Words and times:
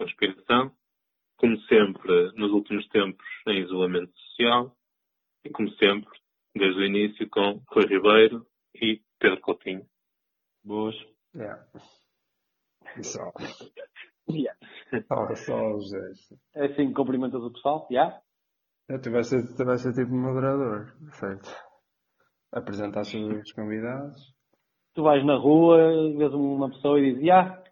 Conspiração. 0.00 0.72
Como 1.36 1.58
sempre, 1.62 2.32
nos 2.32 2.50
últimos 2.52 2.88
tempos, 2.88 3.26
em 3.46 3.62
isolamento 3.62 4.12
social. 4.18 4.74
E 5.44 5.50
como 5.50 5.68
sempre, 5.72 6.10
desde 6.56 6.80
o 6.80 6.84
início, 6.84 7.28
com 7.28 7.62
Rui 7.68 7.84
Ribeiro 7.86 8.46
e 8.74 9.02
Pedro 9.18 9.40
Coutinho. 9.42 9.86
Boas. 10.64 10.94
Yeah. 11.34 11.66
Só. 13.02 13.32
Yeah. 14.30 14.58
Só, 15.06 15.34
só 15.34 15.76
os 15.76 15.90
dois. 15.90 16.32
É 16.54 16.66
assim 16.66 16.88
que 16.88 16.94
cumprimentas 16.94 17.42
o 17.42 17.52
pessoal? 17.52 17.86
Já? 17.90 18.20
Eu 18.88 19.00
tu 19.00 19.10
vais 19.10 19.28
ser, 19.28 19.42
tu 19.56 19.64
vais 19.64 19.80
ser 19.82 19.92
tipo 19.92 20.12
moderador, 20.12 20.96
certo? 21.12 21.48
Apresentar 22.52 23.02
os 23.02 23.52
convidados. 23.52 24.34
Tu 24.94 25.02
vais 25.02 25.24
na 25.24 25.36
rua, 25.36 25.78
vês 26.16 26.32
uma 26.32 26.70
pessoa 26.70 26.98
e 26.98 27.10
dizes, 27.12 27.26
já, 27.26 27.62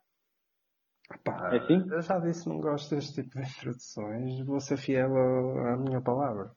Pá, 1.25 1.51
É 1.53 1.59
assim? 1.59 1.85
Eu 1.91 2.03
já 2.03 2.19
disse, 2.19 2.49
não 2.49 2.61
gosto 2.61 2.95
deste 2.95 3.23
tipo 3.23 3.39
de 3.41 3.49
introduções. 3.49 4.47
Vou 4.47 4.61
ser 4.61 4.77
fiel 4.77 5.15
à 5.17 5.75
à 5.75 5.77
minha 5.77 6.01
palavra. 6.03 6.51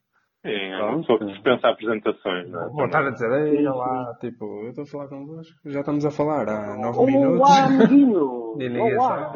Sim, 0.46 0.50
é 0.50 0.78
Pronto. 0.78 0.90
uma 0.94 1.00
pessoa 1.02 1.20
que 1.20 1.26
dispensa 1.26 1.68
apresentações, 1.70 2.50
não 2.50 2.62
é? 2.64 2.70
Vou 2.70 2.86
estar 2.86 3.06
a 3.06 3.12
dizer, 3.12 3.32
ei, 3.32 3.68
olá, 3.68 4.18
tipo, 4.20 4.44
eu 4.64 4.70
estou 4.70 4.84
a 4.84 4.88
falar 4.88 5.08
convosco. 5.08 5.54
Já 5.70 5.82
estamos 5.82 6.04
a 6.04 6.10
falar 6.12 6.50
há 6.50 6.78
nove 6.78 7.06
minutos. 7.06 7.40
Olá, 7.42 7.66
amiguinho! 7.66 8.42
E 8.60 8.68
ninguém 8.68 8.98
Olá! 8.98 9.34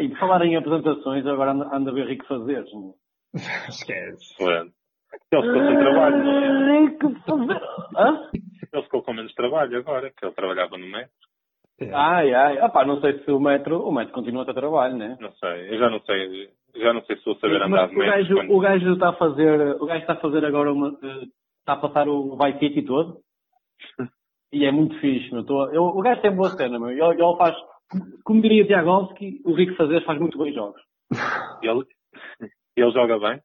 E 0.00 0.14
falar 0.16 0.42
em 0.46 0.56
apresentações, 0.56 1.26
agora 1.26 1.50
anda, 1.52 1.90
a 1.90 1.94
ver 1.94 2.06
rico 2.06 2.26
fazeres. 2.26 2.72
não 2.72 2.94
é? 3.34 3.38
Esquece. 3.68 4.32
Excelente. 4.34 4.72
Ele 5.32 5.42
ficou 5.42 5.66
sem 5.66 5.78
trabalho, 5.78 6.24
não 6.24 6.38
é? 6.38 6.80
Rico 6.80 7.14
fazer... 7.26 7.60
Hã? 7.96 8.30
Ele 8.72 8.82
ficou 8.84 9.02
com 9.02 9.12
menos 9.12 9.34
trabalho 9.34 9.78
agora, 9.78 10.10
que 10.10 10.24
ele 10.24 10.34
trabalhava 10.34 10.78
no 10.78 10.86
metro. 10.86 11.12
Ai, 11.80 12.34
ai. 12.34 12.58
Ah, 12.58 12.68
pá, 12.68 12.84
não 12.84 13.00
sei 13.00 13.18
se 13.22 13.30
o 13.30 13.38
metro, 13.40 13.80
o 13.86 13.92
metro 13.92 14.12
continua 14.12 14.42
a 14.42 14.46
ter 14.46 14.54
trabalho, 14.54 14.96
né? 14.96 15.16
Não 15.20 15.30
sei, 15.32 15.70
eu 15.74 15.78
já 15.78 15.88
não 15.88 16.00
sei, 16.00 16.50
já 16.76 16.92
não 16.92 17.02
sei 17.04 17.16
se 17.16 17.24
vou 17.24 17.36
saber 17.36 17.56
andar 17.62 17.68
Mas 17.68 17.90
de 17.90 17.94
o 17.96 17.98
metro. 17.98 18.12
gajo, 18.16 18.34
quando- 18.34 18.52
o 18.52 18.60
gajo 18.60 18.92
está 18.94 19.08
a 19.10 19.12
fazer, 19.12 19.76
o 19.80 19.86
gajo 19.86 20.00
está 20.00 20.12
a 20.14 20.20
fazer 20.20 20.44
agora 20.44 20.72
uma, 20.72 20.88
eh, 21.02 21.24
está 21.60 21.72
a 21.74 21.76
passar 21.76 22.08
o 22.08 22.36
Vice 22.36 22.58
City 22.58 22.82
todo. 22.82 23.18
E 24.50 24.64
é 24.64 24.72
muito 24.72 24.98
fixe. 24.98 25.28
Tô, 25.44 25.68
eu, 25.74 25.82
o 25.84 26.00
gajo 26.00 26.22
tem 26.22 26.34
boa 26.34 26.48
cena, 26.48 26.78
meu. 26.78 26.88
Ele, 26.88 27.02
ele 27.22 27.36
faz, 27.36 27.54
como 28.24 28.40
diria 28.40 28.64
Tiagovski, 28.66 29.42
o 29.44 29.52
Rico 29.52 29.74
Fazer 29.76 30.02
faz 30.06 30.18
muito 30.18 30.38
bons 30.38 30.54
jogos. 30.54 30.80
Ele, 31.62 31.84
ele 32.74 32.90
joga 32.90 33.18
bem? 33.18 33.40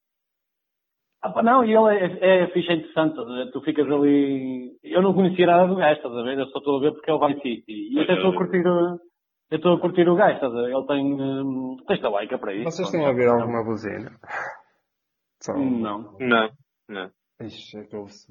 Ah, 1.23 1.41
não, 1.41 1.63
e 1.63 1.73
ele 1.73 1.95
é, 1.95 2.05
é 2.05 2.39
é 2.41 2.45
interessante. 2.45 3.11
estás 3.11 3.27
a 3.29 3.33
ver? 3.33 3.51
Tu 3.51 3.61
ficas 3.61 3.89
ali. 3.89 4.77
Eu 4.83 5.01
não 5.01 5.13
conhecia 5.13 5.47
nada 5.47 5.67
do 5.67 5.77
gajo, 5.77 5.95
estás 5.95 6.13
a 6.13 6.21
ver? 6.21 6.37
Eu 6.37 6.47
só 6.47 6.57
estou 6.57 6.77
a 6.77 6.81
ver 6.81 6.91
porque 6.91 7.09
é 7.09 7.13
o 7.13 7.19
Vice 7.25 7.41
City. 7.41 7.93
E 7.93 7.99
até 8.01 8.13
estou 8.15 8.31
a 8.31 8.35
curtir 8.35 8.67
o. 8.67 8.99
Eu 9.49 9.57
estou 9.57 9.73
a 9.75 9.79
curtir 9.79 10.09
o 10.09 10.15
gajo, 10.15 10.35
estás 10.35 10.53
a 10.53 10.61
ver? 10.61 10.73
Ele 10.73 10.85
tem. 10.85 11.13
hum, 11.13 11.77
tens 11.87 12.01
da 12.01 12.09
like 12.09 12.37
para 12.37 12.53
isso. 12.53 12.65
Vocês 12.65 12.87
estão 12.89 13.05
a 13.05 13.09
ouvir 13.09 13.27
alguma 13.29 13.63
buzina? 13.63 14.11
Só... 15.41 15.53
Não. 15.53 16.17
Não, 16.19 16.49
não. 16.89 17.11
Ixi, 17.41 17.77
é 17.77 17.83
que 17.83 17.95
ouve-se. 17.95 18.27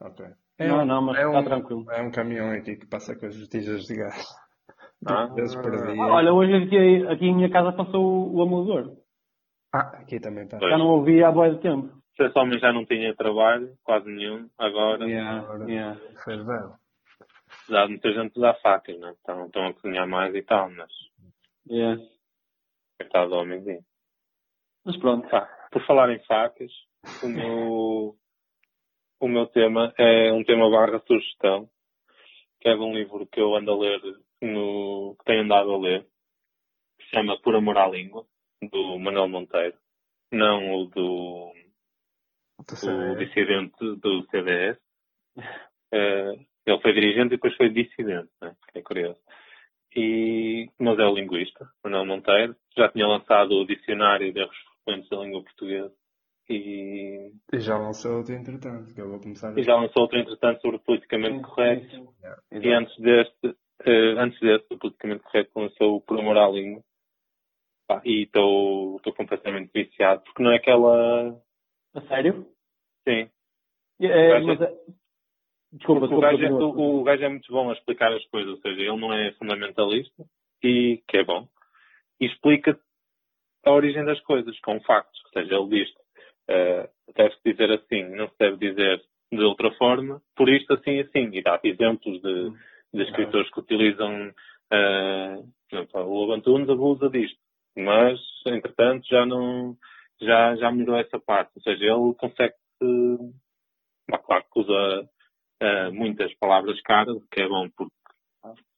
Ok. 0.00 0.26
Não, 0.58 0.84
não, 0.84 1.02
mas 1.02 1.16
é 1.18 1.26
está 1.26 1.40
um, 1.40 1.44
tranquilo. 1.44 1.90
É 1.90 2.02
um 2.02 2.10
caminhão 2.10 2.50
aqui 2.50 2.76
que 2.76 2.86
passa 2.86 3.16
com 3.18 3.26
as 3.26 3.36
botijas 3.38 3.82
de 3.84 3.96
gás. 3.96 4.16
Ah. 5.06 5.24
Duas 5.28 5.34
vezes 5.34 5.56
por 5.56 5.70
dia. 5.70 6.02
Ah, 6.02 6.12
Olha, 6.12 6.30
hoje 6.30 6.54
aqui, 6.54 7.06
aqui 7.06 7.24
em 7.24 7.34
minha 7.34 7.50
casa 7.50 7.72
passou 7.72 8.04
o, 8.04 8.36
o 8.36 8.42
amolador. 8.42 8.98
Ah, 9.72 9.96
aqui 9.96 10.20
também 10.20 10.44
está. 10.44 10.58
Já 10.58 10.76
não 10.76 10.88
ouvi 10.88 11.24
há 11.24 11.32
boa 11.32 11.48
de 11.48 11.58
tempo. 11.62 11.99
Se 12.20 12.26
esse 12.26 12.38
homem 12.38 12.58
já 12.58 12.70
não 12.70 12.84
tinha 12.84 13.16
trabalho, 13.16 13.74
quase 13.82 14.06
nenhum, 14.10 14.46
agora 14.58 15.04
Agora. 15.06 15.64
yeah. 15.70 15.98
Fez 16.22 16.44
bem. 16.44 16.70
já 17.70 17.88
muita 17.88 18.12
gente 18.12 18.38
dá 18.38 18.52
facas, 18.56 18.98
né? 19.00 19.12
Estão, 19.12 19.46
estão 19.46 19.66
a 19.68 19.72
cozinhar 19.72 20.06
mais 20.06 20.34
e 20.34 20.42
tal, 20.42 20.70
mas 20.70 20.90
Yeah. 21.66 21.98
coitado 23.00 23.30
do 23.30 23.36
homenzinho. 23.36 23.82
Mas 24.84 24.98
pronto. 24.98 25.26
Pá, 25.30 25.48
por 25.72 25.82
falar 25.86 26.10
em 26.12 26.18
facas, 26.26 26.70
o 27.22 27.28
meu, 27.28 28.16
o 29.18 29.28
meu 29.28 29.46
tema 29.46 29.94
é 29.96 30.30
um 30.30 30.44
tema 30.44 30.70
barra 30.70 31.00
sugestão, 31.06 31.70
que 32.60 32.68
é 32.68 32.74
de 32.74 32.80
um 32.82 32.92
livro 32.94 33.26
que 33.26 33.40
eu 33.40 33.54
ando 33.56 33.72
a 33.72 33.78
ler, 33.78 34.00
no, 34.42 35.16
que 35.18 35.24
tenho 35.24 35.42
andado 35.44 35.72
a 35.72 35.78
ler, 35.78 36.06
que 36.98 37.04
se 37.06 37.10
chama 37.12 37.40
Por 37.40 37.54
Amor 37.56 37.78
à 37.78 37.86
Língua, 37.88 38.26
do 38.70 38.98
Manuel 38.98 39.28
Monteiro. 39.28 39.78
Não 40.32 40.74
o 40.74 40.84
do, 40.86 41.52
o 43.12 43.16
dissidente 43.16 43.76
do 43.96 44.26
CDS. 44.30 44.78
Eh, 45.92 46.32
ele 46.66 46.80
foi 46.80 46.92
dirigente 46.92 47.26
e 47.26 47.36
depois 47.36 47.56
foi 47.56 47.68
dissidente, 47.70 48.30
né? 48.40 48.54
é 48.74 48.82
curioso. 48.82 49.18
E, 49.96 50.68
mas 50.78 50.98
é 50.98 51.04
o 51.04 51.14
linguista, 51.14 51.68
Manuel 51.82 52.06
Monteiro. 52.06 52.56
Já 52.76 52.88
tinha 52.90 53.06
lançado 53.06 53.52
o 53.52 53.66
Dicionário 53.66 54.32
de 54.32 54.40
Erros 54.40 54.56
Frequentes 54.84 55.10
da 55.10 55.16
Língua 55.16 55.42
Portuguesa. 55.42 55.92
E, 56.48 57.32
E 57.52 57.60
já 57.60 57.78
lançou 57.78 58.18
outro 58.18 58.34
entretanto, 58.34 58.92
que 58.92 59.00
eu 59.00 59.08
vou 59.08 59.20
começar 59.20 59.56
e 59.56 59.62
já 59.62 59.74
lançou 59.76 60.02
outro, 60.02 60.18
entretanto, 60.18 60.60
sobre 60.60 60.78
politicamente 60.80 61.42
correto. 61.42 62.14
E 62.50 62.56
Exato. 62.56 62.74
antes 62.74 62.98
deste, 62.98 63.56
eh, 63.84 64.14
antes 64.18 64.40
deste, 64.40 64.74
o 64.74 64.78
politicamente 64.78 65.22
correto 65.22 65.50
lançou 65.56 65.96
o 65.96 66.00
Por 66.00 66.18
Amor 66.18 66.36
à 66.38 66.48
Língua. 66.48 66.82
Pá, 67.86 68.00
e 68.04 68.22
estou 68.22 69.00
completamente 69.16 69.70
viciado, 69.74 70.22
porque 70.22 70.42
não 70.42 70.52
é 70.52 70.56
aquela. 70.56 71.40
A 71.94 72.00
sério? 72.02 72.46
Sim, 73.08 73.28
É, 74.00 74.28
gajo- 74.30 74.46
mas, 74.46 74.60
é- 74.60 74.74
desculpa, 75.72 76.00
Porque 76.00 76.14
o 76.14 76.20
desculpa. 76.20 76.30
gajo, 76.30 76.44
é, 76.44 76.50
o, 76.50 77.00
o 77.00 77.04
gajo 77.04 77.24
é 77.24 77.28
muito 77.28 77.52
bom 77.52 77.70
a 77.70 77.72
explicar 77.74 78.12
as 78.12 78.24
coisas, 78.26 78.52
ou 78.52 78.60
seja, 78.60 78.80
ele 78.80 78.96
não 78.96 79.12
é 79.12 79.32
fundamentalista, 79.32 80.24
e 80.62 81.02
que 81.08 81.16
é 81.18 81.24
bom, 81.24 81.48
e 82.20 82.26
explica 82.26 82.78
a 83.64 83.72
origem 83.72 84.04
das 84.04 84.20
coisas, 84.20 84.58
com 84.60 84.80
factos. 84.82 85.20
Ou 85.24 85.30
seja, 85.32 85.54
ele 85.54 85.68
diz 85.68 85.90
uh, 85.90 86.88
deve-se 87.14 87.40
dizer 87.44 87.70
assim, 87.72 88.04
não 88.14 88.28
se 88.28 88.34
deve 88.38 88.56
dizer 88.56 89.02
de 89.32 89.42
outra 89.42 89.70
forma, 89.72 90.20
por 90.34 90.48
isto, 90.48 90.72
assim 90.74 90.92
e 90.92 91.00
assim. 91.00 91.30
E 91.32 91.42
dá 91.42 91.60
exemplos 91.62 92.20
de, 92.20 92.50
de 92.94 93.02
escritores 93.02 93.50
que 93.50 93.60
utilizam. 93.60 94.32
Uh, 94.72 95.48
o 95.94 96.14
Lobo 96.20 96.32
Antunes 96.32 96.68
abusa 96.68 97.08
disto, 97.08 97.38
mas, 97.76 98.18
entretanto, 98.46 99.06
já 99.08 99.24
não. 99.24 99.76
Já, 100.20 100.56
já 100.56 100.70
melhorou 100.70 101.00
essa 101.00 101.18
parte. 101.18 101.52
Ou 101.56 101.62
seja, 101.62 101.84
ele 101.84 102.14
consegue. 102.14 102.54
Claro 104.24 104.44
que 104.52 104.60
usa 104.60 105.08
uh, 105.62 105.92
muitas 105.92 106.32
palavras 106.38 106.80
caras, 106.82 107.14
o 107.16 107.26
que 107.30 107.40
é 107.42 107.48
bom 107.48 107.68
porque 107.76 107.92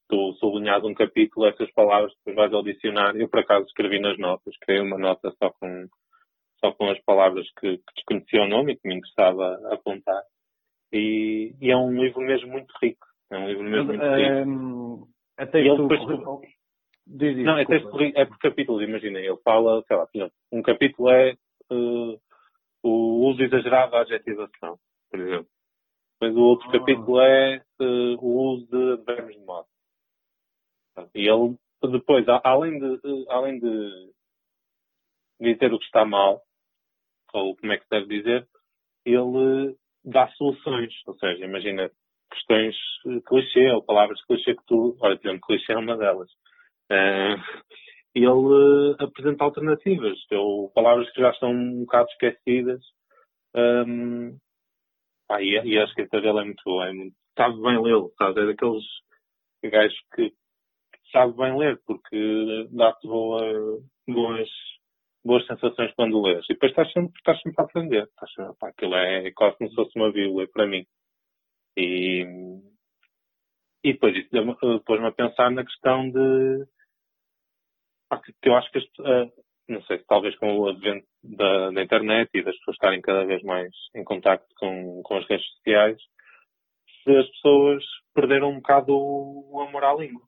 tu 0.08 0.34
sublinhas 0.34 0.84
um 0.84 0.92
capítulo, 0.92 1.46
essas 1.46 1.70
palavras, 1.72 2.12
depois 2.18 2.36
vais 2.36 2.52
ao 2.52 2.62
dicionário. 2.62 3.20
Eu, 3.20 3.28
por 3.28 3.40
acaso, 3.40 3.64
escrevi 3.66 3.98
nas 3.98 4.18
notas, 4.18 4.54
criei 4.60 4.80
uma 4.82 4.98
nota 4.98 5.30
só 5.42 5.50
com, 5.50 5.86
só 6.60 6.70
com 6.72 6.90
as 6.90 7.00
palavras 7.04 7.46
que, 7.58 7.78
que 7.78 7.94
desconhecia 7.96 8.42
o 8.42 8.48
nome 8.48 8.72
e 8.72 8.76
que 8.76 8.86
me 8.86 8.96
interessava 8.96 9.58
apontar. 9.72 10.22
E, 10.92 11.54
e 11.60 11.70
é 11.70 11.76
um 11.76 11.92
livro 11.92 12.20
mesmo 12.20 12.50
muito 12.52 12.72
rico. 12.82 13.06
É 13.30 13.38
um 13.38 13.48
livro 13.48 13.64
mesmo 13.64 13.86
muito 13.86 14.02
rico. 14.02 14.20
Ehm, 14.20 15.02
até 15.38 15.62
E 15.62 15.68
ele 15.68 15.76
tu- 15.76 15.88
depois- 15.88 16.44
Diz 17.06 17.36
isso, 17.36 17.44
Não, 17.44 17.58
é, 17.58 17.64
texto, 17.64 17.88
é 18.14 18.24
por 18.24 18.38
capítulos, 18.38 18.82
imagina. 18.82 19.18
Ele 19.18 19.36
fala, 19.38 19.82
sei 19.86 19.96
lá, 19.96 20.08
um 20.52 20.62
capítulo 20.62 21.10
é 21.10 21.30
eh, 21.30 22.18
o 22.82 23.26
uso 23.28 23.42
exagerado 23.42 23.92
da 23.92 24.00
adjetivação, 24.00 24.78
por 25.10 25.20
exemplo. 25.20 25.48
Depois 26.14 26.36
o 26.36 26.40
outro 26.40 26.68
Ah. 26.68 26.72
capítulo 26.72 27.20
é 27.20 27.56
eh, 27.56 28.16
o 28.20 28.52
uso 28.52 28.66
de 28.66 28.92
advérbios 28.92 29.38
de 29.38 29.44
modo. 29.44 29.66
E 31.14 31.28
ele, 31.28 31.56
depois, 31.90 32.24
além 32.44 32.78
de, 32.78 32.94
eh, 32.94 33.24
além 33.28 33.58
de 33.58 34.12
dizer 35.40 35.72
o 35.72 35.78
que 35.78 35.84
está 35.86 36.04
mal, 36.04 36.42
ou 37.34 37.56
como 37.56 37.72
é 37.72 37.78
que 37.78 37.84
se 37.84 37.90
deve 37.90 38.06
dizer, 38.06 38.46
ele 39.04 39.76
dá 40.04 40.28
soluções. 40.32 40.92
Ou 41.06 41.14
seja, 41.14 41.44
imagina 41.44 41.90
questões 42.30 42.76
clichê 43.26 43.70
ou 43.72 43.82
palavras 43.82 44.22
clichê 44.24 44.54
que 44.54 44.64
tu. 44.66 44.96
Olha, 45.00 45.16
por 45.16 45.26
exemplo, 45.26 45.46
clichê 45.46 45.72
é 45.72 45.76
uma 45.78 45.96
delas. 45.96 46.30
Eh, 46.92 47.36
ele 48.14 48.94
eh, 49.00 49.04
apresenta 49.04 49.44
alternativas, 49.44 50.18
ou 50.32 50.70
palavras 50.72 51.10
que 51.12 51.20
já 51.20 51.30
estão 51.30 51.50
um 51.50 51.80
bocado 51.80 52.08
esquecidas. 52.10 52.82
Ehm, 53.56 54.36
pá, 55.28 55.42
e, 55.42 55.50
e 55.64 55.78
a 55.78 55.84
escrita 55.84 56.20
dele 56.20 56.40
é 56.40 56.44
muito 56.44 56.62
boa, 56.64 56.88
é 56.88 56.92
muito, 56.92 57.16
sabe 57.36 57.60
bem 57.62 57.82
lê-lo, 57.82 58.12
sabe? 58.18 58.40
É 58.42 58.46
daqueles 58.46 58.84
gajos 59.64 59.98
que 60.14 60.32
sabe 61.12 61.36
bem 61.36 61.56
ler, 61.58 61.80
porque 61.86 62.68
dá-te 62.72 63.06
boa, 63.06 63.40
boas, 64.08 64.48
boas 65.24 65.46
sensações 65.46 65.92
quando 65.94 66.22
lês. 66.22 66.44
E 66.46 66.54
depois 66.54 66.72
estás 66.72 66.92
sempre, 66.92 67.12
estás 67.18 67.40
sempre 67.42 67.62
a 67.62 67.64
aprender. 67.64 68.04
Estás 68.04 68.32
sempre, 68.34 68.54
pá, 68.58 68.68
aquilo 68.68 68.94
é 68.96 69.30
quase 69.32 69.56
como 69.58 69.70
se 69.70 69.76
fosse 69.76 69.98
uma 69.98 70.12
bíblia 70.12 70.48
para 70.52 70.66
mim. 70.66 70.84
E, 71.76 72.24
e 73.84 73.92
depois 73.92 74.16
isso 74.16 74.28
deu-me- 74.32 74.56
pôs-me 74.84 75.06
a 75.06 75.12
pensar 75.12 75.50
na 75.50 75.64
questão 75.64 76.10
de 76.10 76.66
que, 78.20 78.32
eu 78.44 78.56
acho 78.56 78.70
que 78.70 78.78
eh, 78.78 79.32
não 79.68 79.82
sei, 79.82 79.98
talvez 80.06 80.36
com 80.36 80.58
o 80.58 80.68
advento 80.68 81.06
da, 81.22 81.70
da 81.70 81.82
internet 81.82 82.30
e 82.34 82.42
das 82.42 82.56
pessoas 82.58 82.76
estarem 82.76 83.00
cada 83.00 83.24
vez 83.24 83.42
mais 83.42 83.70
em 83.94 84.04
contacto 84.04 84.46
com, 84.56 85.02
com 85.02 85.16
as 85.16 85.26
redes 85.26 85.46
sociais, 85.56 85.98
se 87.02 87.16
as 87.16 87.28
pessoas 87.30 87.84
perderam 88.14 88.50
um 88.50 88.56
bocado 88.56 88.92
o, 88.94 89.60
amor 89.60 89.84
à 89.84 89.94
língua. 89.94 90.22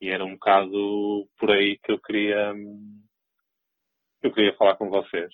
E 0.00 0.08
era 0.08 0.24
um 0.24 0.32
bocado 0.32 1.28
por 1.38 1.50
aí 1.50 1.78
que 1.78 1.92
eu 1.92 2.00
queria, 2.00 2.54
eu 4.22 4.32
queria 4.32 4.56
falar 4.56 4.76
com 4.76 4.88
vocês. 4.88 5.30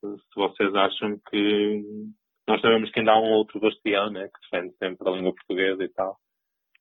Se 0.00 0.34
vocês 0.36 0.74
acham 0.74 1.18
que 1.30 1.82
nós 2.46 2.60
sabemos 2.60 2.90
que 2.90 2.98
ainda 2.98 3.12
há 3.12 3.20
um 3.20 3.32
outro 3.32 3.60
bastião, 3.60 4.10
né, 4.10 4.28
que 4.28 4.40
defende 4.50 4.76
sempre 4.76 5.08
a 5.08 5.12
língua 5.12 5.34
portuguesa 5.34 5.82
e 5.82 5.88
tal. 5.88 6.18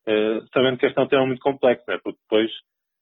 Uh, 0.07 0.45
sabendo 0.51 0.77
que 0.79 0.87
este 0.87 0.99
é 0.99 1.01
um 1.03 1.07
tema 1.07 1.25
muito 1.25 1.41
complexo, 1.41 1.85
né, 1.87 1.99
porque 2.03 2.19
depois 2.23 2.51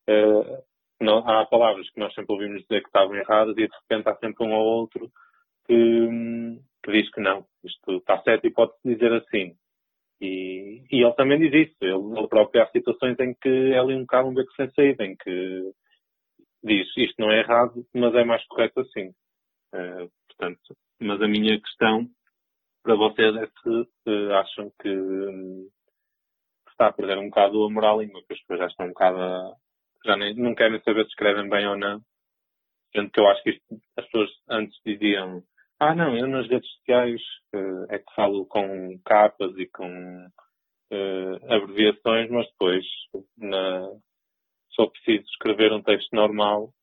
uh, 0.10 0.69
não, 1.04 1.20
há 1.20 1.46
palavras 1.46 1.90
que 1.90 2.00
nós 2.00 2.14
sempre 2.14 2.34
ouvimos 2.34 2.62
dizer 2.64 2.82
que 2.82 2.88
estavam 2.88 3.16
erradas 3.16 3.56
e 3.58 3.68
de 3.68 3.76
repente 3.82 4.10
há 4.10 4.16
sempre 4.18 4.46
um 4.46 4.54
ou 4.54 4.66
outro 4.66 5.12
que, 5.66 6.08
que 6.84 6.92
diz 6.92 7.12
que 7.12 7.22
não, 7.22 7.46
isto 7.64 7.98
está 7.98 8.22
certo 8.24 8.46
e 8.46 8.52
pode-se 8.52 8.80
dizer 8.84 9.14
assim. 9.14 9.56
E, 10.22 10.84
e, 10.92 11.02
ele 11.02 11.14
também 11.14 11.40
diz 11.40 11.68
isso. 11.68 11.78
Ele, 11.82 12.20
ele 12.20 12.28
próprio 12.28 12.62
há 12.62 12.68
situações 12.68 13.18
em 13.20 13.34
que 13.34 13.72
é 13.74 13.80
ali 13.80 13.96
um 13.96 14.02
bocado 14.02 14.28
um 14.28 14.34
beco 14.34 14.52
sem 14.54 14.70
saída, 14.72 15.06
em 15.06 15.16
que 15.16 15.72
diz 16.64 16.88
isto 16.98 17.16
não 17.20 17.32
é 17.32 17.40
errado, 17.40 17.86
mas 17.94 18.14
é 18.16 18.24
mais 18.26 18.46
correto 18.48 18.82
assim. 18.82 19.10
Uh, 19.74 20.12
portanto, 20.28 20.76
mas 21.00 21.22
a 21.22 21.28
minha 21.28 21.60
questão 21.62 22.10
para 22.84 22.96
vocês 22.96 23.36
é 23.36 23.48
se 23.48 24.10
uh, 24.10 24.34
acham 24.34 24.72
que, 24.82 24.90
um, 24.90 25.70
está 26.70 26.88
a 26.88 26.94
perder 26.94 27.18
um 27.18 27.30
bocado 27.30 27.64
a 27.64 27.70
moral 27.70 28.02
língua, 28.02 28.22
que 28.28 28.34
as 28.34 28.40
pessoas 28.42 28.60
já 28.60 28.68
estão 28.68 28.86
um 28.88 28.90
bocado 28.90 29.18
a, 29.20 29.54
já 30.06 30.18
nem, 30.18 30.34
não 30.36 30.56
querem 30.56 30.82
saber 30.82 31.04
se 31.04 31.10
escrevem 31.10 31.50
bem 31.50 31.68
ou 31.68 31.78
não. 31.78 32.02
Sendo 32.96 33.12
que 33.12 33.20
eu 33.20 33.28
acho 33.28 33.44
que 33.44 33.52
isto, 33.52 33.64
as 33.98 34.06
pessoas 34.06 34.30
antes 34.50 34.80
diziam 34.86 35.44
ah, 35.82 35.96
não, 35.96 36.16
eu 36.16 36.28
nas 36.28 36.46
redes 36.50 36.70
sociais 36.74 37.22
uh, 37.56 37.86
é 37.90 38.00
que 38.00 38.14
falo 38.14 38.46
com 38.48 39.00
capas 39.06 39.58
e 39.58 39.66
com 39.66 40.28
uh, 40.92 41.54
abreviações, 41.54 42.30
mas 42.30 42.46
depois, 42.48 42.86
na, 43.38 43.90
só 44.72 44.88
preciso 44.88 45.24
escrever 45.30 45.72
um 45.72 45.82
texto 45.82 46.14
normal, 46.14 46.74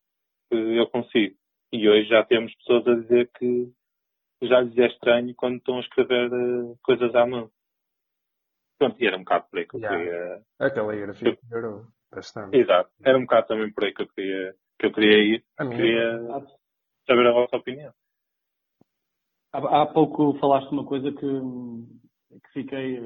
uh, 0.51 0.57
eu 0.57 0.87
consigo. 0.87 1.37
E 1.71 1.87
hoje 1.87 2.09
já 2.09 2.25
temos 2.25 2.55
pessoas 2.57 2.87
a 2.87 2.95
dizer 2.95 3.31
que 3.37 3.71
já 4.45 4.63
lhes 4.63 4.79
é 4.79 4.87
estranho 4.87 5.35
quando 5.37 5.59
estão 5.59 5.77
a 5.77 5.81
escrever 5.81 6.33
uh, 6.33 6.79
coisas 6.83 7.15
à 7.15 7.27
mão. 7.27 7.51
Pronto, 8.79 8.97
e 8.99 9.07
era 9.07 9.17
um 9.17 9.25
bocado 9.25 9.47
por 9.51 9.59
aí 9.59 9.67
que 9.67 9.77
eu 9.77 9.81
yeah. 9.81 9.99
queria. 9.99 10.43
A 10.59 10.71
caligrafia 10.71 11.39
melhorou 11.51 11.87
bastante. 12.17 12.57
Exato, 12.57 12.91
era 13.05 13.17
um 13.17 13.23
bocado 13.23 13.47
também 13.47 13.73
por 13.73 13.85
aí 13.85 13.95
que 13.95 14.03
eu 14.03 14.09
queria, 14.09 14.55
que 14.79 14.87
eu 14.87 14.93
queria 14.93 15.19
ir. 15.19 15.45
Queria 15.57 16.19
saber 17.07 17.27
a 17.27 17.33
vossa 17.33 17.57
opinião. 17.57 17.93
Há, 19.53 19.83
há 19.83 19.87
pouco 19.87 20.39
falaste 20.39 20.71
uma 20.73 20.85
coisa 20.85 21.13
que, 21.13 21.19
que 21.19 22.53
fiquei, 22.53 23.01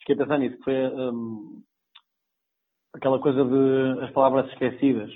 fiquei 0.00 0.14
a 0.14 0.18
pensar 0.18 0.38
nisso, 0.38 0.58
que 0.58 0.64
foi 0.64 0.74
um, 0.74 1.62
aquela 2.94 3.18
coisa 3.20 3.44
de 3.44 4.04
as 4.04 4.10
palavras 4.12 4.50
esquecidas. 4.52 5.10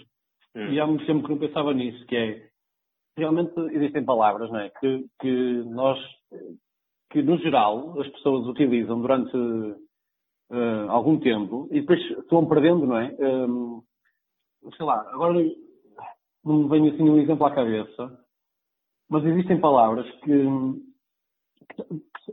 Hum. 0.55 0.69
E 0.71 0.81
há 0.81 0.87
muito 0.87 1.05
tempo 1.05 1.23
que 1.23 1.31
não 1.31 1.39
pensava 1.39 1.75
nisso, 1.75 2.07
que 2.07 2.17
é 2.17 2.49
realmente 3.17 3.59
existem 3.73 4.05
palavras 4.05 4.51
não 4.51 4.61
é, 4.61 4.71
que, 4.71 5.07
que 5.21 5.63
nós, 5.65 5.99
que 7.11 7.23
no 7.23 7.39
geral 7.39 7.99
as 8.01 8.09
pessoas 8.09 8.47
utilizam 8.47 9.01
durante 9.01 9.37
uh, 10.51 10.91
algum 10.91 11.19
tempo 11.19 11.69
e 11.71 11.81
depois 11.81 12.01
vão 12.31 12.47
perdendo, 12.47 12.87
não 12.87 12.99
é? 12.99 13.15
Um, 13.19 13.83
sei 14.77 14.85
lá, 14.85 15.01
agora 15.13 15.35
não 16.45 16.63
me 16.63 16.69
vem 16.69 16.91
assim 16.91 17.03
um 17.03 17.19
exemplo 17.19 17.47
à 17.47 17.55
cabeça, 17.55 18.19
mas 19.09 19.25
existem 19.25 19.61
palavras 19.61 20.09
que, 20.21 20.47
que, 21.75 21.83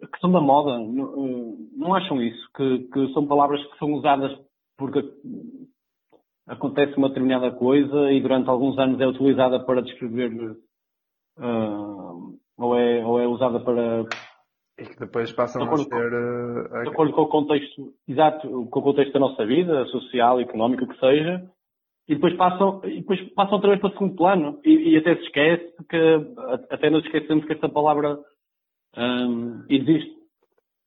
que 0.08 0.20
são 0.20 0.32
da 0.32 0.42
moda, 0.42 0.80
não, 0.80 1.26
eh, 1.26 1.56
não 1.76 1.96
acham 1.96 2.22
isso? 2.22 2.50
Que, 2.56 2.80
que, 2.90 3.14
são 3.14 3.28
palavras 3.28 3.64
que 3.68 3.78
são 3.78 3.94
usadas 3.94 4.32
porque 4.78 5.00
acontece 6.48 6.98
uma 6.98 7.10
determinada 7.10 7.52
coisa 7.52 8.12
e 8.12 8.22
durante 8.22 8.50
alguns 8.50 8.78
anos 8.78 9.00
é 9.00 9.08
utilizada 9.08 9.64
para 9.64 9.82
descrever 9.82 10.58
uh, 11.38 12.40
ou, 12.58 12.76
é, 12.76 13.06
ou 13.06 13.20
é 13.20 13.28
usada 13.28 13.60
para 13.60 14.06
e 14.78 14.86
que 14.86 15.00
depois 15.00 15.32
passam 15.34 15.64
a 15.64 15.78
ser. 15.78 16.14
Uh, 16.14 16.84
de 16.84 16.90
acordo 16.90 17.14
com 17.14 17.22
o 17.22 17.28
contexto, 17.28 17.94
exato, 18.08 18.48
com 18.68 18.80
o 18.80 18.84
contexto 18.84 19.14
da 19.14 19.20
nossa 19.20 19.46
vida, 19.46 19.86
social, 19.88 20.40
económico, 20.40 20.86
o 20.86 20.88
que 20.88 21.00
seja, 21.00 21.50
e 22.08 22.16
depois 22.16 22.36
passam, 22.36 22.82
e 22.84 23.00
depois 23.00 23.22
passam 23.34 23.56
outra 23.56 23.70
vez 23.70 23.82
para 23.82 23.90
o 23.90 23.94
segundo 23.94 24.16
plano 24.16 24.60
e, 24.66 24.94
e 24.94 24.98
até 24.98 25.16
se 25.16 25.24
esquece 25.24 25.74
que, 25.88 26.34
até 26.70 26.90
nos 26.90 27.06
esquecemos 27.06 27.46
que 27.46 27.54
esta 27.54 27.70
palavra 27.70 28.20
um, 28.98 29.64
existe. 29.70 30.12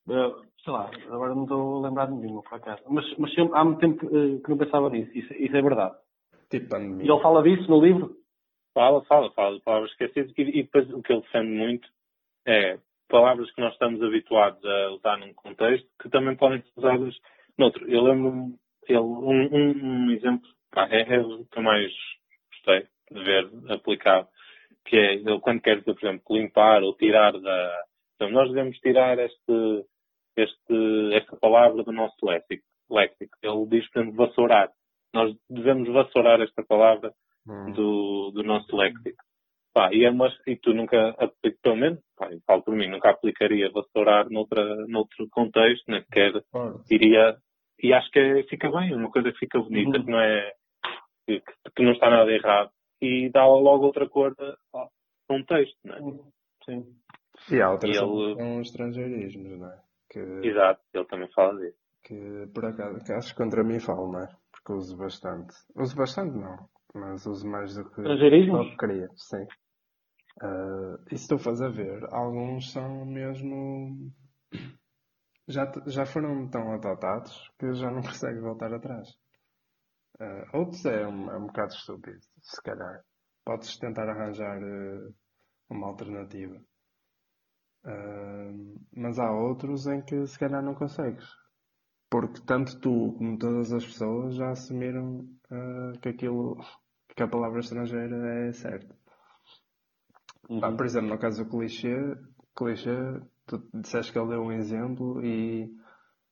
Uh, 0.09 0.45
sei 0.63 0.73
lá, 0.73 0.91
agora 1.09 1.35
não 1.35 1.45
estou 1.45 1.79
a 1.79 1.89
lembrar 1.89 2.07
de 2.07 2.15
nenhuma, 2.15 2.43
por 2.43 2.57
acaso. 2.57 2.83
Mas, 2.89 3.05
mas 3.19 3.33
há 3.53 3.65
muito 3.65 3.81
tempo 3.81 3.99
que, 3.99 4.07
uh, 4.07 4.43
que 4.43 4.51
não 4.51 4.59
pensava 4.59 4.91
nisso, 4.91 5.11
isso, 5.17 5.33
isso 5.35 5.57
é 5.57 5.63
verdade. 5.63 5.95
Tipo 6.51 6.69
pandemia. 6.69 7.07
E 7.07 7.11
ele 7.11 7.23
fala 7.23 7.43
disso 7.43 7.71
no 7.71 7.81
livro? 7.81 8.17
Fala, 8.75 9.03
fala, 9.05 9.31
fala 9.31 9.57
de 9.57 9.63
palavras 9.63 9.91
esquecidas 9.93 10.33
e, 10.37 10.43
e 10.43 10.63
depois 10.65 10.93
o 10.93 11.03
que 11.03 11.13
ele 11.13 11.23
defende 11.23 11.51
muito 11.51 11.89
é 12.47 12.79
palavras 13.09 13.51
que 13.53 13.61
nós 13.61 13.73
estamos 13.73 14.03
habituados 14.03 14.65
a 14.65 14.91
usar 14.91 15.17
num 15.19 15.33
contexto 15.35 15.89
que 16.01 16.09
também 16.09 16.37
podem 16.37 16.63
ser 16.63 16.73
usadas 16.77 17.15
noutro. 17.59 17.89
Eu 17.91 18.03
lembro-me, 18.03 18.55
um, 18.91 18.97
um, 18.97 20.07
um 20.07 20.11
exemplo 20.11 20.49
é, 20.91 21.15
é 21.15 21.21
o 21.21 21.45
que 21.47 21.59
eu 21.59 21.63
mais 21.63 21.93
gostei 22.53 22.87
de 23.11 23.25
ver 23.25 23.49
aplicado, 23.71 24.29
que 24.85 24.97
é 24.97 25.15
ele 25.15 25.41
quando 25.41 25.61
quer 25.61 25.81
dizer, 25.81 25.95
por 25.95 26.07
exemplo, 26.07 26.37
limpar 26.37 26.83
ou 26.83 26.95
tirar 26.95 27.33
da. 27.41 27.85
Então, 28.15 28.31
nós 28.31 28.49
devemos 28.49 28.77
tirar 28.79 29.19
este, 29.19 29.85
este, 30.37 31.15
esta 31.15 31.37
palavra 31.37 31.83
do 31.83 31.93
nosso 31.93 32.17
léxico. 32.25 32.65
léxico. 32.91 33.37
Ele 33.43 33.67
diz, 33.67 33.91
por 33.91 34.01
exemplo, 34.01 34.27
vassourar. 34.27 34.71
Nós 35.13 35.35
devemos 35.49 35.89
vassourar 35.89 36.41
esta 36.41 36.63
palavra 36.63 37.13
hum. 37.47 37.73
do, 37.73 38.31
do 38.33 38.43
nosso 38.43 38.75
léxico. 38.75 39.23
Pá, 39.77 39.91
e, 39.93 40.07
é 40.07 40.11
uma, 40.11 40.33
e 40.47 40.57
tu 40.57 40.73
nunca, 40.73 41.15
pelo 41.63 41.77
menos, 41.77 42.01
pá, 42.17 42.31
falo 42.47 42.63
por 42.63 42.75
mim, 42.75 42.89
nunca 42.89 43.11
aplicaria 43.11 43.71
vassourar 43.71 44.27
noutra, 44.31 44.65
noutro 44.87 45.29
contexto, 45.31 45.85
nem 45.89 46.01
sequer 46.01 46.33
iria. 46.91 47.37
E 47.83 47.93
acho 47.93 48.11
que 48.11 48.19
é, 48.19 48.43
fica 48.45 48.71
bem, 48.71 48.95
uma 48.95 49.11
coisa 49.11 49.31
que 49.31 49.39
fica 49.39 49.59
bonita, 49.59 49.99
uhum. 49.99 50.05
que 50.07 50.11
não 50.11 50.19
é 50.19 50.53
que, 51.27 51.43
que, 51.77 51.83
não 51.83 51.93
está 51.93 52.09
nada 52.09 52.33
errado 52.33 52.71
e 53.03 53.29
dá 53.29 53.45
logo 53.45 53.85
outra 53.85 54.09
cor 54.09 54.35
a 54.73 54.89
um 55.29 55.45
texto, 55.45 55.77
não 55.85 55.95
é? 55.95 56.01
Sim. 56.65 56.87
E 57.53 57.61
há 57.61 57.71
outras 57.71 57.95
ele... 57.95 58.35
são 58.35 58.61
estrangeirismos, 58.63 59.59
não 59.59 59.71
é? 59.71 59.79
Que... 60.11 60.21
Exato, 60.43 60.81
ele 60.95 61.05
também 61.05 61.29
fala 61.35 61.61
disso. 61.61 61.77
Que 62.03 62.47
por 62.55 62.65
acaso, 62.65 63.05
que 63.05 63.13
acho 63.13 63.29
que 63.35 63.43
contra 63.43 63.63
mim 63.63 63.79
falo, 63.79 64.11
não 64.11 64.21
é? 64.21 64.29
Porque 64.51 64.73
uso 64.73 64.97
bastante. 64.97 65.55
Uso 65.77 65.95
bastante 65.95 66.35
não, 66.35 66.67
mas 66.95 67.27
uso 67.27 67.47
mais 67.47 67.75
do 67.75 67.85
que 67.85 68.01
estrangeirismos? 68.01 68.75
queria, 68.79 69.09
sim. 69.17 69.47
Uh, 70.43 71.01
e 71.11 71.17
se 71.17 71.35
estou 71.35 71.39
a 71.65 71.69
ver, 71.71 72.05
alguns 72.13 72.71
são 72.71 73.07
mesmo. 73.07 74.13
Já, 75.49 75.71
já 75.87 76.05
foram 76.05 76.49
tão 76.49 76.73
adotados 76.73 77.51
que 77.59 77.73
já 77.73 77.91
não 77.91 78.03
consegue 78.03 78.41
voltar 78.41 78.73
atrás. 78.75 79.09
Uh, 80.21 80.59
outros 80.59 80.85
é 80.85 81.07
um, 81.07 81.31
é 81.31 81.37
um 81.39 81.47
bocado 81.47 81.73
estúpido, 81.73 82.21
se 82.43 82.63
calhar. 82.63 83.03
Podes 83.45 83.79
tentar 83.79 84.09
arranjar 84.09 84.63
uh, 84.63 85.15
uma 85.71 85.87
alternativa. 85.89 86.61
Uh, 87.85 88.81
mas 88.95 89.19
há 89.19 89.31
outros 89.31 89.87
em 89.87 90.03
que 90.03 90.27
se 90.27 90.39
calhar 90.39 90.63
não 90.63 90.75
consegues. 90.75 91.27
Porque 92.11 92.43
tanto 92.45 92.79
tu 92.81 93.15
como 93.17 93.39
todas 93.39 93.73
as 93.73 93.85
pessoas 93.85 94.37
já 94.37 94.51
assumiram 94.51 95.27
que 96.03 96.09
aquilo 96.09 96.57
que 97.17 97.23
a 97.23 97.29
palavra 97.29 97.61
estrangeira 97.61 98.49
é 98.49 98.53
certa. 98.53 98.97
Uhum. 100.49 100.61
Ah, 100.63 100.73
por 100.73 100.87
exemplo, 100.87 101.09
no 101.09 101.19
caso 101.19 101.45
do 101.45 101.51
clichê, 101.51 101.95
clichê, 102.57 102.97
tu 103.47 103.63
disseste 103.75 104.13
que 104.13 104.19
ele 104.19 104.29
deu 104.29 104.43
um 104.43 104.53
exemplo 104.53 105.25
e 105.25 105.69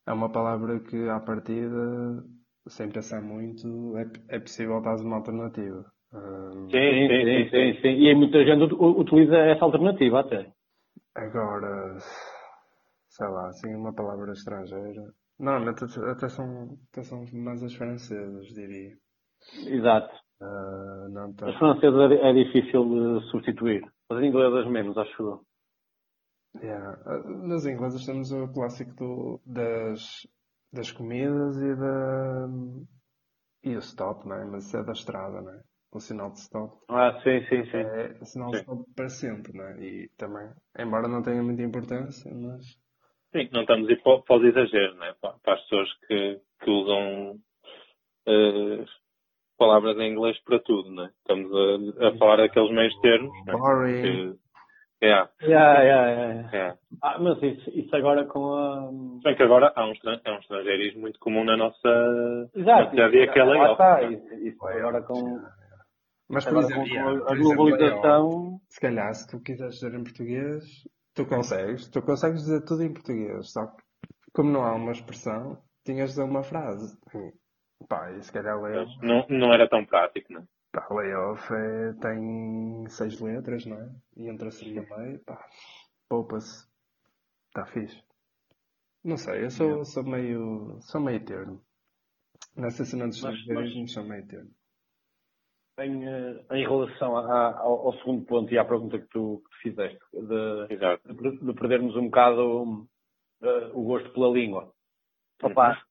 é 0.05 0.13
uma 0.13 0.31
palavra 0.31 0.79
que 0.79 1.09
à 1.09 1.19
partida 1.19 2.23
sem 2.67 2.89
pensar 2.89 3.21
muito, 3.21 3.97
é, 3.97 4.35
é 4.35 4.39
possível 4.39 4.81
dar 4.81 4.95
uma 4.95 5.17
alternativa. 5.17 5.85
Sim, 6.11 7.07
sim, 7.07 7.25
sim, 7.25 7.49
sim, 7.49 7.81
sim, 7.81 7.87
E 7.87 8.15
muita 8.15 8.43
gente 8.43 8.73
utiliza 8.73 9.35
essa 9.37 9.65
alternativa 9.65 10.21
até. 10.21 10.51
Agora, 11.13 11.97
sei 13.09 13.27
lá, 13.27 13.47
assim, 13.47 13.75
uma 13.75 13.93
palavra 13.93 14.31
estrangeira. 14.31 15.13
Não, 15.39 15.57
até, 15.67 15.85
até, 16.11 16.29
são, 16.29 16.77
até 16.91 17.03
são 17.03 17.25
mais 17.33 17.61
as 17.61 17.75
francesas, 17.75 18.45
diria. 18.47 18.93
Exato. 19.67 20.13
Uh, 20.41 21.09
não 21.11 21.33
tá... 21.33 21.49
As 21.49 21.57
francesas 21.57 22.11
é, 22.11 22.29
é 22.29 22.33
difícil 22.33 22.85
de 22.85 23.29
substituir. 23.29 23.83
As 24.09 24.21
inglesas 24.21 24.67
menos, 24.67 24.97
acho 24.97 25.23
eu. 25.23 25.45
Yeah. 26.61 26.97
Nas 27.25 27.65
inglesas 27.65 28.05
temos 28.05 28.31
o 28.31 28.47
clássico 28.47 28.93
do, 28.95 29.41
das 29.45 30.25
das 30.75 30.91
comidas 30.91 31.57
e 31.57 31.75
da. 31.75 32.47
e 33.63 33.75
o 33.75 33.79
stop, 33.79 34.27
não 34.27 34.35
é? 34.35 34.45
Mas 34.45 34.65
isso 34.65 34.77
é 34.77 34.83
da 34.83 34.91
estrada, 34.91 35.41
não 35.41 35.51
é? 35.51 35.61
O 35.91 35.99
sinal 35.99 36.31
de 36.31 36.39
stop. 36.39 36.77
Ah, 36.89 37.13
sim, 37.23 37.39
sim, 37.47 37.63
sim. 37.71 37.77
É 37.77 38.17
o 38.21 38.25
sinal 38.25 38.49
sim. 38.49 38.55
de 38.55 38.61
stop 38.61 38.93
para 38.93 39.09
sempre, 39.09 39.53
não 39.53 39.65
é? 39.65 39.81
E 39.81 40.09
também, 40.17 40.51
embora 40.77 41.07
não 41.07 41.23
tenha 41.23 41.41
muita 41.41 41.63
importância, 41.63 42.29
mas. 42.33 42.65
Sim, 43.31 43.49
não 43.51 43.61
estamos 43.61 43.87
a 43.87 43.91
ir 43.91 44.03
para, 44.03 44.21
para 44.21 44.37
os 44.37 44.43
exageros, 44.43 44.97
não 44.97 45.05
é? 45.05 45.13
Para, 45.13 45.33
para 45.39 45.53
as 45.53 45.61
pessoas 45.61 45.93
que, 46.07 46.41
que 46.61 46.69
usam 46.69 47.31
uh, 48.27 48.85
palavras 49.57 49.97
em 49.97 50.11
inglês 50.11 50.37
para 50.43 50.59
tudo, 50.59 50.89
né? 50.91 51.09
Estamos 51.19 51.51
a, 51.99 52.07
a 52.07 52.17
falar 52.17 52.39
aqueles 52.43 52.71
meios 52.71 52.93
termos. 53.01 53.31
Né? 53.45 53.53
Boring. 53.53 54.01
Que, 54.01 55.05
yeah, 55.07 55.29
Yeah, 55.41 55.81
yeah, 55.83 56.09
yeah. 56.11 56.49
yeah. 56.53 56.77
Ah, 57.03 57.19
mas 57.19 57.41
isso, 57.43 57.69
isso 57.71 57.95
agora 57.95 58.25
com 58.25 58.53
a. 58.53 58.89
Se 59.17 59.23
bem 59.23 59.35
que 59.35 59.43
agora 59.43 59.71
há 59.75 59.85
um, 59.85 59.93
é 60.25 60.31
um 60.31 60.39
estrangeirismo 60.39 61.01
muito 61.01 61.19
comum 61.19 61.43
na 61.43 61.57
nossa. 61.57 62.49
Exato. 62.55 62.95
Já 62.95 63.05
havia 63.05 63.23
aquela 63.25 63.51
layoff, 63.51 63.71
está. 63.73 64.01
né? 64.01 64.13
Isso, 64.13 64.33
isso 64.47 64.67
agora 64.67 65.01
com, 65.03 65.39
Mas, 66.29 66.45
por 66.45 66.57
agora 66.57 66.65
exemplo, 66.65 66.89
com, 67.25 67.31
a 67.31 67.35
globalização. 67.35 68.59
se 68.69 68.79
calhar, 68.81 69.13
se 69.13 69.27
tu 69.29 69.39
quiseres 69.41 69.75
dizer 69.75 69.93
em 69.93 70.03
português, 70.03 70.63
tu 71.13 71.25
consegues. 71.25 71.89
Tu 71.89 72.01
consegues 72.01 72.41
dizer 72.41 72.61
tudo 72.65 72.83
em 72.83 72.93
português. 72.93 73.51
Só 73.51 73.65
que, 73.67 73.83
como 74.33 74.51
não 74.51 74.63
há 74.63 74.73
uma 74.75 74.91
expressão, 74.91 75.57
tinhas 75.85 76.09
de 76.09 76.15
dizer 76.15 76.23
uma 76.23 76.41
frase. 76.43 76.97
Pá, 77.87 78.11
e 78.11 78.23
se 78.23 78.31
calhar 78.31 78.59
layoff, 78.61 78.91
Não, 79.01 79.25
não 79.29 79.53
era 79.53 79.67
tão 79.69 79.85
prático, 79.85 80.33
né? 80.33 80.43
pá, 80.71 80.87
layoff 80.91 81.53
é, 81.53 81.93
tem 82.01 82.85
seis 82.89 83.19
letras, 83.19 83.65
não 83.65 83.77
é? 83.79 83.89
E 84.17 84.27
entra 84.29 84.47
assim 84.49 84.73
no 84.73 84.97
meio, 84.97 85.19
pá, 85.23 85.43
poupa-se. 86.09 86.67
Está 87.47 87.65
fixe. 87.67 88.03
Não 89.03 89.17
sei, 89.17 89.45
eu 89.45 89.51
sou, 89.51 89.85
sou 89.85 90.03
meio. 90.03 90.77
sou 90.81 90.99
meio 90.99 91.23
termo. 91.23 91.61
Nessa 92.55 92.83
cena 92.83 93.07
dos 93.07 93.21
Mas- 93.21 93.35
estrangeirismos 93.35 93.93
sou 93.93 94.03
meio 94.03 94.27
termo. 94.27 94.51
Em, 95.77 96.07
eh, 96.07 96.45
em 96.51 96.63
relação 96.65 97.17
a- 97.17 97.57
ao, 97.59 97.87
ao 97.87 97.93
segundo 97.97 98.25
ponto 98.25 98.53
e 98.53 98.57
à 98.57 98.63
pergunta 98.65 98.97
que 98.97 99.07
tu, 99.07 99.41
que 99.43 99.49
tu 99.49 99.57
fizeste, 99.61 99.99
de, 100.13 100.67
de, 100.67 101.45
de 101.45 101.53
perdermos 101.53 101.95
um 101.97 102.05
bocado 102.05 102.87
eh, 103.41 103.71
o 103.73 103.83
gosto 103.83 104.09
pela 104.13 104.29
língua. 104.29 104.73
Opa, 105.43 105.85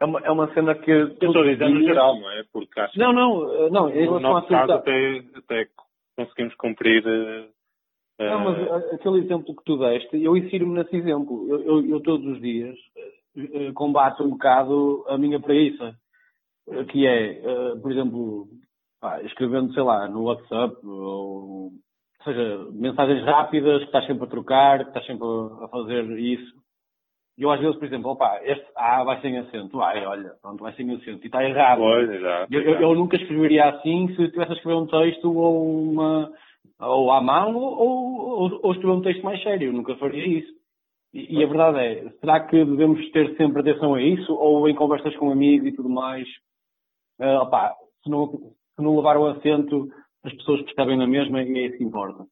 é, 0.00 0.04
uma, 0.04 0.20
é 0.20 0.30
uma 0.30 0.52
cena 0.54 0.74
que. 0.74 0.90
Eu 0.90 1.08
estou 1.08 1.42
a 1.42 1.46
dizer 1.46 1.68
no 1.68 1.82
geral, 1.82 2.18
não 2.18 2.30
é? 2.30 2.42
Porque 2.52 2.80
acho 2.80 2.98
Não, 2.98 3.12
não, 3.12 3.54
eh, 3.66 3.70
não, 3.70 3.88
em 3.90 4.00
relação 4.04 4.36
à 4.36 4.42
caso 4.42 4.72
até, 4.72 5.22
até 5.36 5.68
conseguimos 6.16 6.54
cumprir. 6.56 7.04
eh, 7.06 7.48
Não, 8.30 8.40
mas 8.40 8.58
eh, 8.58 8.94
aquele 8.94 9.18
exemplo 9.20 9.54
que 9.54 9.64
tu 9.64 9.78
deste, 9.78 10.22
eu 10.22 10.36
insiro-me 10.36 10.74
nesse 10.74 10.96
exemplo. 10.96 11.46
Eu, 11.48 11.62
eu- 11.62 11.86
eu 11.86 12.00
todos 12.00 12.26
os 12.26 12.40
dias 12.40 12.76
eh, 13.36 13.72
combato 13.74 14.24
um 14.24 14.30
bocado 14.30 15.04
a 15.08 15.16
minha 15.18 15.38
preguiça. 15.40 15.94
Que 16.88 17.04
é, 17.04 17.40
por 17.82 17.90
exemplo, 17.90 18.46
pá, 19.00 19.20
escrevendo, 19.22 19.72
sei 19.72 19.82
lá, 19.82 20.06
no 20.06 20.22
WhatsApp, 20.24 20.76
ou, 20.86 21.64
ou 21.64 21.72
seja, 22.22 22.68
mensagens 22.72 23.24
rápidas, 23.24 23.78
que 23.80 23.86
estás 23.86 24.06
sempre 24.06 24.24
a 24.24 24.28
trocar, 24.28 24.78
que 24.84 24.90
estás 24.90 25.04
sempre 25.06 25.26
a 25.64 25.68
fazer 25.68 26.04
isso. 26.18 26.59
Eu 27.40 27.50
às 27.50 27.58
vezes, 27.58 27.76
por 27.78 27.86
exemplo, 27.86 28.10
opá, 28.10 28.38
este 28.44 28.66
A 28.76 29.02
vai 29.02 29.18
sem 29.22 29.38
acento. 29.38 29.80
Ai, 29.80 30.04
olha, 30.04 30.34
pronto, 30.42 30.62
vai 30.62 30.74
sem 30.74 30.90
acento. 30.94 31.24
E 31.24 31.26
está 31.26 31.42
errado. 31.42 31.78
Pois, 31.78 32.10
exato. 32.10 32.52
Eu, 32.54 32.60
eu- 32.60 32.80
eu 32.82 32.94
nunca 32.94 33.16
escreveria 33.16 33.70
assim 33.70 34.14
se 34.14 34.24
estivesse 34.24 34.52
a 34.52 34.54
escrever 34.56 34.76
um 34.76 34.86
texto 34.86 35.32
ou 35.34 35.82
uma 35.90 36.30
ou 36.78 37.10
à 37.10 37.20
mão 37.22 37.56
ou, 37.56 38.42
ou, 38.42 38.60
ou 38.62 38.72
escrever 38.72 38.92
um 38.94 39.00
texto 39.02 39.22
mais 39.22 39.42
sério. 39.42 39.68
Eu 39.68 39.72
nunca 39.72 39.96
faria 39.96 40.26
isso. 40.26 40.52
E, 41.14 41.38
e 41.38 41.42
a 41.42 41.46
verdade 41.46 41.78
é, 41.78 42.08
será 42.20 42.40
que 42.40 42.62
devemos 42.64 43.10
ter 43.10 43.34
sempre 43.36 43.60
atenção 43.62 43.94
a 43.94 44.02
isso? 44.02 44.32
Ou 44.34 44.68
em 44.68 44.74
conversas 44.74 45.16
com 45.16 45.30
amigos 45.32 45.66
e 45.66 45.72
tudo 45.72 45.88
mais? 45.88 46.28
ah, 47.20 47.42
opá, 47.42 47.74
se, 48.04 48.10
não, 48.10 48.26
se 48.28 48.82
não 48.82 48.96
levar 48.96 49.16
o 49.16 49.26
acento, 49.26 49.88
as 50.24 50.32
pessoas 50.34 50.62
percebem 50.62 50.96
na 50.96 51.06
mesma 51.06 51.42
e 51.42 51.58
é 51.58 51.66
isso 51.66 51.78
que 51.78 51.84
importa. 51.84 52.24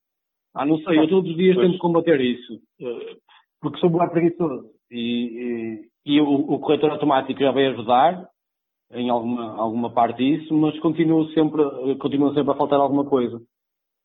Ah, 0.54 0.64
não 0.66 0.78
sei, 0.78 0.98
eu 0.98 1.08
todos 1.08 1.30
os 1.30 1.36
dias 1.36 1.56
Pois. 1.56 1.66
tento 1.70 1.78
combater 1.80 2.20
isso. 2.20 2.54
ah, 2.82 3.16
porque 3.60 3.78
sou 3.80 3.90
bem 3.90 4.08
preguiçoso. 4.10 4.70
E, 4.90 5.82
e, 6.06 6.14
e 6.16 6.20
o, 6.20 6.28
o 6.54 6.58
corretor 6.58 6.90
automático 6.90 7.38
já 7.40 7.50
vai 7.50 7.66
ajudar, 7.66 8.28
em 8.92 9.10
alguma, 9.10 9.56
alguma 9.60 9.92
parte 9.92 10.18
disso, 10.18 10.54
mas 10.54 10.78
continuo 10.80 11.26
sempre, 11.30 11.62
continuo 11.98 12.32
sempre 12.34 12.52
a 12.52 12.56
faltar 12.56 12.80
alguma 12.80 13.04
coisa. 13.04 13.40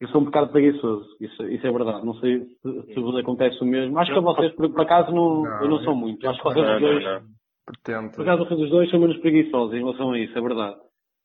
Eu 0.01 0.09
sou 0.09 0.19
um 0.19 0.25
bocado 0.25 0.51
preguiçoso, 0.51 1.07
isso, 1.21 1.43
isso 1.47 1.65
é 1.65 1.71
verdade. 1.71 2.05
Não 2.05 2.15
sei 2.15 2.41
se, 2.41 2.93
se 2.93 2.99
vos 2.99 3.15
acontece 3.15 3.61
o 3.61 3.65
mesmo. 3.65 3.97
Acho 3.97 4.11
que 4.11 4.17
a 4.17 4.21
vocês, 4.21 4.51
por, 4.53 4.69
por 4.69 4.81
acaso, 4.81 5.11
não, 5.13 5.43
Não, 5.43 5.61
eu 5.61 5.69
não 5.69 5.77
sou 5.79 5.93
eu- 5.93 5.95
muito. 5.95 6.25
eu 6.25 6.29
Acho 6.31 6.39
que 6.39 6.45
vocês 6.49 6.65
Não, 6.65 6.79
dois, 6.79 7.03
não. 7.05 7.21
Pretendo. 7.65 8.11
por 8.13 8.21
acaso, 8.27 8.55
os 8.61 8.69
dois 8.69 8.89
são 8.89 8.99
menos 8.99 9.17
preguiçosos 9.19 9.73
em 9.73 9.79
relação 9.79 10.11
a 10.11 10.19
isso, 10.19 10.37
é 10.37 10.41
verdade. 10.41 10.75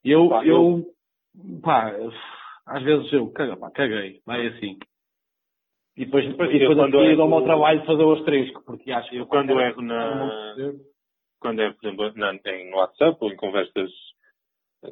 E 0.05 0.11
eu, 0.13 0.29
Pá, 0.29 0.45
eu, 0.47 0.85
pá, 1.61 1.93
às 2.67 2.83
vezes 2.85 3.13
eu, 3.13 3.29
caga, 3.33 3.57
pá, 3.57 3.69
caguei, 3.73 4.21
vai 4.25 4.47
assim. 4.47 4.79
E 5.99 6.05
depois, 6.05 6.25
e 6.25 6.33
Pois, 6.35 6.51
depois 6.53 6.63
eu 6.63 6.77
quando 6.77 6.93
seguir 6.93 7.07
erro- 7.09 7.17
dou-me 7.17 7.35
ao 7.35 7.43
trabalho 7.43 7.81
de 7.81 7.87
fazer 7.87 8.05
o 8.05 8.13
asterisco, 8.13 8.63
porque 8.65 8.93
acho 8.93 9.13
Eu 9.13 9.27
quando 9.27 9.61
erro 9.61 9.83
na. 9.83 10.55
Quando 11.41 11.61
é, 11.61 11.71
por 11.73 11.87
exemplo, 11.87 12.13
na, 12.15 12.35
em 12.35 12.73
WhatsApp 12.73 13.17
ou 13.21 13.33
em 13.33 13.37
conversas 13.37 13.91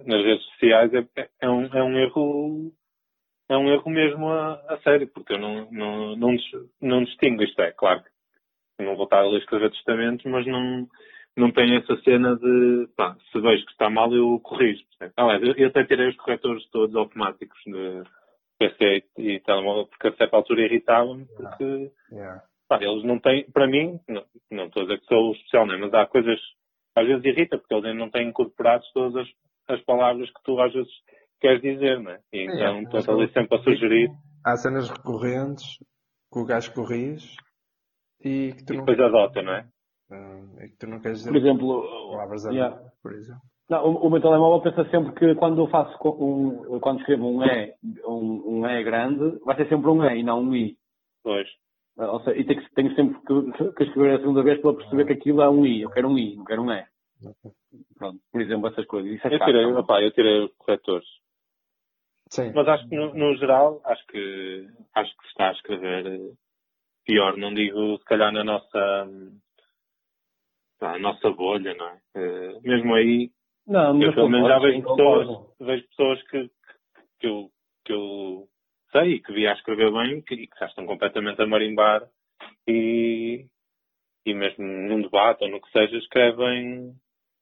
nas 0.04 0.25
redes 0.25 0.44
sociais, 0.46 0.92
é, 0.94 1.28
é, 1.40 1.48
um, 1.48 1.64
é 1.66 1.82
um 1.82 1.96
erro. 1.96 2.72
É 3.48 3.56
um 3.56 3.68
erro 3.68 3.88
mesmo 3.88 4.28
a, 4.28 4.54
a 4.68 4.78
sério, 4.78 5.06
porque 5.06 5.34
eu 5.34 5.38
não, 5.38 5.70
não, 5.70 6.16
não, 6.16 6.36
não 6.82 7.04
distingo 7.04 7.44
isto. 7.44 7.60
É 7.62 7.70
claro 7.70 8.02
que 8.02 8.84
não 8.84 8.96
vou 8.96 9.04
estar 9.04 9.20
a 9.20 9.28
ler 9.28 9.38
escrever 9.38 9.70
testamentos, 9.70 10.26
mas 10.26 10.44
não, 10.44 10.88
não 11.36 11.52
tenho 11.52 11.78
essa 11.78 11.96
cena 12.02 12.34
de, 12.36 12.88
pá, 12.96 13.16
se 13.30 13.40
vejo 13.40 13.64
que 13.64 13.70
está 13.70 13.88
mal, 13.88 14.12
eu 14.12 14.40
corrijo. 14.40 14.82
Aliás, 15.16 15.40
eu, 15.44 15.54
eu 15.54 15.68
até 15.68 15.84
tirei 15.84 16.08
os 16.08 16.16
corretores 16.16 16.68
todos 16.70 16.96
automáticos 16.96 17.58
de 17.64 18.02
PC 18.58 19.04
e 19.18 19.40
telemóvel, 19.40 19.86
porque 19.86 20.08
a 20.08 20.16
certa 20.16 20.36
altura 20.36 20.62
irritava-me, 20.62 21.26
porque 21.26 21.92
Yeah. 22.12 22.42
Pá, 22.68 22.82
eles 22.82 23.04
não 23.04 23.20
têm, 23.20 23.48
para 23.52 23.68
mim, 23.68 24.00
não, 24.08 24.25
não 24.50 24.66
estou 24.66 24.82
a 24.82 24.86
dizer 24.86 25.00
que 25.00 25.06
sou 25.06 25.32
especial, 25.32 25.66
né? 25.66 25.76
mas 25.76 25.94
há 25.94 26.04
coisas, 26.06 26.38
às 26.96 27.06
vezes 27.06 27.25
irrita, 27.25 27.58
porque 27.58 27.72
eles 27.72 27.96
não 27.96 28.10
têm 28.10 28.28
incorporados 28.28 28.90
todas 28.92 29.14
as, 29.16 29.76
as 29.76 29.84
palavras 29.84 30.28
que 30.30 30.42
tu 30.42 30.60
às 30.60 30.72
vezes 30.72 30.90
queres 31.40 31.62
dizer, 31.62 32.00
né? 32.00 32.18
E 32.32 32.42
então 32.42 32.82
mas 32.82 32.94
estou 32.94 33.20
ali 33.20 33.32
sempre 33.32 33.56
a 33.56 33.62
sugerir 33.62 34.10
Há 34.44 34.56
cenas 34.56 34.88
recorrentes 34.88 35.78
que 36.32 36.38
o 36.38 36.44
gajo 36.44 36.72
corrige 36.72 37.36
e 38.20 38.52
que 38.52 38.64
tu 38.64 38.75
e 38.75 38.76
não, 38.76 38.84
depois 38.84 39.00
adota, 39.00 39.42
não 39.42 39.52
é? 39.52 39.68
Ah, 40.10 40.64
e 40.64 40.68
que 40.68 40.76
tu 40.76 40.86
não 40.86 41.00
queres 41.00 41.18
dizer 41.18 41.30
Por 41.30 41.38
exemplo, 41.38 41.82
palavras 42.10 42.46
a 42.46 42.52
yeah. 42.52 42.90
por 43.02 43.12
exemplo. 43.12 43.42
Não, 43.68 43.85
o, 43.85 44.06
o 44.06 44.11
meu 44.11 44.20
telemóvel 44.20 44.61
pensa 44.62 44.88
sempre 44.90 45.12
que 45.14 45.35
quando 45.35 45.61
eu 45.61 45.68
faço 45.68 45.96
um, 46.04 46.78
quando 46.80 47.00
escrevo 47.00 47.26
um 47.26 47.42
E, 47.44 47.75
um, 48.06 48.61
um 48.61 48.66
E 48.66 48.82
grande, 48.85 49.38
vai 49.44 49.56
ser 49.56 49.68
sempre 49.68 49.90
um 49.90 50.04
E 50.04 50.18
e 50.18 50.23
não 50.23 50.40
um 50.40 50.54
I. 50.54 50.76
Pois. 51.23 51.49
Ah, 51.99 52.12
Ou 52.12 52.20
seja, 52.20 52.38
e 52.38 52.44
tenho, 52.44 52.62
tenho 52.75 52.94
sempre 52.94 53.18
que, 53.20 53.73
que 53.73 53.85
escrever 53.85 54.14
a 54.16 54.18
segunda 54.18 54.42
vez 54.42 54.61
para 54.61 54.75
perceber 54.75 55.06
que 55.06 55.12
aquilo 55.14 55.42
é 55.42 55.49
um 55.50 55.66
I. 55.66 55.82
Eu 55.82 55.90
quero 55.90 56.08
um 56.08 56.18
I, 56.18 56.37
não 56.37 56.44
quero 56.44 56.62
um 56.62 56.70
E. 56.70 56.87
Pronto, 57.99 58.20
por 58.30 58.40
exemplo, 58.40 58.68
essas 58.68 58.87
coisas. 58.87 59.11
Isso 59.11 59.26
é 59.26 59.35
Eu 59.35 59.38
chato, 59.38 59.46
tirei, 59.46 59.62
não 59.66 59.80
opá, 59.80 60.02
eu 60.02 60.11
tirei 60.12 60.44
os 60.44 60.52
corretores. 60.56 61.08
Sim. 62.30 62.52
Mas 62.54 62.68
acho 62.68 62.88
que 62.88 62.94
no, 62.96 63.14
no 63.14 63.35
geral, 63.37 63.80
acho 63.85 64.06
que, 64.06 64.68
acho 64.94 65.11
que 65.16 65.23
se 65.23 65.28
está 65.28 65.49
a 65.49 65.52
escrever 65.52 66.06
eh, 66.06 66.32
pior. 67.04 67.37
Não 67.37 67.54
digo, 67.54 67.96
se 67.99 68.04
calhar, 68.04 68.32
na 68.32 68.44
nossa, 68.44 69.06
hum, 69.08 69.38
pá, 70.78 70.94
a 70.94 70.99
nossa 70.99 71.30
bolha, 71.30 71.75
não 71.75 71.87
é? 71.88 71.99
Eh, 72.16 72.61
mesmo 72.62 72.94
aí, 72.94 73.30
Não, 73.66 74.00
Eu 74.00 74.14
pelo 74.14 74.28
menos 74.28 74.49
já 74.49 74.58
vejo 74.58 74.82
pessoas, 74.82 75.56
vejo 75.58 75.88
pessoas 75.88 76.23
que, 76.28 76.50
que, 77.20 77.26
eu, 77.26 77.50
que 77.85 77.92
eu 77.92 78.49
sei 78.92 79.14
e 79.14 79.20
que 79.20 79.32
vi 79.32 79.46
a 79.46 79.54
escrever 79.54 79.92
bem 79.92 80.23
que, 80.23 80.35
e 80.35 80.46
que 80.46 80.58
já 80.58 80.66
estão 80.66 80.87
completamente 80.87 81.42
a 81.42 81.46
marimbar 81.46 82.08
e, 82.66 83.46
e 84.25 84.35
mesmo 84.35 84.64
num 84.64 85.02
debate 85.02 85.42
ou 85.42 85.50
no 85.50 85.61
que 85.61 85.70
seja 85.73 85.96
escrevem, 85.96 86.94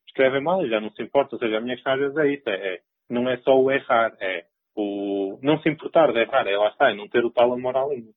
escrevem 0.08 0.42
mal 0.42 0.64
e 0.64 0.70
já 0.70 0.80
não 0.80 0.90
se 0.92 1.02
importa. 1.02 1.36
Ou 1.36 1.38
seja, 1.38 1.58
a 1.58 1.60
minha 1.60 1.74
questão 1.74 1.92
às 1.92 2.00
vezes 2.00 2.16
é 2.16 2.32
isso, 2.32 2.48
é, 2.48 2.74
é- 2.74 2.80
não 3.10 3.28
é 3.28 3.36
só 3.38 3.54
o 3.60 3.70
errar, 3.70 4.16
é 4.18 4.46
o 4.74 5.38
não 5.42 5.58
se 5.60 5.68
importar 5.68 6.10
de 6.10 6.20
errar, 6.20 6.46
é 6.46 6.56
lá 6.56 6.68
está, 6.68 6.90
é 6.90 6.94
não 6.94 7.06
ter 7.06 7.24
o 7.24 7.30
tal 7.30 7.52
amor 7.52 7.76
à 7.76 7.86
língua. 7.86 8.12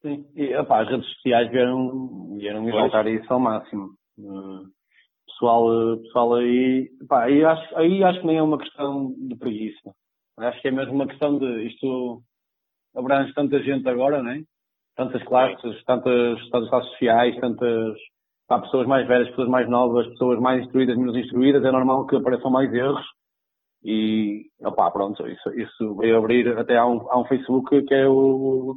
Sim. 0.00 0.26
E, 0.34 0.54
opá, 0.56 0.82
as 0.82 0.88
redes 0.88 1.06
sociais 1.14 1.50
vieram, 1.50 2.36
vieram 2.36 2.68
exaltar 2.68 3.06
isso 3.08 3.32
ao 3.32 3.40
máximo. 3.40 3.90
Eh, 4.18 4.81
pessoal, 5.42 5.92
eh, 5.92 5.96
pessoal 5.96 6.34
aí, 6.34 6.90
pá, 7.08 7.24
aí 7.24 7.44
acho, 7.44 7.76
aí 7.76 8.04
acho 8.04 8.20
que 8.20 8.26
nem 8.26 8.36
é 8.36 8.42
uma 8.42 8.58
questão 8.58 9.12
de 9.18 9.36
preguiça. 9.36 9.92
Acho 10.38 10.62
que 10.62 10.68
é 10.68 10.70
mesmo 10.70 10.94
uma 10.94 11.06
questão 11.06 11.36
de 11.36 11.66
isto 11.66 12.22
abrange 12.94 13.34
tanta 13.34 13.60
gente 13.62 13.88
agora, 13.88 14.22
né? 14.22 14.42
Tantas 14.96 15.22
classes, 15.24 15.84
tantas, 15.84 16.48
tantas 16.50 16.70
classes 16.70 16.90
sociais, 16.92 17.36
tantas 17.40 17.98
pá, 18.46 18.60
pessoas 18.60 18.86
mais 18.86 19.06
velhas, 19.06 19.28
pessoas 19.30 19.48
mais 19.48 19.68
novas, 19.68 20.06
pessoas 20.08 20.38
mais 20.38 20.62
instruídas, 20.62 20.96
menos 20.96 21.16
instruídas, 21.16 21.64
é 21.64 21.70
normal 21.72 22.06
que 22.06 22.16
apareçam 22.16 22.50
mais 22.50 22.72
erros. 22.72 23.04
E, 23.84 24.46
opá, 24.60 24.90
pronto, 24.92 25.26
isso, 25.26 25.50
isso 25.58 25.96
veio 25.96 26.16
abrir 26.18 26.56
até 26.56 26.76
há 26.76 26.86
um, 26.86 27.10
há 27.10 27.18
um 27.18 27.24
Facebook 27.24 27.82
que 27.84 27.94
é 27.94 28.08
o, 28.08 28.76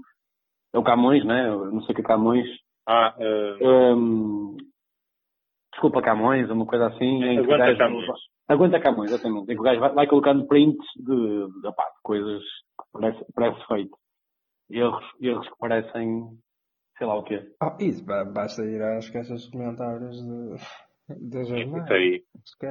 é 0.73 0.79
o 0.79 0.83
Camões, 0.83 1.23
né? 1.23 1.47
Não 1.47 1.81
sei 1.83 1.93
o 1.93 1.95
que 1.95 2.01
é 2.01 2.05
Camões. 2.05 2.47
Ah, 2.87 3.13
eh, 3.19 3.57
Hum, 3.61 4.57
desculpa 5.75 6.01
Camões, 6.01 6.49
uma 6.49 6.65
coisa 6.65 6.87
assim. 6.87 7.23
em 7.23 7.35
que 7.35 7.41
o 7.41 7.43
aguenta 7.45 7.57
gajo- 7.65 7.77
Camões. 7.77 8.07
Aguenta 8.47 8.79
Camões, 8.79 9.11
exatamente. 9.11 9.51
Em 9.51 9.55
que 9.55 9.59
o 9.59 9.63
gajo 9.63 9.79
vai, 9.79 9.93
vai 9.93 10.07
colocando 10.07 10.47
prints 10.47 10.85
de, 10.95 11.61
de, 11.61 11.67
opá, 11.67 11.83
de 11.83 12.01
coisas 12.03 12.41
que 12.43 12.85
parece, 12.93 13.25
parece 13.33 13.67
feito. 13.67 13.97
Erros, 14.69 15.05
erros 15.21 15.47
que 15.49 15.57
parecem, 15.59 16.29
sei 16.97 17.07
lá 17.07 17.15
o 17.15 17.23
quê. 17.23 17.45
Oh, 17.61 17.75
isso, 17.83 18.03
ba- 18.05 18.25
basta 18.25 18.63
ir 18.65 18.81
às 18.81 19.09
caixas 19.09 19.41
de 19.43 19.51
comentários 19.51 20.15
de, 20.17 21.45
jornais. 21.45 21.83
isso 21.85 21.93
aí. 21.93 22.23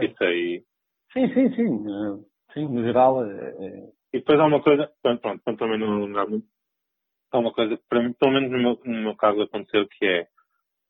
Isso 0.03 0.25
aí. 0.25 0.65
Sim, 1.13 1.29
sim, 1.35 1.55
sim. 1.55 1.85
eh, 1.87 2.25
Sim, 2.53 2.69
no 2.69 2.83
geral, 2.85 3.25
é, 3.25 3.49
é- 3.67 3.89
E 4.13 4.19
depois 4.19 4.39
há 4.41 4.47
uma 4.47 4.63
coisa, 4.63 4.91
pronto, 5.03 5.21
pronto, 5.21 5.43
pronto, 5.45 5.59
também 5.59 5.79
não, 5.79 6.07
não 6.07 6.21
há 6.21 6.27
muito. 6.27 6.47
Há 7.33 7.39
uma 7.39 7.53
coisa 7.53 7.77
que 7.77 7.83
para 7.89 8.01
mim, 8.03 8.13
pelo 8.13 8.33
menos 8.33 8.51
no 8.51 8.59
meu, 8.59 8.81
no 8.85 9.03
meu 9.03 9.17
caso 9.17 9.43
aconteceu, 9.43 9.87
que 9.89 10.05
é 10.07 10.29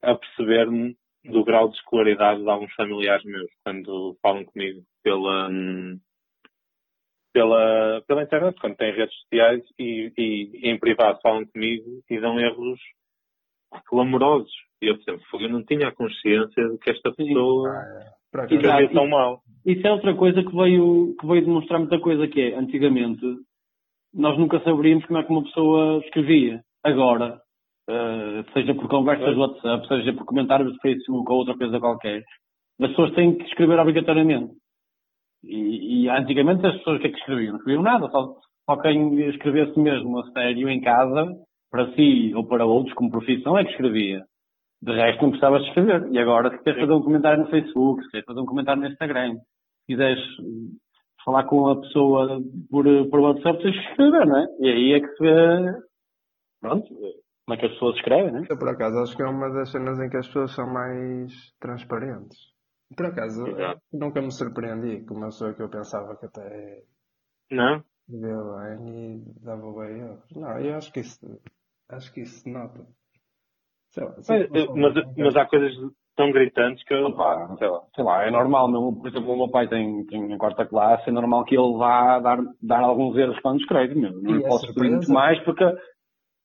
aperceber-me 0.03 0.97
do 1.25 1.45
grau 1.45 1.69
de 1.69 1.77
escolaridade 1.77 2.43
de 2.43 2.49
alguns 2.49 2.73
familiares 2.75 3.25
meus 3.25 3.51
quando 3.65 4.17
falam 4.21 4.45
comigo 4.45 4.83
pela, 5.03 5.49
pela, 7.33 8.03
pela 8.07 8.23
internet, 8.23 8.61
quando 8.61 8.77
têm 8.77 8.95
redes 8.95 9.15
sociais 9.21 9.63
e, 9.79 10.13
e 10.17 10.71
em 10.71 10.79
privado 10.79 11.21
falam 11.23 11.47
comigo 11.47 12.03
e 12.09 12.21
dão 12.21 12.39
erros 12.39 12.79
clamorosos. 13.87 14.53
E 14.83 14.87
eu, 14.87 14.97
por 14.97 15.03
exemplo, 15.03 15.41
eu 15.41 15.49
não 15.49 15.65
tinha 15.65 15.89
a 15.89 15.95
consciência 15.95 16.69
de 16.69 16.79
que 16.79 16.91
esta 16.91 17.13
pessoa 17.13 17.71
acaso, 18.35 18.55
Exato. 18.55 18.55
escrevia 18.55 18.93
tão 18.93 19.09
mal. 19.09 19.43
Isso 19.65 19.87
é 19.87 19.93
outra 19.93 20.15
coisa 20.15 20.43
que 20.43 20.55
veio, 20.55 21.15
que 21.19 21.27
veio 21.27 21.45
demonstrar 21.45 21.79
muita 21.79 21.99
coisa, 22.01 22.27
que 22.29 22.41
é, 22.41 22.55
antigamente, 22.55 23.25
nós 24.13 24.39
nunca 24.39 24.61
saberíamos 24.61 25.05
como 25.07 25.19
é 25.19 25.25
que 25.25 25.31
uma 25.31 25.45
pessoa 25.45 25.99
escrevia. 26.05 26.63
Agora, 26.83 27.41
eh, 27.89 28.45
seja 28.53 28.75
por 28.75 28.89
conversas 28.89 29.35
do 29.35 29.41
WhatsApp, 29.41 29.87
seja 29.89 30.13
por 30.15 30.25
comentários 30.25 30.73
do 30.73 30.81
Facebook 30.81 31.31
ou 31.31 31.39
outra 31.39 31.57
coisa 31.57 31.81
qualquer, 31.81 32.23
as 32.81 32.89
pessoas 32.89 33.15
têm 33.15 33.37
que 33.37 33.45
escrever 33.45 33.79
obrigatoriamente. 33.79 34.53
E, 35.43 36.05
e 36.05 36.09
antigamente 36.09 36.67
as 36.67 36.77
pessoas 36.79 36.99
o 36.99 37.01
que 37.01 37.09
é 37.09 37.11
que 37.11 37.19
escreviam? 37.19 37.53
Não 37.53 37.59
escreviam 37.59 37.83
nada, 37.83 38.09
só, 38.09 38.35
só 38.65 38.77
quem 38.81 39.21
escrevesse 39.29 39.79
mesmo 39.79 40.19
a 40.19 40.31
sério 40.33 40.69
em 40.69 40.81
casa, 40.81 41.27
para 41.71 41.93
si 41.95 42.33
ou 42.35 42.47
para 42.47 42.65
outros 42.65 42.95
como 42.95 43.11
profissão, 43.11 43.59
é 43.59 43.65
que 43.65 43.73
escrevia. 43.73 44.25
De 44.81 44.93
resto 44.93 45.23
não 45.23 45.31
precisavas 45.31 45.63
de 45.63 45.69
escrever. 45.69 46.09
E 46.13 46.19
agora, 46.19 46.51
se 46.51 46.63
queres 46.63 46.81
fazer 46.81 46.93
um 46.93 47.03
comentário 47.03 47.43
no 47.43 47.51
Facebook, 47.51 48.03
se 48.05 48.11
queres 48.11 48.27
fazer 48.27 48.41
um 48.41 48.47
comentário 48.47 48.81
no 48.81 48.89
Instagram, 48.89 49.35
se 49.35 49.87
quiseres 49.89 50.21
eh, 50.21 50.77
falar 51.25 51.45
com 51.45 51.69
a 51.69 51.81
pessoa 51.81 52.41
por, 52.71 52.85
por 53.11 53.21
WhatsApp, 53.21 53.63
tens 53.63 53.77
que 53.77 53.91
escrever, 53.91 54.27
não 54.27 54.39
é? 54.39 54.47
E 54.61 54.69
aí 54.69 54.93
é 54.93 55.01
que 55.01 55.09
se 55.09 55.23
vê, 55.23 55.73
pronto, 56.61 56.87
como 57.47 57.57
é 57.57 57.61
que 57.61 57.67
as 57.67 57.73
pessoas 57.73 57.97
escrevem, 57.97 58.33
não 58.33 58.41
é? 58.41 58.47
Eu, 58.49 58.59
por 58.59 58.69
acaso, 58.69 58.99
acho 58.99 59.17
que 59.17 59.23
é 59.23 59.27
uma 59.27 59.51
das 59.51 59.71
cenas 59.71 60.01
em 60.01 60.09
que 60.09 60.17
as 60.17 60.27
pessoas 60.27 60.55
são 60.55 60.67
mais 60.67 61.33
transparentes. 61.61 62.39
Por 62.97 63.07
acaso, 63.07 63.47
Exato. 63.47 63.81
nunca 63.93 64.21
me 64.23 64.31
surpreendi 64.31 65.05
com 65.05 65.15
uma 65.15 65.27
pessoa 65.27 65.53
que 65.55 65.63
eu 65.63 65.69
pensava 65.69 66.17
que 66.17 66.27
até 66.27 66.83
Não? 67.51 67.83
via 68.09 68.37
bem 68.77 69.17
e 69.17 69.45
dava 69.45 69.73
bem 69.73 69.99
erros. 70.01 70.25
Não, 70.37 70.59
eu 70.59 70.77
acho 70.77 70.93
que 70.93 71.01
isso, 71.01 71.41
acho 71.89 72.13
que 72.13 72.21
isso 72.23 72.41
se 72.41 72.51
nota. 72.51 72.87
Sei 73.91 74.05
lá, 74.05 74.15
Mas, 74.29 74.49
eu 74.55 74.77
mas, 74.77 74.95
mas 75.17 75.37
há 75.37 75.47
coisas 75.47 75.73
tão 76.17 76.31
gritantes 76.33 76.85
que 76.85 76.95
eu. 76.95 77.07
Opa, 77.07 77.57
sei 77.59 77.69
lá, 77.69 77.83
sei 77.95 78.05
lá, 78.05 78.25
é 78.25 78.31
normal, 78.31 78.71
meu, 78.71 78.93
por 78.93 79.09
exemplo, 79.09 79.33
o 79.33 79.37
meu 79.37 79.49
pai 79.51 79.69
tem, 79.69 80.05
tem 80.07 80.33
em 80.33 80.39
quarta 80.39 80.67
classe, 80.67 81.09
é 81.09 81.13
normal 81.13 81.45
que 81.45 81.57
ele 81.57 81.77
vá 81.77 82.19
dar, 82.21 82.39
dar 82.63 82.81
alguns 82.81 83.17
erros 83.17 83.39
quando 83.41 83.61
escreve, 83.61 83.95
meu. 83.95 84.13
Não 84.13 84.31
E 84.31 84.39
lhe 84.39 84.45
é 84.45 84.49
posso 84.49 84.73
pedir 84.75 84.91
muito 84.91 85.11
mais 85.13 85.43
porque. 85.45 85.65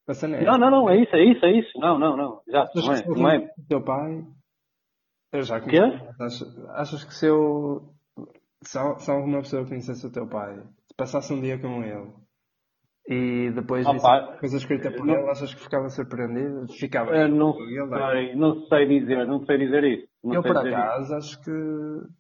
A 0.10 0.13
cena 0.16 0.38
é 0.38 0.44
Não, 0.44 0.58
não, 0.58 0.72
não, 0.72 0.89
é 0.89 1.01
isso, 1.01 1.16
é 1.16 1.24
isso, 1.24 1.45
é 1.45 1.52
isso. 1.52 1.80
Não, 1.80 2.00
não, 2.00 2.17
não. 2.17 2.41
Exato, 2.48 2.80
Achas 2.80 3.06
não 3.06 3.13
é. 3.13 3.19
Não 3.19 3.30
é. 3.30 3.54
o 3.58 3.67
teu 3.67 3.84
pai. 3.84 4.26
Eu 5.32 5.43
já 5.43 5.62
Quê? 5.62 5.78
Achas, 6.19 6.69
achas 6.69 7.04
que 7.04 7.13
se 7.13 7.28
eu. 7.28 7.93
Se, 8.63 8.80
se 8.98 9.12
alguma 9.12 9.39
pessoa 9.39 9.67
conhecesse 9.67 10.06
o 10.08 10.12
teu 10.12 10.28
pai, 10.28 10.58
se 10.88 10.95
passasse 10.98 11.32
um 11.32 11.39
dia 11.39 11.60
com 11.60 11.84
ele 11.84 12.12
e 13.10 13.50
depois 13.52 13.88
Ah, 13.88 13.93
visse 13.93 14.06
pá, 14.06 14.38
coisa 14.39 14.58
escrita 14.58 14.91
por 14.91 15.04
não- 15.06 15.15
ele, 15.15 15.30
achas 15.32 15.52
que 15.54 15.62
ficava 15.62 15.89
surpreendido? 15.89 16.67
Ficava. 16.74 17.15
Eu 17.17 17.28
não 17.28 17.54
sei, 17.54 18.36
não 18.36 18.67
sei 18.67 18.86
dizer, 19.00 19.26
não 19.26 19.43
sei 19.45 19.58
dizer 19.58 19.84
isso. 19.84 20.08
Não 20.24 20.36
Eu, 20.36 20.43
por 20.43 20.52
isso. 20.56 20.67
acaso, 20.67 21.15
acho 21.15 21.41
que. 21.43 21.52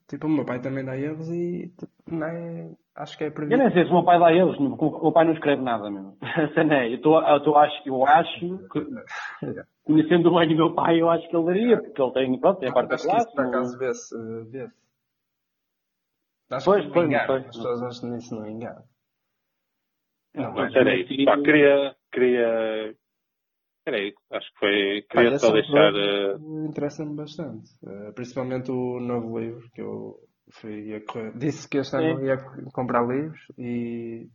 Tipo, 0.07 0.25
o 0.25 0.29
meu 0.29 0.45
pai 0.45 0.59
também 0.59 0.83
dá 0.83 0.97
erros 0.97 1.29
e. 1.29 1.71
Tipo, 1.77 1.91
não 2.09 2.25
é, 2.27 2.71
acho 2.95 3.17
que 3.17 3.23
é 3.25 3.27
Eu 3.27 3.33
previsto. 3.33 3.61
nem 3.63 3.71
sei 3.71 3.83
se 3.85 3.89
o 3.91 3.93
meu 3.93 4.03
pai 4.03 4.19
dá 4.19 4.33
eles, 4.33 4.55
porque 4.57 4.85
o 4.85 5.03
meu 5.03 5.11
pai 5.11 5.25
não 5.25 5.33
escreve 5.33 5.61
nada 5.61 5.91
mesmo. 5.91 6.17
É, 6.73 6.91
eu, 6.93 7.01
tô, 7.01 7.21
eu, 7.21 7.43
tô, 7.43 7.55
acho, 7.55 7.87
eu 7.87 8.05
acho 8.07 8.39
que, 8.39 8.47
conhecendo 9.85 10.31
bem 10.33 10.53
o 10.53 10.57
meu 10.57 10.73
pai, 10.73 10.99
eu 11.01 11.09
acho 11.09 11.27
que 11.29 11.35
ele 11.35 11.45
daria, 11.45 11.77
porque 11.81 12.01
ele 12.01 12.11
tem, 12.13 12.39
pronto, 12.39 12.59
tem 12.59 12.69
a 12.69 12.71
Acho 12.71 12.87
que 12.87 12.87
classe. 13.03 13.27
isso, 13.27 13.35
por 13.35 13.45
acaso, 13.45 13.77
vê-se. 13.77 14.15
eh, 14.15 14.43
vê-se. 14.49 14.73
Acho 16.51 16.65
Pois, 16.65 16.81
que 16.81 16.87
não 16.87 16.93
pois, 16.93 17.07
sei. 17.09 17.35
As 17.35 17.45
pessoas 17.45 17.83
acham 17.83 18.09
nisso 18.09 18.35
não 18.35 18.47
engano. 18.47 18.81
Não, 20.43 20.53
Mas 20.53 20.75
era 20.75 20.95
isso. 20.95 21.25
Pá, 21.25 21.37
queria. 21.41 21.95
queria... 22.11 22.95
Era 23.85 23.99
isso. 23.99 24.17
Acho 24.31 24.51
que 24.53 24.59
foi. 24.59 25.01
Queria 25.09 25.29
Olha, 25.29 25.39
só 25.39 25.51
deixar. 25.51 25.93
eh, 25.95 26.35
Interessa-me 26.67 27.15
bastante. 27.15 27.69
Eh, 27.85 28.11
principalmente 28.13 28.71
o 28.71 28.99
novo 28.99 29.39
livro 29.39 29.67
que 29.73 29.81
eu 29.81 30.15
fui 30.51 30.99
correr. 31.07 31.31
Disse 31.37 31.67
que 31.69 31.77
este 31.79 31.95
ano 31.95 32.23
ia 32.25 32.37
comprar 32.73 33.01
livros 33.07 33.39
e. 33.57 34.27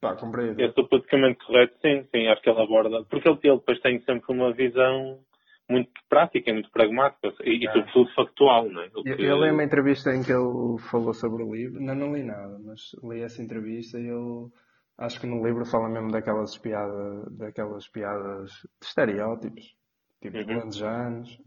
pá, 0.00 0.16
comprei. 0.16 0.54
Eu 0.58 0.72
sou 0.72 0.86
politicamente 0.88 1.44
correto, 1.46 1.74
sim, 1.80 2.04
sim, 2.10 2.26
acho 2.28 2.42
que 2.42 2.50
ele 2.50 2.60
aborda. 2.62 3.04
Porque 3.08 3.28
ele, 3.28 3.38
ele 3.44 3.56
depois 3.58 3.80
tem 3.80 4.00
sempre 4.00 4.34
uma 4.34 4.52
visão 4.52 5.18
muito 5.68 5.90
prática, 6.08 6.52
muito 6.52 6.70
pragmática 6.70 7.32
e, 7.44 7.62
e 7.64 7.68
Ah. 7.68 7.72
sobretudo 7.72 8.10
factual, 8.14 8.68
não 8.68 8.82
é? 8.82 8.90
Eu 9.06 9.44
li 9.44 9.50
uma 9.50 9.64
entrevista 9.64 10.10
em 10.10 10.22
que 10.22 10.32
ele 10.32 10.78
falou 10.90 11.14
sobre 11.14 11.44
o 11.44 11.54
livro. 11.54 11.80
Não, 11.80 11.94
não 11.94 12.12
li 12.12 12.24
nada, 12.24 12.58
mas 12.58 12.80
li 13.04 13.22
essa 13.22 13.40
entrevista 13.42 13.98
e 13.98 14.02
ele. 14.08 14.48
Acho 15.00 15.18
que 15.18 15.26
no 15.26 15.42
livro 15.42 15.64
fala 15.64 15.88
mesmo 15.88 16.10
daquelas 16.10 16.58
piadas, 16.58 17.24
daquelas 17.34 17.88
piadas 17.88 18.50
de 18.50 18.86
estereótipos, 18.86 19.74
tipo 20.20 20.36
Uhum. 20.36 20.44
grandes 20.46 20.82
anos. 20.82 21.40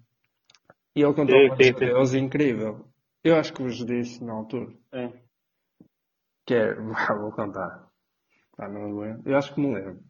E 0.95 1.03
ele 1.03 1.13
contou 1.13 1.37
uma 1.37 1.55
Deus 1.55 2.15
incrível. 2.15 2.87
Eu 3.23 3.35
acho 3.35 3.53
que 3.53 3.61
vos 3.61 3.77
disse 3.85 4.23
na 4.23 4.33
altura. 4.33 4.73
É. 4.91 5.07
Que 6.47 6.55
é, 6.55 6.73
vou 7.21 7.31
contar. 7.31 7.87
Tá, 8.57 8.67
não 8.67 8.89
me 8.89 9.01
lembro. 9.01 9.29
Eu 9.29 9.37
acho 9.37 9.53
que 9.53 9.61
me 9.61 9.71
lembro. 9.71 10.03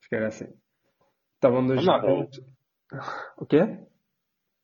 Acho 0.00 0.08
que 0.08 0.16
era 0.16 0.28
assim. 0.28 0.48
Estavam 1.34 1.66
dois 1.66 1.84
Vamos 1.84 2.02
lá, 2.02 2.08
jovens. 2.08 2.40
O 3.36 3.44
quê? 3.46 3.86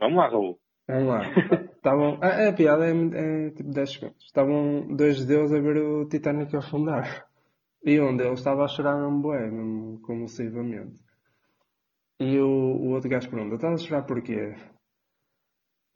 Vamos 0.01 0.17
lá, 0.17 0.29
Raul. 0.29 0.59
Vamos 0.87 1.09
lá. 1.09 1.21
Estavam. 1.77 2.19
A, 2.23 2.49
a 2.49 2.53
piada 2.55 2.87
é, 2.87 2.93
é 2.93 3.51
tipo 3.51 3.71
10 3.71 3.93
segundos. 3.93 4.25
Estavam 4.25 4.97
dois 4.97 5.19
judeus 5.19 5.53
a 5.53 5.61
ver 5.61 5.77
o 5.77 6.09
Titanic 6.09 6.57
afundar. 6.57 7.28
E 7.91 8.01
um 8.01 8.17
deles 8.19 8.39
estava 8.41 8.65
a 8.65 8.69
chorar 8.69 8.97
mesmo 9.01 9.21
bué, 9.23 9.43
mesmo 9.51 10.01
convulsivamente. 10.07 10.97
E 12.21 12.39
o, 12.39 12.47
o 12.85 12.87
outro 12.95 13.09
gajo 13.13 13.31
pergunta: 13.31 13.55
Estás 13.57 13.75
a 13.81 13.85
chorar 13.85 14.03
porquê? 14.11 14.55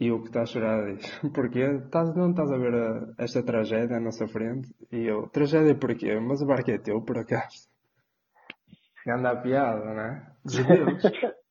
E 0.01 0.11
o 0.11 0.21
que 0.23 0.29
está 0.29 0.43
a 0.43 0.47
chorar 0.53 0.79
diz: 0.97 1.07
Porquê? 1.37 1.65
Estás, 1.85 2.15
não 2.17 2.31
estás 2.31 2.51
a 2.51 2.57
ver 2.57 2.75
a- 2.75 3.15
esta 3.19 3.43
tragédia 3.43 3.97
à 3.97 4.01
nossa 4.01 4.27
frente? 4.29 4.69
E 4.91 5.01
eu: 5.13 5.29
Tragédia 5.29 5.75
porquê? 5.75 6.19
Mas 6.21 6.41
o 6.43 6.47
barco 6.47 6.71
é 6.71 6.79
teu, 6.79 7.03
por 7.03 7.19
acaso? 7.19 7.69
Anda 9.07 9.31
a 9.33 9.37
piada, 9.37 9.85
não 9.85 10.01
é? 10.01 10.33
De 10.45 10.57
judeus. 10.57 11.03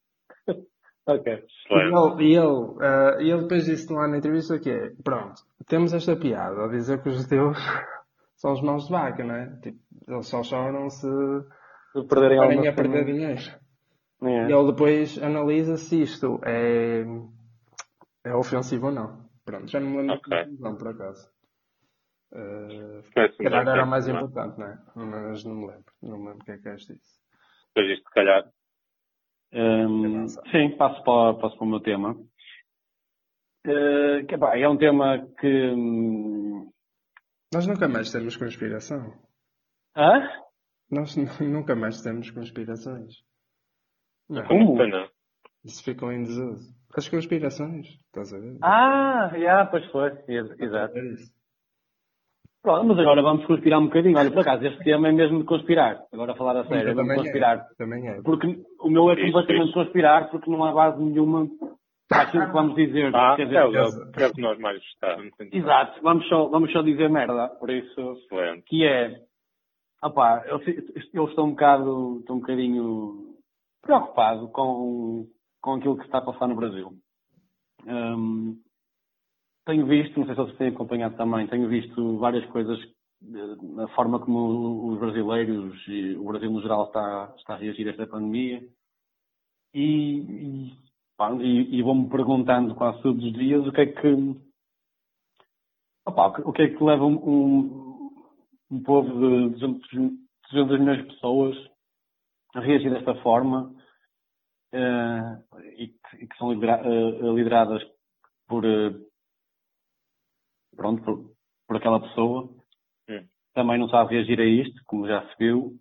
Ok. 1.08 1.34
E 1.34 1.38
Excelente. 1.73 2.21
ele, 2.21 2.30
e 2.32 2.36
ele, 2.38 2.77
eh, 2.80 3.23
e 3.23 3.32
ele 3.32 3.41
depois 3.41 3.65
disse 3.65 3.91
lá 3.91 4.08
na 4.08 4.17
entrevista 4.19 4.60
que 4.60 4.69
é, 4.69 4.91
pronto, 5.04 5.41
temos 5.67 5.93
esta 5.93 6.15
piada 6.15 6.63
a 6.63 6.67
dizer 6.67 7.01
que 7.01 7.10
os 7.10 7.23
judeus 7.23 7.58
são 8.38 8.54
os 8.54 8.62
mãos 8.62 8.86
de 8.86 8.91
vaca, 8.91 9.23
não 9.23 9.36
é? 9.36 9.49
Tipo, 9.62 9.80
eles 10.07 10.27
só 10.27 10.43
choram 10.43 10.89
se 10.89 11.07
perderem 12.09 12.39
alguma 12.39 12.69
a 12.69 12.73
perder 12.73 13.05
dinheiro. 13.05 13.41
É. 14.23 14.47
E 14.47 14.53
ele 14.53 14.71
depois 14.71 15.17
analisa 15.21 15.77
se 15.77 16.01
isto 16.03 16.39
é, 16.45 17.03
é 18.23 18.35
ofensivo 18.35 18.87
ou 18.87 18.91
não. 18.91 19.29
Pronto, 19.43 19.67
já 19.67 19.79
não 19.79 19.89
me 19.89 19.97
lembro 19.97 20.15
Ok. 20.15 20.29
da 20.29 20.43
conclusão, 20.45 20.77
por 20.77 20.87
acaso. 20.89 21.29
Eh, 22.33 23.01
se 23.31 23.43
calhar 23.43 23.67
era 23.67 23.83
o 23.83 23.87
mais 23.87 24.05
bem. 24.05 24.15
importante, 24.15 24.57
não 24.59 24.67
é? 24.67 24.79
Mas 24.95 25.43
não 25.43 25.55
me 25.55 25.67
lembro. 25.67 25.93
Não 26.01 26.17
me 26.17 26.27
lembro 26.27 26.41
o 26.41 26.45
que 26.45 26.51
é 26.51 26.57
que 26.57 26.69
és 26.69 26.81
disse. 26.81 27.19
Depois 27.73 27.91
isto, 27.97 28.07
se 28.07 28.13
calhar. 28.13 28.49
Hum, 29.53 30.05
Avança. 30.05 30.41
sim, 30.51 30.77
passo 30.77 31.03
para, 31.03 31.33
passo 31.39 31.57
para 31.57 31.65
o 31.65 31.69
meu 31.69 31.79
tema. 31.81 32.15
Eh, 33.65 34.23
que, 34.27 34.37
pá, 34.37 34.57
é 34.57 34.67
um 34.69 34.77
tema 34.77 35.27
que. 35.39 35.71
hum, 35.71 36.71
Nós 37.53 37.65
nunca 37.67 37.87
mais 37.87 38.11
temos 38.11 38.37
conspiração. 38.37 39.13
Hã? 39.95 40.30
Nós 40.89 41.15
nunca 41.41 41.75
mais 41.75 42.01
temos 42.01 42.30
conspirações. 42.32 43.15
Não. 44.30 44.43
Como? 44.45 44.77
Pena. 44.77 45.08
Isso 45.63 45.84
ficou 45.84 46.12
em 46.12 46.23
desuso. 46.23 46.73
As 46.95 47.08
conspirações, 47.08 47.88
estás 47.88 48.34
a 48.34 48.38
ver? 48.39 48.58
Ah, 48.62 49.32
já, 49.38 49.65
pois 49.67 49.86
foi. 49.91 50.12
Ex- 50.27 50.60
Exato. 50.60 50.97
É 50.97 51.06
isso. 51.13 51.32
Pronto, 52.62 52.86
mas 52.88 52.99
agora 52.99 53.21
vamos 53.21 53.45
conspirar 53.45 53.80
um 53.80 53.86
bocadinho. 53.86 54.17
Olha, 54.17 54.30
por 54.32 54.41
acaso, 54.41 54.65
este 54.65 54.84
tema 54.84 55.08
é 55.08 55.12
mesmo 55.12 55.39
de 55.39 55.45
conspirar. 55.45 56.04
Agora 56.12 56.34
a 56.34 56.36
falar 56.36 56.58
a 56.58 56.65
sério, 56.67 56.89
é 56.89 56.93
de 56.93 56.95
também 56.99 57.17
conspirar. 57.17 57.58
é. 57.58 57.75
Também 57.77 58.08
é. 58.08 58.21
Porque 58.21 58.63
o 58.80 58.89
meu 58.89 59.10
é 59.10 59.15
completamente 59.15 59.65
isso. 59.65 59.73
conspirar, 59.73 60.30
porque 60.30 60.49
não 60.51 60.63
há 60.63 60.71
base 60.71 61.01
nenhuma 61.01 61.47
para 62.08 62.21
aquilo 62.23 62.45
que 62.45 62.51
vamos 62.51 62.75
dizer. 62.75 63.15
Ah, 63.15 63.36
Quer 63.36 63.43
é, 63.43 63.45
dizer, 63.45 63.63
o- 63.65 63.75
é, 63.75 63.82
o- 63.84 64.12
é 64.23 64.27
o 64.27 64.34
que 64.34 64.41
nós 64.41 64.60
mais 64.60 64.77
gostamos. 64.77 65.32
Exato, 65.51 66.01
vamos 66.04 66.27
só, 66.27 66.47
vamos 66.49 66.71
só 66.71 66.82
dizer 66.84 67.10
merda, 67.10 67.47
por 67.60 67.69
isso, 67.71 67.99
Excelente. 68.12 68.63
que 68.67 68.86
é, 68.86 69.21
opá, 70.03 70.43
eu, 70.47 70.59
eu 71.13 71.25
estou 71.27 71.45
um 71.45 71.51
bocado, 71.51 72.19
estou 72.19 72.35
um 72.35 72.39
bocadinho 72.39 73.35
preocupado 73.81 74.47
com, 74.49 75.27
com 75.61 75.73
aquilo 75.75 75.97
que 75.97 76.05
está 76.05 76.19
a 76.19 76.25
passar 76.25 76.47
no 76.47 76.55
Brasil. 76.55 76.93
Hum, 77.85 78.59
tenho 79.65 79.85
visto, 79.85 80.19
não 80.19 80.25
sei 80.25 80.35
se 80.35 80.41
vocês 80.41 80.57
têm 80.57 80.67
acompanhado 80.69 81.15
também, 81.15 81.47
tenho 81.47 81.67
visto 81.67 82.17
várias 82.17 82.45
coisas 82.51 82.79
na 83.21 83.87
forma 83.89 84.19
como 84.19 84.87
os 84.87 84.99
brasileiros 84.99 85.79
e 85.87 86.15
o 86.15 86.25
Brasil 86.25 86.49
no 86.49 86.61
geral 86.61 86.85
está, 86.85 87.33
está 87.37 87.53
a 87.53 87.57
reagir 87.57 87.87
a 87.87 87.91
esta 87.91 88.07
pandemia 88.07 88.67
e, 89.73 90.17
e, 90.17 90.73
e, 91.39 91.77
e 91.77 91.83
vou-me 91.83 92.09
perguntando 92.09 92.73
quase 92.73 93.01
todos 93.03 93.23
os 93.23 93.33
dias 93.33 93.65
o 93.67 93.71
que 93.71 93.81
é 93.81 93.85
que 93.85 94.35
opa, 96.05 96.41
o 96.43 96.51
que 96.51 96.63
é 96.63 96.69
que 96.69 96.83
leva 96.83 97.05
um, 97.05 97.90
um 98.71 98.81
povo 98.81 99.10
de 99.10 99.60
200, 99.60 99.89
200 100.51 100.79
milhões 100.79 100.97
de 100.99 101.13
pessoas 101.13 101.57
a 102.55 102.60
reagir 102.62 102.89
desta 102.89 103.15
forma 103.21 103.73
uh, 104.73 105.60
e, 105.77 105.88
que, 105.88 106.23
e, 106.23 106.27
que, 106.27 106.38
são 106.38 106.53
lidera, 106.53 106.81
uh, 106.88 107.36
lideradas 107.36 107.84
por, 108.47 108.65
uh, 108.65 109.05
pronto, 110.75 111.03
por, 111.03 111.31
por 111.67 111.77
aquela 111.77 111.99
pessoa 111.99 112.49
também 113.53 113.77
não 113.77 113.89
sabe 113.89 114.15
reagir 114.15 114.39
a 114.39 114.45
isto, 114.45 114.81
como 114.86 115.05
já 115.05 115.27
se 115.27 115.36
viu. 115.38 115.77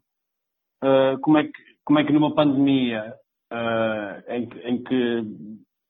Como, 1.22 1.38
é 1.38 1.44
que, 1.44 1.62
como 1.85 2.00
é 2.00 2.05
que 2.05 2.12
numa 2.12 2.35
pandemia 2.35 3.14
em, 4.26 4.48
que, 4.48 4.59
em, 4.59 4.83
que 4.83 5.22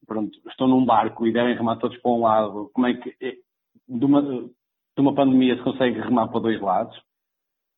pronto, 0.06 0.36
estão 0.48 0.66
num 0.66 0.84
barco 0.84 1.26
e 1.26 1.32
devem 1.32 1.54
remar 1.54 1.76
todos 1.76 1.96
para 1.98 2.10
um 2.10 2.20
lado, 2.20 2.70
como 2.74 2.86
é 2.86 2.94
que 2.94 3.16
eh, 3.24 3.36
de 3.88 4.04
uma, 4.04 4.50
de 5.00 5.08
uma 5.08 5.14
pandemia 5.14 5.56
se 5.56 5.62
consegue 5.62 6.00
remar 6.00 6.28
para 6.28 6.40
dois 6.40 6.60
lados? 6.60 6.96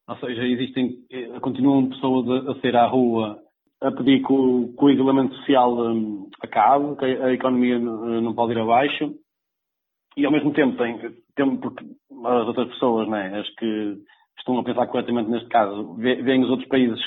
Ou 0.09 0.17
seja, 0.17 0.43
existem, 0.45 0.99
continuam 1.41 1.89
pessoas 1.89 2.29
a, 2.29 2.51
a 2.51 2.61
sair 2.61 2.77
à 2.77 2.87
rua 2.87 3.39
a 3.81 3.91
pedir 3.91 4.25
que 4.25 4.33
o, 4.33 4.75
que 4.77 4.85
o 4.85 4.91
isolamento 4.91 5.35
social 5.37 5.77
um, 5.77 6.29
acabe, 6.41 6.97
que 6.97 7.05
a, 7.05 7.27
a 7.27 7.33
economia 7.33 7.79
não 7.79 8.35
pode 8.35 8.53
ir 8.53 8.59
abaixo 8.59 9.15
e 10.17 10.27
ao 10.27 10.33
mesmo 10.33 10.53
tempo 10.53 10.77
tem, 10.77 10.99
tem 11.35 11.57
porque 11.57 11.85
as 12.25 12.47
outras 12.47 12.69
pessoas, 12.69 13.09
né, 13.09 13.41
as 13.41 13.49
que 13.57 13.99
estão 14.39 14.59
a 14.59 14.65
pensar 14.65 14.87
corretamente 14.87 15.31
neste 15.31 15.49
caso, 15.49 15.95
veem 15.95 16.45
os 16.45 16.51
outros 16.51 16.69
países 16.69 17.01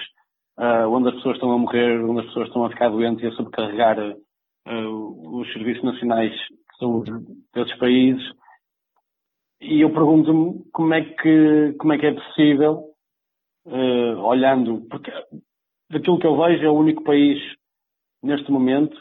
uh, 0.57 0.89
onde 0.89 1.09
as 1.09 1.15
pessoas 1.15 1.35
estão 1.35 1.51
a 1.51 1.57
morrer, 1.57 2.03
onde 2.03 2.21
as 2.21 2.27
pessoas 2.27 2.47
estão 2.47 2.65
a 2.65 2.69
ficar 2.69 2.89
doentes 2.89 3.23
e 3.23 3.27
a 3.27 3.31
sobrecarregar 3.31 3.97
uh, 3.99 5.39
os 5.39 5.51
serviços 5.53 5.83
nacionais 5.83 6.33
que 6.33 6.77
são 6.79 7.03
desses 7.53 7.77
países. 7.77 8.23
E 9.67 9.81
eu 9.81 9.91
pergunto-me 9.91 10.63
como 10.71 10.93
é 10.93 11.01
que, 11.03 11.73
como 11.79 11.93
é 11.93 11.97
que 11.97 12.05
é 12.05 12.13
possível, 12.13 12.83
uh, 13.65 14.19
olhando, 14.23 14.87
porque 14.89 15.11
daquilo 15.89 16.19
que 16.19 16.27
eu 16.27 16.37
vejo 16.37 16.63
é 16.63 16.69
o 16.69 16.77
único 16.77 17.03
país 17.03 17.39
neste 18.23 18.51
momento 18.51 18.95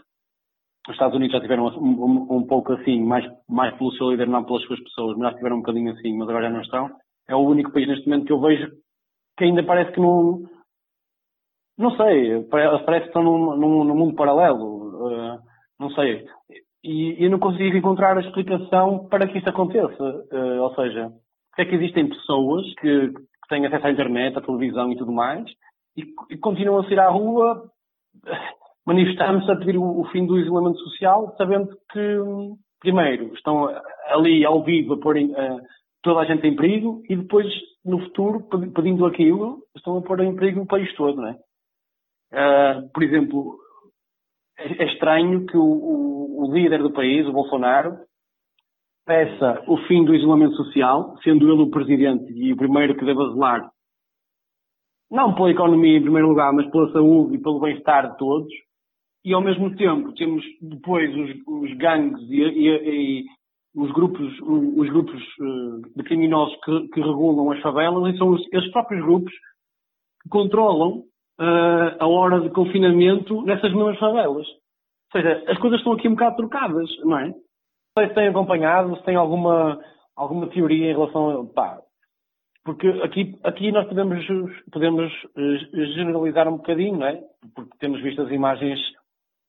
os 0.86 0.94
Estados 0.94 1.16
Unidos 1.16 1.34
já 1.34 1.40
tiveram 1.40 1.66
um, 1.66 2.04
um, 2.04 2.36
um, 2.36 2.46
pouco 2.46 2.72
assim, 2.74 3.00
mais, 3.02 3.24
mais 3.48 3.74
pelo 3.78 3.92
seu 3.92 4.10
líder, 4.10 4.28
não 4.28 4.44
pelas 4.44 4.62
suas 4.64 4.80
pessoas, 4.80 5.16
mas 5.16 5.30
já 5.30 5.36
tiveram 5.36 5.56
um 5.56 5.60
bocadinho 5.60 5.92
assim, 5.92 6.16
mas 6.16 6.28
agora 6.28 6.44
já 6.44 6.50
não 6.50 6.60
estão. 6.60 6.90
É 7.26 7.34
o 7.34 7.38
único 7.38 7.72
país 7.72 7.88
neste 7.88 8.06
momento 8.06 8.26
que 8.26 8.32
eu 8.32 8.40
vejo 8.40 8.70
que 9.36 9.44
ainda 9.44 9.62
parece 9.64 9.92
que 9.92 10.00
não. 10.00 10.42
Não 11.76 11.96
sei, 11.96 12.44
parece 12.44 13.04
que 13.04 13.08
estão 13.08 13.22
num, 13.22 13.56
num, 13.56 13.84
num 13.84 13.96
mundo 13.96 14.14
paralelo. 14.14 15.08
Uh, 15.08 15.38
não 15.80 15.90
sei. 15.90 16.26
E 16.84 17.16
eu 17.24 17.30
não 17.30 17.38
consigo 17.38 17.76
encontrar 17.76 18.16
a 18.16 18.20
explicação 18.20 19.08
para 19.08 19.26
que 19.26 19.38
isso 19.38 19.48
aconteça. 19.48 20.04
Uh, 20.30 20.60
ou 20.60 20.74
seja, 20.74 21.10
porque 21.50 21.62
é 21.62 21.64
que 21.64 21.74
existem 21.76 22.08
pessoas 22.08 22.66
que, 22.74 23.08
que 23.08 23.48
têm 23.48 23.64
acesso 23.64 23.86
à 23.86 23.90
internet, 23.90 24.36
à 24.36 24.42
televisão 24.42 24.92
e 24.92 24.96
tudo 24.96 25.10
mais, 25.10 25.44
e, 25.96 26.04
e 26.30 26.36
continuam 26.36 26.80
a 26.80 26.84
sair 26.84 27.00
à 27.00 27.08
rua 27.08 27.70
manifestamos 28.86 29.48
a 29.48 29.56
pedir 29.56 29.76
o, 29.76 30.00
o, 30.00 30.04
fim 30.10 30.26
do 30.26 30.38
isolamento 30.38 30.78
social, 30.80 31.34
sabendo 31.38 31.68
que, 31.90 32.18
primeiro, 32.80 33.32
estão 33.34 33.68
ali 34.08 34.44
ao 34.44 34.62
vivo 34.62 34.94
a 34.94 35.00
pôr 35.00 35.16
toda 36.02 36.20
a 36.20 36.24
gente 36.24 36.46
em 36.46 36.54
perigo 36.54 37.02
e 37.08 37.16
depois, 37.16 37.46
no 37.84 38.00
futuro, 38.00 38.46
pedindo 38.74 39.06
aquilo, 39.06 39.62
estão 39.74 39.96
a 39.96 40.02
pôr 40.02 40.20
em 40.20 40.36
perigo 40.36 40.60
o 40.60 40.66
país 40.66 40.94
todo, 40.94 41.16
não 41.16 41.28
é? 41.28 41.36
Uh, 42.34 42.88
por 42.92 43.02
exemplo, 43.02 43.58
é, 44.58 44.82
é 44.82 44.92
estranho 44.92 45.46
que 45.46 45.56
o, 45.56 45.62
o, 45.62 46.44
o, 46.44 46.54
líder 46.54 46.82
do 46.82 46.92
país, 46.92 47.26
o 47.26 47.32
Bolsonaro, 47.32 47.96
peça 49.06 49.62
o 49.68 49.76
fim 49.86 50.04
do 50.04 50.14
isolamento 50.14 50.54
social, 50.56 51.16
sendo 51.22 51.50
ele 51.50 51.62
o 51.62 51.70
presidente 51.70 52.32
e 52.32 52.52
o 52.52 52.56
primeiro 52.56 52.96
que 52.96 53.04
deve 53.04 53.20
zelar, 53.32 53.70
não 55.10 55.34
pela 55.34 55.50
economia 55.50 55.98
em 55.98 56.02
primeiro 56.02 56.28
lugar, 56.28 56.52
mas 56.52 56.70
pela 56.70 56.90
saúde 56.92 57.36
e 57.36 57.42
pelo 57.42 57.60
bem-estar 57.60 58.10
de 58.10 58.18
todos, 58.18 58.52
e 59.24 59.32
ao 59.32 59.40
mesmo 59.40 59.74
tempo 59.76 60.12
temos 60.14 60.44
depois 60.60 61.14
os, 61.16 61.30
os 61.46 61.76
gangues 61.76 62.20
e, 62.28 62.42
e, 62.42 62.68
e, 62.68 63.24
os 63.74 63.90
grupos, 63.92 64.32
os 64.40 64.88
grupos 64.88 65.20
eh, 65.20 65.88
de 65.96 66.02
criminosos 66.04 66.54
que, 66.64 66.88
que, 66.88 67.00
regulam 67.00 67.50
as 67.50 67.60
favelas 67.60 68.14
e 68.14 68.18
são 68.18 68.30
os, 68.30 68.40
esses 68.52 68.70
próprios 68.70 69.04
grupos 69.04 69.32
que 70.22 70.28
controlam 70.28 71.02
uh, 71.40 71.96
a 71.98 72.06
hora 72.06 72.40
de 72.40 72.50
confinamento 72.50 73.42
nessas 73.42 73.72
mesmas 73.72 73.98
favelas. 73.98 74.46
Ou 74.46 75.20
seja, 75.20 75.44
as 75.48 75.58
coisas 75.58 75.78
estão 75.78 75.92
aqui 75.92 76.08
um 76.08 76.12
bocado 76.14 76.36
trocadas, 76.36 76.90
não 77.04 77.18
é? 77.18 77.28
Não 77.28 77.34
sei 77.98 78.08
se 78.08 78.14
têm 78.14 78.28
acompanhado, 78.28 78.96
se 78.96 79.04
têm 79.04 79.16
alguma, 79.16 79.80
alguma 80.16 80.48
teoria 80.48 80.90
em 80.90 80.94
relação 80.94 81.42
a. 81.42 81.46
Pá, 81.46 81.80
porque 82.64 82.88
aqui, 83.02 83.38
aqui 83.44 83.70
nós 83.70 83.86
podemos, 83.86 84.26
podemos 84.72 85.12
eh, 85.36 85.84
generalizar 85.94 86.48
um 86.48 86.56
bocadinho, 86.56 86.96
não 86.96 87.06
é? 87.06 87.22
Porque 87.54 87.76
temos 87.78 88.02
visto 88.02 88.22
as 88.22 88.30
imagens 88.30 88.80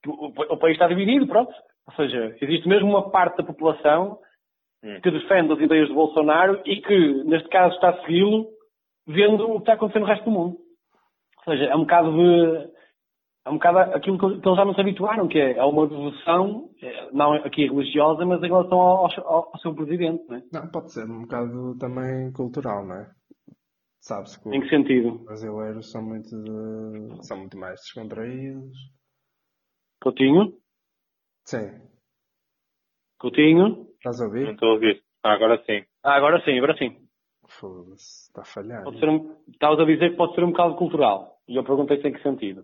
o, 0.07 0.57
país 0.57 0.73
está 0.73 0.87
dividido, 0.87 1.27
pronto. 1.27 1.53
Ou 1.87 1.93
seja, 1.95 2.35
existe 2.41 2.67
mesmo 2.67 2.89
uma 2.89 3.09
parte 3.09 3.37
da 3.37 3.43
população 3.43 4.19
hum. 4.83 4.99
que 5.01 5.11
defende 5.11 5.53
as 5.53 5.59
ideias 5.59 5.87
de 5.87 5.93
Bolsonaro 5.93 6.61
e 6.65 6.81
que, 6.81 7.23
neste 7.25 7.47
caso, 7.49 7.75
está 7.75 7.89
a 7.89 8.01
segui-lo 8.01 8.47
vendo 9.07 9.49
o 9.49 9.55
que 9.55 9.59
está 9.59 9.73
acontecendo 9.73 10.03
no 10.03 10.07
resto 10.07 10.25
do 10.25 10.31
mundo. 10.31 10.57
Ou 11.47 11.53
seja, 11.53 11.65
é 11.65 11.75
um 11.75 11.81
bocado 11.81 12.11
de. 12.11 12.75
É 13.45 13.49
um 13.49 13.53
bocado 13.53 13.77
aquilo 13.95 14.17
que 14.17 14.25
eles 14.25 14.57
já 14.57 14.65
não 14.65 14.73
se 14.73 14.81
habituaram, 14.81 15.27
que 15.27 15.37
é, 15.37 15.57
é 15.57 15.63
uma 15.63 15.87
devoção, 15.87 16.71
é, 16.81 17.11
não 17.11 17.33
aqui 17.33 17.67
religiosa, 17.67 18.25
mas 18.25 18.41
em 18.41 18.47
relação 18.47 18.79
ao, 18.79 19.05
ao, 19.05 19.49
ao 19.53 19.59
seu 19.59 19.75
presidente, 19.75 20.23
não 20.27 20.37
é? 20.37 20.43
Não, 20.51 20.71
pode 20.71 20.91
ser 20.91 21.05
um 21.05 21.21
bocado 21.21 21.77
também 21.77 22.31
cultural, 22.33 22.83
não 22.85 22.95
é? 22.95 23.11
Sabe-se 23.99 24.41
que 24.41 24.49
em 24.49 24.61
que 24.61 24.69
sentido? 24.69 25.15
os 25.15 25.25
brasileiros 25.25 25.91
são 25.91 26.01
muito, 26.01 26.29
são 27.23 27.37
muito 27.37 27.57
mais 27.57 27.79
descontraídos, 27.81 28.75
Coutinho? 30.05 30.53
Sim. 31.45 31.81
Coutinho? 33.19 33.87
Estás 33.95 34.21
a 34.21 34.25
ouvir? 34.25 34.45
Não 34.45 34.51
estou 34.53 34.69
a 34.69 34.73
ouvir. 34.73 35.03
Ah, 35.23 35.33
agora 35.33 35.63
sim. 35.65 35.83
Ah, 36.03 36.15
agora 36.15 36.43
sim, 36.43 36.57
agora 36.57 36.77
sim. 36.77 36.95
Foda-se, 37.47 38.27
está 38.27 38.41
a 38.41 38.45
falhar. 38.45 38.83
Pode 38.83 38.99
ser 38.99 39.09
um... 39.09 39.35
Estavas 39.47 39.79
a 39.79 39.85
dizer 39.85 40.11
que 40.11 40.17
pode 40.17 40.35
ser 40.35 40.43
um 40.43 40.51
bocado 40.51 40.75
cultural. 40.75 41.34
E 41.47 41.55
eu 41.57 41.63
perguntei-te 41.63 42.07
em 42.07 42.13
que 42.13 42.21
sentido. 42.21 42.63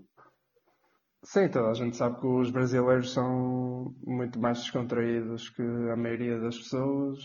Sim, 1.23 1.49
toda 1.49 1.69
a 1.69 1.73
gente 1.73 1.95
sabe 1.95 2.19
que 2.19 2.25
os 2.25 2.49
brasileiros 2.49 3.13
são 3.13 3.93
muito 4.03 4.39
mais 4.39 4.59
descontraídos 4.59 5.49
que 5.49 5.61
a 5.61 5.95
maioria 5.95 6.39
das 6.39 6.57
pessoas. 6.57 7.19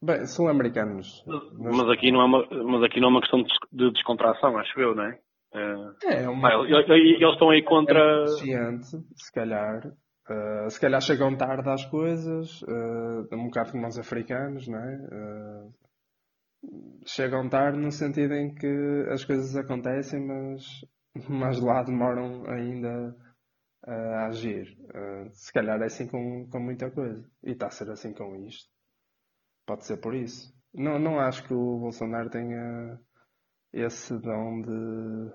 Bem, 0.00 0.24
são 0.26 0.46
americanos. 0.48 1.24
Mas, 1.26 1.76
mas 1.76 1.88
aqui, 1.90 2.12
não 2.12 2.20
é 2.20 2.24
uma, 2.24 2.46
mas 2.64 2.82
aqui 2.84 3.00
não 3.00 3.08
é 3.08 3.10
uma 3.10 3.20
questão 3.20 3.42
de 3.72 3.90
descontração, 3.92 4.56
acho 4.56 4.80
eu, 4.80 4.94
não 4.94 5.04
é? 5.04 5.18
É, 5.52 6.22
é 6.22 6.28
uma... 6.28 6.48
eles 6.64 7.32
estão 7.32 7.50
aí 7.50 7.62
contra. 7.64 8.22
É 8.22 8.26
se 8.26 9.32
calhar. 9.34 9.86
Uh, 10.30 10.70
se 10.70 10.80
calhar 10.80 11.00
chegam 11.00 11.36
tarde 11.36 11.68
às 11.68 11.84
coisas, 11.86 12.62
uh, 12.62 13.34
um 13.34 13.46
bocado 13.46 13.72
como 13.72 13.84
os 13.84 13.98
africanos, 13.98 14.68
não 14.68 14.78
é? 14.78 14.96
Uh, 14.96 15.72
chegam 17.04 17.48
tarde 17.48 17.80
no 17.80 17.90
sentido 17.90 18.34
em 18.34 18.54
que 18.54 19.06
as 19.10 19.24
coisas 19.24 19.56
acontecem, 19.56 20.24
mas, 20.24 20.62
mas 21.28 21.60
lá 21.60 21.82
demoram 21.82 22.44
ainda 22.48 23.16
a 23.82 24.26
agir. 24.26 24.76
Uh, 24.94 25.30
se 25.32 25.52
calhar 25.52 25.80
é 25.80 25.86
assim 25.86 26.06
com, 26.06 26.48
com 26.48 26.60
muita 26.60 26.90
coisa. 26.90 27.28
E 27.42 27.52
está 27.52 27.66
a 27.66 27.70
ser 27.70 27.90
assim 27.90 28.12
com 28.12 28.36
isto. 28.36 28.70
Pode 29.66 29.86
ser 29.86 29.98
por 29.98 30.14
isso. 30.14 30.54
Não, 30.72 30.98
não 30.98 31.18
acho 31.18 31.44
que 31.46 31.54
o 31.54 31.78
Bolsonaro 31.78 32.30
tenha 32.30 33.00
esse 33.72 34.16
dom 34.18 34.62
de, 34.62 35.32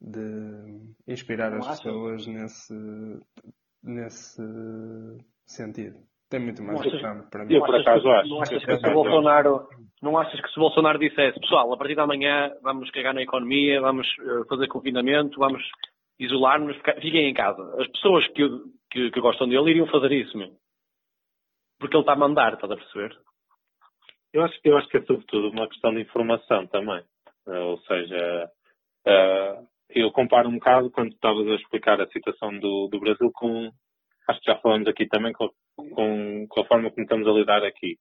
de 0.00 0.94
inspirar 1.06 1.52
as 1.54 1.66
pessoas 1.66 2.26
nesse, 2.26 2.74
nesse 3.82 4.42
sentido. 5.46 6.09
Tem 6.30 6.38
muito 6.38 6.62
mais 6.62 6.78
importante 6.78 7.28
para 7.28 7.44
mim. 7.44 7.54
Eu, 7.54 7.60
por 7.60 7.74
acaso, 7.74 8.08
acho. 8.08 8.28
Não 8.30 8.40
achas, 8.40 8.64
que 8.64 8.78
se 8.78 8.86
o 8.86 8.92
Bolsonaro, 8.92 9.68
não 10.00 10.16
achas 10.16 10.40
que 10.40 10.48
se 10.48 10.60
Bolsonaro 10.60 10.98
dissesse, 10.98 11.40
pessoal, 11.40 11.72
a 11.72 11.76
partir 11.76 11.94
de 11.94 12.00
amanhã 12.00 12.52
vamos 12.62 12.88
cagar 12.92 13.12
na 13.12 13.22
economia, 13.22 13.80
vamos 13.80 14.06
eh, 14.06 14.44
fazer 14.48 14.68
confinamento, 14.68 15.40
vamos 15.40 15.60
isolar-nos, 16.20 16.76
fiquem 17.00 17.28
em 17.28 17.34
casa. 17.34 17.60
As 17.80 17.88
pessoas 17.88 18.26
que, 18.28 18.48
que, 18.90 19.10
que, 19.10 19.20
gostam 19.20 19.48
dele 19.48 19.70
iriam 19.70 19.88
fazer 19.88 20.12
isso 20.12 20.38
mesmo. 20.38 20.56
Porque 21.80 21.96
ele 21.96 22.02
está 22.02 22.12
a 22.12 22.16
mandar, 22.16 22.52
estás 22.52 22.70
a 22.70 22.76
perceber? 22.76 23.18
Eu 24.32 24.44
acho, 24.44 24.54
eu 24.62 24.76
acho 24.76 24.88
que 24.88 24.98
é 24.98 25.02
sobretudo 25.02 25.48
uma 25.48 25.66
questão 25.66 25.92
de 25.92 26.02
informação 26.02 26.64
também. 26.68 27.02
Eh, 27.48 27.58
ou 27.58 27.78
seja, 27.80 28.48
uh, 29.08 29.66
eu 29.88 30.12
comparo 30.12 30.48
um 30.48 30.54
bocado 30.54 30.90
quando 30.92 31.10
estavas 31.10 31.48
a 31.48 31.54
explicar 31.56 32.00
a 32.00 32.06
situação 32.06 32.56
do, 32.58 32.86
do 32.86 33.00
Brasil 33.00 33.30
com, 33.34 33.72
acho 34.28 34.40
que 34.40 34.50
já 34.52 34.56
falamos 34.58 34.86
aqui 34.86 35.06
também, 35.08 35.32
com, 35.32 35.50
com, 35.88 36.46
com, 36.48 36.60
a 36.60 36.64
forma 36.64 36.90
como 36.90 37.02
estamos 37.02 37.26
a 37.26 37.32
lidar 37.32 37.64
aqui. 37.64 37.96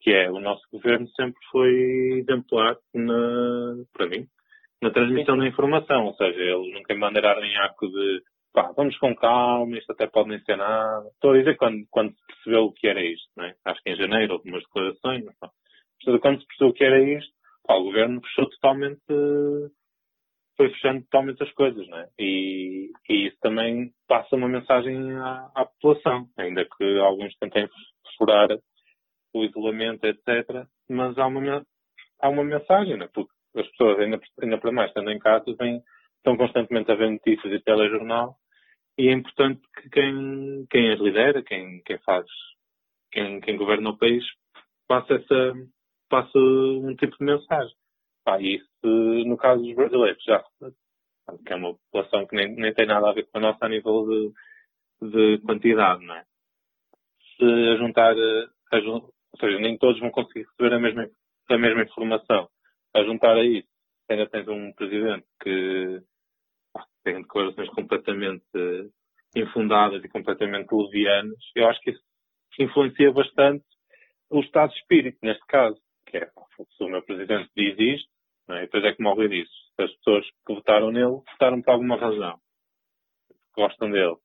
que 0.00 0.10
é 0.10 0.30
o 0.30 0.40
nosso 0.40 0.62
governo 0.72 1.08
sempre 1.08 1.38
foi 1.50 2.20
exemplar 2.20 2.76
na, 2.94 3.74
para 3.92 4.06
mim, 4.06 4.26
na 4.82 4.90
transmissão 4.90 5.36
da 5.36 5.46
informação, 5.46 6.06
ou 6.06 6.14
seja, 6.14 6.40
eles 6.40 6.72
nunca 6.72 6.94
me 6.94 7.00
mandaram 7.00 7.42
em 7.44 7.56
arco 7.56 7.88
de 7.88 8.22
pá, 8.52 8.72
vamos 8.76 8.96
com 8.98 9.14
calma, 9.14 9.76
isto 9.76 9.92
até 9.92 10.06
pode 10.06 10.30
nem 10.30 10.40
ser 10.40 10.56
nada. 10.56 11.06
Estou 11.08 11.32
a 11.32 11.38
dizer 11.38 11.56
quando, 11.56 11.84
quando 11.90 12.12
se 12.12 12.26
percebeu 12.26 12.64
o 12.64 12.72
que 12.72 12.86
era 12.86 13.02
isto, 13.04 13.28
né? 13.36 13.54
acho 13.64 13.82
que 13.82 13.90
em 13.90 13.96
janeiro 13.96 14.34
houve 14.34 14.48
umas 14.48 14.62
declarações, 14.62 15.24
mas 15.24 16.20
quando 16.20 16.40
se 16.40 16.46
percebeu 16.46 16.68
o 16.68 16.72
que 16.72 16.84
era 16.84 17.02
isto, 17.02 17.32
pá, 17.66 17.74
o 17.74 17.84
governo 17.84 18.20
fechou 18.22 18.48
totalmente, 18.50 19.02
foi 20.58 20.68
fechando 20.70 21.02
totalmente 21.04 21.42
as 21.42 21.52
coisas, 21.52 21.86
né? 21.88 22.08
E, 22.18 22.90
e 23.08 23.28
isso 23.28 23.36
também 23.40 23.92
passa 24.08 24.36
uma 24.36 24.48
mensagem 24.48 25.14
à, 25.14 25.50
à 25.54 25.64
população, 25.64 26.28
ainda 26.36 26.64
que 26.64 26.98
alguns 26.98 27.34
tentem 27.36 27.68
furar 28.18 28.48
o 29.32 29.44
isolamento, 29.44 30.04
etc. 30.04 30.66
Mas 30.90 31.16
há 31.16 31.26
uma, 31.26 31.64
há 32.20 32.28
uma 32.28 32.44
mensagem, 32.44 32.96
né? 32.96 33.08
Porque 33.14 33.32
as 33.56 33.68
pessoas, 33.68 34.00
ainda, 34.00 34.20
ainda 34.42 34.58
para 34.58 34.72
mais, 34.72 34.88
estando 34.88 35.10
em 35.10 35.18
casa, 35.18 35.44
estão 35.48 36.36
constantemente 36.36 36.90
a 36.90 36.96
ver 36.96 37.10
notícias 37.10 37.52
e 37.52 37.60
telejornal 37.60 38.36
e 38.98 39.08
é 39.08 39.12
importante 39.12 39.62
que 39.76 39.88
quem, 39.90 40.66
quem 40.68 40.92
as 40.92 40.98
lidera, 40.98 41.40
quem, 41.44 41.80
quem 41.86 41.98
faz, 42.00 42.26
quem, 43.12 43.40
quem 43.40 43.56
governa 43.56 43.90
o 43.90 43.96
país, 43.96 44.24
passe, 44.88 45.12
essa, 45.12 45.52
passe 46.10 46.36
um 46.36 46.96
tipo 46.96 47.16
de 47.16 47.24
mensagem. 47.24 47.76
Ah, 48.28 48.38
isso, 48.42 48.68
no 48.84 49.38
caso 49.38 49.62
dos 49.62 49.74
brasileiros, 49.74 50.22
já 50.22 50.44
que 51.46 51.52
é 51.52 51.56
uma 51.56 51.74
população 51.74 52.26
que 52.26 52.36
nem, 52.36 52.54
nem 52.54 52.74
tem 52.74 52.86
nada 52.86 53.08
a 53.08 53.12
ver 53.12 53.24
com 53.24 53.38
a 53.38 53.40
nossa 53.40 53.64
a 53.64 53.68
nível 53.68 54.06
de, 55.00 55.10
de 55.10 55.38
quantidade, 55.46 56.04
não 56.04 56.14
é? 56.14 56.24
Se 57.36 57.44
a 57.44 57.76
juntar, 57.76 58.12
a, 58.12 58.76
ou 58.76 59.12
seja, 59.40 59.58
nem 59.58 59.78
todos 59.78 59.98
vão 60.00 60.10
conseguir 60.10 60.46
receber 60.46 60.74
a 60.74 60.78
mesma, 60.78 61.08
a 61.48 61.58
mesma 61.58 61.82
informação. 61.82 62.50
A 62.94 63.02
juntar 63.02 63.34
a 63.34 63.44
isso, 63.44 63.68
ainda 64.10 64.28
tens 64.28 64.46
um 64.46 64.72
presidente 64.72 65.26
que 65.42 66.02
têm 67.04 67.22
declarações 67.22 67.70
completamente 67.70 68.44
infundadas 69.34 70.04
e 70.04 70.08
completamente 70.08 70.70
levianas, 70.70 71.38
eu 71.54 71.66
acho 71.66 71.80
que 71.80 71.90
isso 71.90 72.02
influencia 72.58 73.10
bastante 73.10 73.64
o 74.30 74.40
estado 74.40 74.70
de 74.70 74.78
espírito, 74.80 75.18
neste 75.22 75.46
caso, 75.46 75.78
que 76.06 76.18
é, 76.18 76.26
se 76.26 76.84
o 76.84 76.88
meu 76.88 77.02
presidente 77.02 77.50
diz 77.56 77.78
isto, 77.78 78.17
é? 78.50 78.58
e 78.58 78.60
depois 78.62 78.84
é 78.84 78.92
que 78.92 79.02
morre 79.02 79.28
disso. 79.28 79.52
As 79.78 79.92
pessoas 79.96 80.24
que 80.46 80.54
votaram 80.54 80.90
nele 80.90 81.22
votaram 81.32 81.62
por 81.62 81.72
alguma 81.72 81.96
razão, 81.96 82.38
gostam 83.56 83.90
dele. 83.90 84.16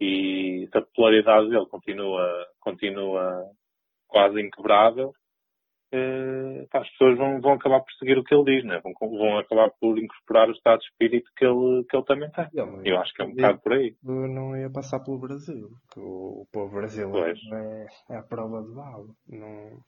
E 0.00 0.68
se 0.70 0.78
a 0.78 0.82
popularidade 0.82 1.48
dele 1.48 1.66
continua, 1.66 2.46
continua 2.60 3.50
quase 4.08 4.40
inquebrável, 4.40 5.12
eh, 5.92 6.66
as 6.72 6.88
pessoas 6.90 7.18
vão, 7.18 7.40
vão 7.40 7.52
acabar 7.52 7.80
por 7.80 7.92
seguir 7.98 8.18
o 8.18 8.24
que 8.24 8.34
ele 8.34 8.44
diz, 8.44 8.64
né? 8.64 8.80
vão, 8.82 8.92
vão 8.98 9.38
acabar 9.38 9.70
por 9.78 9.98
incorporar 9.98 10.48
o 10.48 10.52
estado 10.52 10.78
de 10.80 10.86
espírito 10.86 11.30
que 11.36 11.44
ele, 11.44 11.84
que 11.84 11.96
ele 11.96 12.04
também 12.04 12.30
tem. 12.30 12.46
Ele, 12.54 12.90
Eu 12.90 12.98
acho 12.98 13.12
que 13.12 13.22
é 13.22 13.26
um 13.26 13.34
bocado 13.34 13.60
por 13.60 13.72
aí. 13.74 13.94
Não 14.02 14.56
ia 14.56 14.70
passar 14.70 15.00
pelo 15.00 15.18
Brasil, 15.18 15.68
que 15.92 16.00
o, 16.00 16.42
o 16.42 16.46
povo 16.50 16.74
brasileiro 16.74 17.36
é, 17.54 17.86
é 18.10 18.16
a 18.16 18.22
prova 18.22 18.62
de 18.62 18.74
bala. 18.74 19.06
Não... 19.28 19.80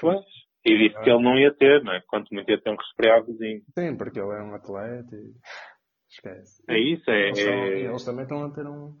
Pois. 0.00 0.24
E 0.68 0.88
disse 0.88 1.02
que 1.02 1.10
ele 1.10 1.22
não 1.22 1.38
ia 1.38 1.52
ter, 1.54 1.82
não 1.82 1.92
é? 1.92 2.02
Quanto 2.06 2.32
muito 2.32 2.50
ia 2.50 2.60
ter 2.60 2.70
um 2.70 2.76
resfriadozinho. 2.76 3.62
Sim, 3.78 3.96
porque 3.96 4.20
ele 4.20 4.32
é 4.32 4.42
um 4.42 4.54
atleta 4.54 5.16
e... 5.16 5.32
Esquece. 6.10 6.62
É 6.68 6.78
isso, 6.78 7.10
é... 7.10 7.28
Eles, 7.28 7.38
é... 7.38 7.80
eles 7.80 8.04
também 8.04 8.22
estão 8.22 8.44
a 8.44 8.50
ter 8.50 8.66
um 8.66 8.96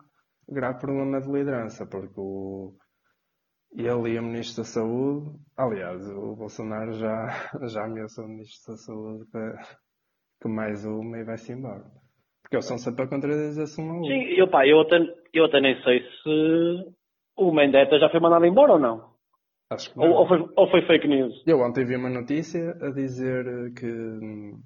grave 0.48 0.78
problema 0.78 1.20
de 1.20 1.30
liderança, 1.30 1.86
porque 1.86 2.14
o 2.16 2.74
ele 3.76 4.14
e 4.14 4.18
o 4.18 4.22
Ministro 4.22 4.62
da 4.62 4.68
Saúde, 4.68 5.30
aliás, 5.56 6.08
o 6.08 6.36
Bolsonaro 6.36 6.92
já, 6.92 7.28
já 7.68 7.84
ameaçou 7.84 8.24
o 8.24 8.28
Ministro 8.28 8.72
da 8.72 8.78
Saúde 8.78 9.24
que, 9.30 10.42
que 10.42 10.48
mais 10.48 10.84
uma 10.86 11.18
e 11.18 11.24
vai-se 11.24 11.52
embora. 11.52 11.84
Porque 12.42 12.56
eles 12.56 12.66
são 12.66 12.78
sempre 12.78 13.04
a 13.04 13.08
contradizer-se 13.08 13.80
um 13.80 13.90
ao 13.90 14.04
Sim, 14.04 14.22
eu, 14.38 14.48
pá, 14.48 14.66
eu, 14.66 14.80
até, 14.80 14.96
eu 15.34 15.44
até 15.44 15.60
nem 15.60 15.80
sei 15.82 16.00
se 16.00 16.94
o 17.36 17.52
Mendetta 17.52 17.98
já 17.98 18.08
foi 18.08 18.20
mandado 18.20 18.46
embora 18.46 18.72
ou 18.72 18.78
não. 18.78 19.07
Acho 19.70 19.92
que 19.92 19.98
não. 19.98 20.10
Ou, 20.10 20.20
ou, 20.20 20.28
foi, 20.28 20.38
ou 20.56 20.70
foi 20.70 20.86
fake 20.86 21.08
news? 21.08 21.42
Eu 21.46 21.60
ontem 21.60 21.84
vi 21.84 21.96
uma 21.96 22.10
notícia 22.10 22.76
a 22.80 22.90
dizer 22.90 23.72
que 23.74 24.56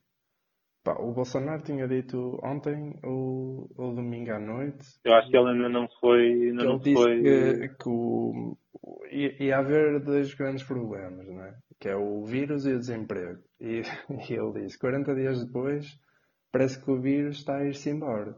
Pá, 0.84 0.94
o 0.98 1.12
Bolsonaro 1.12 1.62
tinha 1.62 1.86
dito 1.86 2.40
ontem 2.42 2.98
ou, 3.04 3.70
ou 3.76 3.94
domingo 3.94 4.32
à 4.32 4.38
noite. 4.40 4.84
Eu 5.04 5.14
acho 5.14 5.30
que 5.30 5.36
ele 5.36 5.50
ainda 5.50 5.68
não 5.68 5.88
foi. 6.00 6.26
Ainda 6.26 6.62
ele 6.62 6.72
não 6.72 6.78
disse 6.78 6.94
foi... 6.94 7.22
que, 7.22 7.68
que 7.68 7.88
o, 7.88 8.56
ia, 9.12 9.42
ia, 9.44 9.58
haver 9.58 10.00
dois 10.00 10.34
grandes 10.34 10.64
problemas, 10.64 11.28
não 11.28 11.44
é? 11.44 11.54
Que 11.78 11.88
é 11.88 11.96
o 11.96 12.24
vírus 12.24 12.66
e 12.66 12.72
o 12.72 12.78
desemprego. 12.80 13.38
E, 13.60 13.82
e 14.28 14.34
ele 14.34 14.64
disse: 14.64 14.76
40 14.76 15.14
dias 15.14 15.44
depois, 15.44 15.86
parece 16.50 16.82
que 16.82 16.90
o 16.90 17.00
vírus 17.00 17.36
está 17.36 17.58
a 17.58 17.64
ir-se 17.64 17.88
embora. 17.90 18.34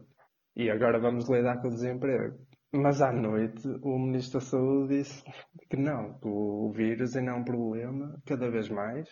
E 0.54 0.70
agora 0.70 1.00
vamos 1.00 1.28
lidar 1.30 1.62
com 1.62 1.68
o 1.68 1.74
desemprego. 1.74 2.36
Mas 2.74 3.00
à 3.00 3.12
noite, 3.12 3.68
o 3.82 3.98
Ministro 3.98 4.40
da 4.40 4.46
Saúde 4.46 4.98
disse 4.98 5.22
que 5.70 5.76
não, 5.76 6.18
que 6.18 6.26
o 6.26 6.72
vírus 6.72 7.16
ainda 7.16 7.30
é 7.30 7.34
um 7.34 7.44
problema, 7.44 8.20
cada 8.26 8.50
vez 8.50 8.68
mais, 8.68 9.08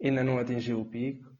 ainda 0.00 0.22
não 0.22 0.38
atingiu 0.38 0.80
o 0.80 0.88
pico 0.88 1.36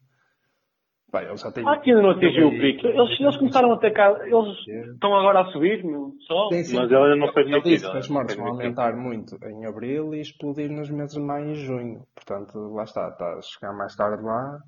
eles 1.13 1.41
já 1.41 1.51
têm... 1.51 1.67
Ah, 1.67 1.79
que 1.79 1.89
ainda 1.89 2.01
não 2.01 2.09
atingiu 2.11 2.47
o 2.47 2.51
pico. 2.51 2.85
Eles, 2.85 3.19
eles 3.19 3.37
começaram 3.37 3.71
a 3.71 3.79
ter 3.79 3.91
cá, 3.91 4.11
eles 4.25 4.93
estão 4.93 5.15
agora 5.15 5.41
a 5.41 5.51
subir, 5.51 5.83
meu, 5.83 6.13
só. 6.27 6.49
Sim, 6.49 6.63
sim. 6.63 6.75
Mas 6.75 6.91
ele 6.91 7.01
ainda 7.01 7.15
não 7.15 7.33
fez 7.33 7.47
Ele 7.47 7.61
disse 7.61 7.89
que 7.89 7.97
as 7.97 8.09
mortes 8.09 8.35
vão 8.35 8.47
aumentar 8.47 8.95
muito 8.95 9.37
em 9.45 9.65
abril 9.65 10.13
e 10.13 10.19
explodir 10.19 10.69
nos 10.69 10.89
meses 10.89 11.13
de 11.13 11.21
maio 11.21 11.51
e 11.51 11.55
junho. 11.55 12.05
Portanto, 12.13 12.59
lá 12.73 12.83
está, 12.83 13.09
está 13.09 13.37
a 13.37 13.41
chegar 13.41 13.73
mais 13.73 13.95
tarde 13.95 14.21
lá, 14.21 14.59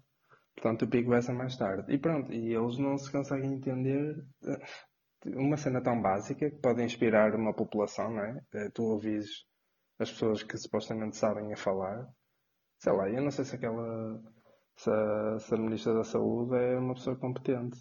portanto 0.55 0.83
o 0.83 0.89
pico 0.89 1.09
vai 1.09 1.21
ser 1.21 1.33
mais 1.33 1.57
tarde. 1.57 1.93
E 1.93 1.97
pronto, 1.97 2.31
e 2.31 2.53
eles 2.53 2.77
não 2.77 2.97
se 2.97 3.11
conseguem 3.11 3.53
entender 3.53 4.15
eh, 4.47 4.59
uma 5.25 5.57
cena 5.57 5.81
tão 5.81 6.01
básica 6.01 6.49
que 6.49 6.57
pode 6.57 6.83
inspirar 6.83 7.35
uma 7.35 7.53
população, 7.53 8.11
não 8.11 8.23
é? 8.23 8.41
Eh, 8.53 8.69
tu 8.69 8.83
ouvis 8.83 9.45
as 9.99 10.11
pessoas 10.11 10.43
que 10.43 10.57
supostamente 10.57 11.17
sabem 11.17 11.51
a 11.53 11.57
falar. 11.57 12.07
Sei 12.79 12.93
lá, 12.93 13.09
eu 13.09 13.21
não 13.21 13.31
sei 13.31 13.45
se 13.45 13.55
aquela 13.55 14.21
se 14.75 14.89
a, 14.89 15.39
se 15.39 15.53
a 15.53 15.57
Ministra 15.57 15.93
da 15.93 16.03
Saúde 16.03 16.55
é 16.55 16.77
uma 16.77 16.93
pessoa 16.93 17.15
competente. 17.17 17.77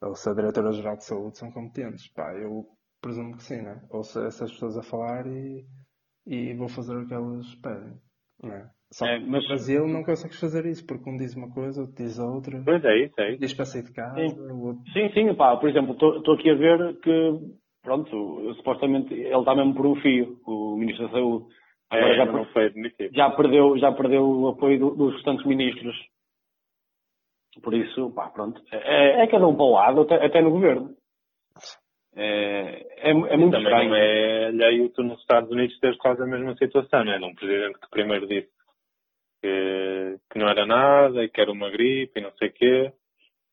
Ou 0.00 0.14
se 0.14 0.28
a 0.28 0.34
Diretora-Geral 0.34 0.96
de 0.96 1.04
Saúde 1.04 1.38
são 1.38 1.50
competentes. 1.52 2.08
Pá, 2.08 2.32
eu 2.34 2.66
presumo 3.00 3.36
que 3.36 3.42
sim, 3.42 3.62
né? 3.62 3.84
Ou 3.90 4.04
se 4.04 4.24
essas 4.24 4.52
pessoas 4.52 4.76
a 4.78 4.82
falar 4.82 5.26
e, 5.26 5.66
e 6.26 6.54
vou 6.54 6.68
fazer 6.68 6.96
o 6.96 7.06
que 7.06 7.14
elas 7.14 7.54
pedem. 7.56 8.00
Né? 8.42 8.70
Só 8.92 9.06
é, 9.06 9.20
mas... 9.20 9.42
no 9.42 9.48
Brasil 9.48 9.86
não 9.86 10.02
consegues 10.02 10.38
fazer 10.40 10.66
isso, 10.66 10.84
porque 10.84 11.08
um 11.08 11.16
diz 11.16 11.34
uma 11.36 11.52
coisa, 11.52 11.82
outro 11.82 11.96
diz 11.96 12.18
outra. 12.18 12.60
Pois 12.64 12.84
é, 12.84 13.04
isso, 13.04 13.20
é 13.20 13.30
isso. 13.30 13.40
Diz 13.40 13.54
para 13.54 13.64
sair 13.64 13.84
de 13.84 13.92
casa. 13.92 14.14
Sim, 14.16 14.40
outro... 14.50 14.82
sim, 14.92 15.12
sim, 15.12 15.34
pá, 15.34 15.56
por 15.56 15.68
exemplo, 15.68 15.92
estou 15.92 16.34
aqui 16.34 16.50
a 16.50 16.54
ver 16.54 16.98
que, 17.00 17.38
pronto, 17.82 18.54
supostamente 18.56 19.14
ele 19.14 19.38
está 19.38 19.54
mesmo 19.54 19.74
por 19.74 19.86
um 19.86 19.94
fio, 19.96 20.40
o 20.44 20.76
Ministro 20.76 21.06
da 21.06 21.12
Saúde. 21.12 21.46
Agora 21.88 22.14
é, 22.14 22.16
já, 22.16 22.26
não 22.26 22.44
foi 22.46 22.72
já, 23.12 23.30
perdeu, 23.30 23.78
já 23.78 23.92
perdeu 23.92 24.24
o 24.24 24.48
apoio 24.48 24.78
do, 24.78 24.90
dos 24.94 25.14
restantes 25.14 25.44
ministros. 25.46 25.96
Por 27.62 27.74
isso, 27.74 28.10
pá, 28.12 28.28
pronto. 28.28 28.60
É, 28.72 29.22
é 29.22 29.26
cada 29.26 29.46
um 29.46 29.54
para 29.54 29.64
o 29.64 29.72
lado, 29.72 30.00
até, 30.02 30.24
até 30.24 30.40
no 30.40 30.50
governo. 30.50 30.94
É, 32.14 32.86
é, 32.96 33.10
é 33.10 33.14
muito 33.14 33.52
Também 33.52 33.62
estranho. 33.62 33.90
não 33.90 33.96
é 33.96 34.46
alheio 34.46 34.88
tu 34.90 35.02
nos 35.02 35.20
Estados 35.20 35.50
Unidos 35.50 35.78
teres 35.78 35.96
quase 35.98 36.22
a 36.22 36.26
mesma 36.26 36.56
situação, 36.56 37.04
não 37.04 37.12
é? 37.12 37.18
Um 37.18 37.34
presidente 37.34 37.78
que 37.78 37.90
primeiro 37.90 38.26
disse 38.26 38.59
que, 39.40 40.18
que 40.30 40.38
não 40.38 40.48
era 40.48 40.66
nada 40.66 41.22
e 41.24 41.28
que 41.28 41.40
era 41.40 41.50
uma 41.50 41.70
gripe 41.70 42.18
e 42.18 42.22
não 42.22 42.32
sei 42.32 42.48
o 42.48 42.52
quê. 42.52 42.92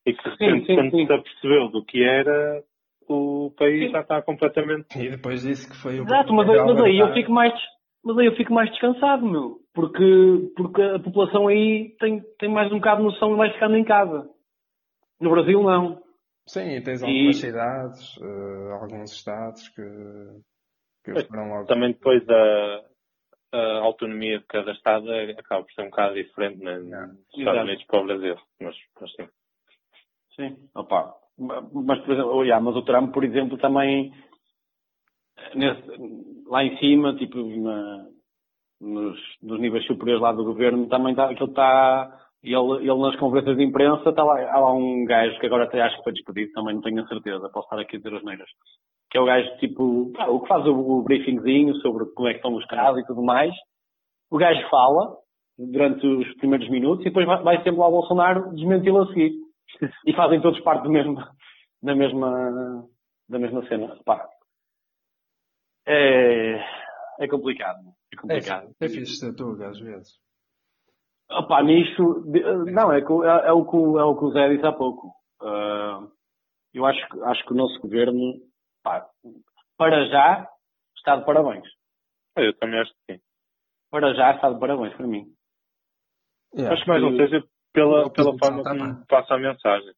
E 0.06 0.13
que 0.13 0.30
sim, 0.38 0.65
sim, 0.65 0.76
quando 0.76 0.91
sim. 0.91 1.06
se 1.06 1.13
apercebeu 1.13 1.67
do 1.69 1.84
que 1.84 2.04
era, 2.04 2.63
o 3.10 3.52
país 3.58 3.88
sim. 3.88 3.91
já 3.91 4.02
está 4.02 4.21
completamente. 4.21 4.97
E 4.97 5.10
depois 5.10 5.41
disse 5.41 5.69
que 5.69 5.76
foi 5.78 6.00
o. 6.00 6.04
Exato, 6.04 6.34
mas, 6.34 6.47
mas 6.47 6.82
aí 6.82 7.00
eu 7.00 7.13
fico 7.13 7.32
mais 7.32 7.54
mas 8.08 8.17
aí 8.19 8.26
eu 8.28 8.36
fico 8.38 8.54
mais 8.54 8.69
descansado, 8.69 9.26
meu. 9.26 9.60
Porque, 9.73 10.52
porque 10.56 10.82
a 10.82 11.00
população 11.00 11.50
aí 11.50 11.93
tem, 12.00 12.21
tem 12.39 12.50
mais 12.50 12.71
um 12.71 12.78
bocado 12.78 13.02
de 13.02 13.08
noção 13.08 13.34
e 13.34 13.38
vai 13.38 13.52
ficando 13.52 13.76
em 13.76 13.84
casa. 13.84 14.30
No 15.19 15.30
Brasil, 15.30 15.62
não. 15.62 16.02
Sim, 16.47 16.78
e 16.78 16.82
tens 16.82 17.04
algumas 17.04 17.36
e... 17.36 17.39
cidades, 17.41 18.17
uh, 18.17 18.73
alguns 18.82 19.12
estados 19.12 19.67
que, 19.67 19.82
que 21.04 21.26
foram 21.26 21.50
logo. 21.50 21.65
Também 21.65 21.91
depois 21.91 22.23
a, 22.30 22.86
a 23.52 23.80
autonomia 23.80 24.40
de 24.40 24.46
cada 24.46 24.72
estado 24.72 25.12
é, 25.12 25.32
acaba 25.32 25.64
por 25.64 25.72
ser 25.74 25.82
um 25.84 25.90
bocado 25.90 26.16
diferente 26.16 26.64
né, 26.64 26.80
Estados 27.36 27.62
Unidos 27.64 27.84
para 27.86 28.02
o 28.02 28.06
Brasil. 28.06 28.36
Mas, 28.62 28.76
mas 29.00 29.12
sim. 29.14 29.28
Sim, 30.36 30.70
opa. 30.76 31.14
Mas, 31.38 32.00
por 32.02 32.14
exemplo, 32.14 32.44
yeah, 32.44 32.64
mas 32.64 32.76
o 32.76 32.82
Trump, 32.82 33.14
por 33.14 33.24
exemplo, 33.24 33.58
também 33.58 34.12
nesse, 35.56 35.82
lá 36.48 36.64
em 36.64 36.78
cima, 36.78 37.16
tipo, 37.16 37.38
na, 37.38 38.08
nos, 38.82 39.20
nos, 39.42 39.60
níveis 39.60 39.86
superiores 39.86 40.22
lá 40.22 40.32
do 40.32 40.44
governo, 40.44 40.88
também 40.88 41.12
está, 41.12 41.30
aquilo 41.30 41.50
está, 41.50 42.28
ele, 42.44 42.90
ele 42.90 43.02
nas 43.02 43.16
conferências 43.18 43.58
de 43.58 43.64
imprensa, 43.64 44.10
está 44.10 44.24
lá, 44.24 44.40
há 44.52 44.60
lá 44.60 44.74
um 44.74 45.06
gajo 45.06 45.40
que 45.40 45.46
agora 45.46 45.66
até 45.66 45.82
acho 45.82 45.98
que 45.98 46.04
foi 46.04 46.14
despedido, 46.14 46.52
também 46.54 46.76
não 46.76 46.82
tenho 46.82 47.04
a 47.04 47.08
certeza, 47.08 47.50
posso 47.50 47.68
estar 47.68 47.80
aqui 47.80 47.96
a 47.96 48.00
dizer 48.00 48.16
as 48.16 48.24
neiras, 48.24 48.50
que 49.10 49.17
é 49.17 49.22
o 49.22 49.26
gajo, 49.26 49.58
tipo, 49.58 50.12
o 50.12 50.41
que 50.41 50.48
faz 50.48 50.65
o, 50.65 51.02
briefingzinho 51.02 51.76
sobre 51.76 52.06
como 52.13 52.28
é 52.28 52.32
que 52.32 52.38
estão 52.38 52.56
os 52.56 52.65
casos 52.65 53.02
e 53.02 53.06
tudo 53.06 53.24
mais, 53.24 53.54
o 54.30 54.38
gajo 54.38 54.70
fala 54.70 55.17
durante 55.58 56.06
os 56.06 56.36
primeiros 56.36 56.70
minutos 56.70 57.02
e 57.06 57.10
depois 57.10 57.26
vai, 57.26 57.41
vai 57.41 57.58
sempre 57.58 57.80
lá 57.80 57.88
o 57.88 57.91
Bolsonaro 57.91 58.54
desmenti-lo 58.54 59.04
a 59.04 59.08
seguir. 59.08 59.34
E 60.06 60.13
fazem 60.13 60.41
todos 60.41 60.60
parte 60.62 60.84
do 60.84 60.89
mesmo, 60.89 61.15
da 61.82 61.96
mesma, 61.96 62.88
da 63.30 63.39
mesma 63.39 63.67
cena. 63.67 63.98
Pá. 64.06 64.28
É, 65.86 66.60
é 67.20 67.28
complicado. 67.28 67.80
É 68.13 68.17
complicado. 68.17 68.70
É, 68.80 68.86
é 68.86 68.89
fixe 68.89 69.15
ser 69.17 69.34
às 69.63 69.80
vezes. 69.80 70.28
Opa, 71.30 71.62
nisto, 71.62 72.24
não, 72.72 72.91
é, 72.91 73.00
é, 73.00 73.48
é, 73.48 73.52
o 73.52 73.65
que, 73.65 73.76
é 73.76 74.04
o 74.04 74.15
que 74.15 74.26
o 74.26 74.32
Zé 74.32 74.50
disse 74.50 74.65
há 74.65 74.72
pouco. 74.72 75.08
Uh, 75.41 76.10
eu 76.74 76.86
acho, 76.86 77.24
acho 77.24 77.46
que 77.46 77.54
o 77.54 77.58
nosso 77.58 77.80
governo, 77.82 78.36
pá, 78.88 79.06
para 79.78 80.08
já, 80.08 80.47
está 80.97 81.17
de 81.17 81.26
parabéns. 81.26 81.67
Eu 82.38 82.54
também 82.58 82.80
acho 82.80 82.91
que 82.91 83.13
sim. 83.13 83.21
Para 83.91 84.13
já 84.13 84.32
está 84.32 84.50
de 84.50 84.60
parabéns 84.60 84.93
para 84.95 85.08
mim. 85.08 85.26
Yeah. 86.54 86.73
Acho 86.73 86.84
que 86.84 86.89
mais 86.89 87.02
não 87.02 87.17
seja 87.17 87.43
pela, 87.73 88.10
pela 88.10 88.38
forma 88.38 88.63
como 88.63 89.06
passa 89.08 89.36
a 89.36 89.38
mensagem. 89.38 89.93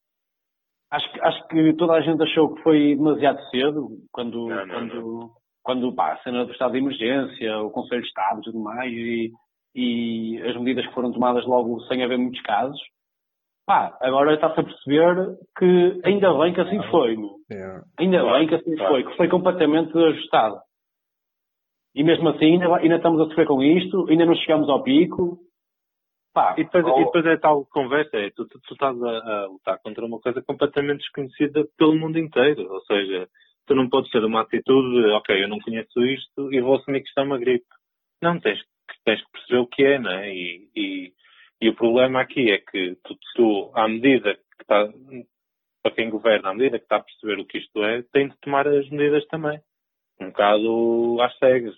Acho, 0.92 1.08
acho 1.22 1.48
que 1.48 1.74
toda 1.74 1.94
a 1.94 2.02
gente 2.02 2.24
achou 2.24 2.56
que 2.56 2.64
foi 2.64 2.96
demasiado 2.96 3.40
cedo 3.52 3.90
quando, 4.12 4.48
não, 4.48 4.66
não, 4.66 4.74
quando, 4.74 4.96
não. 4.96 5.32
quando 5.62 5.96
pá, 5.96 6.14
a 6.14 6.24
cena 6.24 6.46
do 6.46 6.52
estado 6.52 6.72
de 6.72 6.80
emergência, 6.80 7.60
o 7.60 7.70
Conselho 7.70 8.02
de 8.02 8.08
Estado 8.08 8.40
e 8.40 8.44
tudo 8.44 8.60
mais, 8.60 8.92
e, 8.92 9.32
e 9.76 10.42
as 10.42 10.58
medidas 10.58 10.88
que 10.88 10.94
foram 10.94 11.12
tomadas 11.12 11.46
logo 11.46 11.80
sem 11.82 12.04
haver 12.04 12.18
muitos 12.18 12.42
casos. 12.42 12.80
Pá, 13.70 13.96
agora 14.02 14.34
está-se 14.34 14.60
a 14.60 14.64
perceber 14.64 15.38
que 15.56 16.02
ainda 16.04 16.34
bem 16.40 16.56
que 16.56 16.60
assim 16.60 16.82
foi. 16.90 17.16
Yeah. 17.52 17.84
Ainda 18.00 18.24
bem 18.24 18.48
que 18.48 18.56
assim 18.56 18.76
foi, 18.76 19.04
que 19.04 19.16
foi 19.16 19.30
completamente 19.30 19.96
ajustado. 19.96 20.60
E 21.94 22.04
mesmo 22.04 22.30
assim 22.30 22.46
ainda, 22.46 22.76
ainda 22.78 22.96
estamos 22.96 23.22
a 23.22 23.26
sofrer 23.26 23.46
com 23.46 23.62
isto, 23.62 24.08
ainda 24.10 24.26
não 24.26 24.34
chegamos 24.34 24.68
ao 24.70 24.82
pico. 24.82 25.38
Pá, 26.34 26.56
e, 26.58 26.64
depois, 26.64 26.84
ou... 26.84 27.00
e 27.00 27.06
depois 27.06 27.26
é 27.28 27.38
tal 27.38 27.64
conversa, 27.68 28.18
é, 28.18 28.32
tu, 28.32 28.48
tu, 28.48 28.60
tu 28.60 28.74
estás 28.74 29.00
a, 29.04 29.10
a, 29.10 29.46
lutar 29.46 29.78
contra 29.84 30.04
uma 30.04 30.20
coisa 30.20 30.42
completamente 30.42 31.02
desconhecida 31.02 31.64
pelo 31.78 31.96
mundo 31.96 32.18
inteiro. 32.18 32.68
Ou 32.74 32.82
seja, 32.86 33.28
tu 33.68 33.76
não 33.76 33.88
podes 33.88 34.10
ter 34.10 34.26
uma 34.26 34.42
atitude 34.42 35.00
de, 35.00 35.12
ok, 35.12 35.44
eu 35.44 35.48
não 35.48 35.60
conheço 35.60 36.04
isto 36.06 36.52
e 36.52 36.60
vou 36.60 36.78
assumir 36.78 37.02
que 37.02 37.10
isto 37.10 37.20
é 37.20 37.24
uma 37.24 37.38
gripe. 37.38 37.68
Não, 38.20 38.40
tens, 38.40 38.60
tens 39.06 39.24
que 39.24 39.32
perceber 39.32 39.60
o 39.60 39.68
que 39.68 39.84
é, 39.84 40.00
não 40.00 40.10
é? 40.10 40.34
E, 40.34 40.70
e, 40.76 41.19
e 41.62 41.70
o 41.70 41.76
problema 41.76 42.22
aqui 42.22 42.52
é 42.52 42.58
que 42.58 42.96
tu, 43.04 43.18
tu, 43.36 43.72
à 43.74 43.88
medida 43.88 44.36
que 44.36 44.62
está, 44.62 44.88
para 45.84 45.92
quem 45.94 46.10
governa, 46.10 46.50
à 46.50 46.54
medida 46.54 46.80
que 46.80 46.86
está 46.86 46.98
a 46.98 47.04
perceber 47.04 47.40
o 47.40 47.46
que 47.46 47.58
isto 47.58 47.84
é, 47.84 48.02
tem 48.14 48.30
de 48.30 48.38
tomar 48.40 48.68
as 48.68 48.90
medidas 48.90 49.26
também. 49.28 49.60
Um 50.22 50.28
bocado 50.28 51.18
às 51.22 51.38
cegas. 51.38 51.76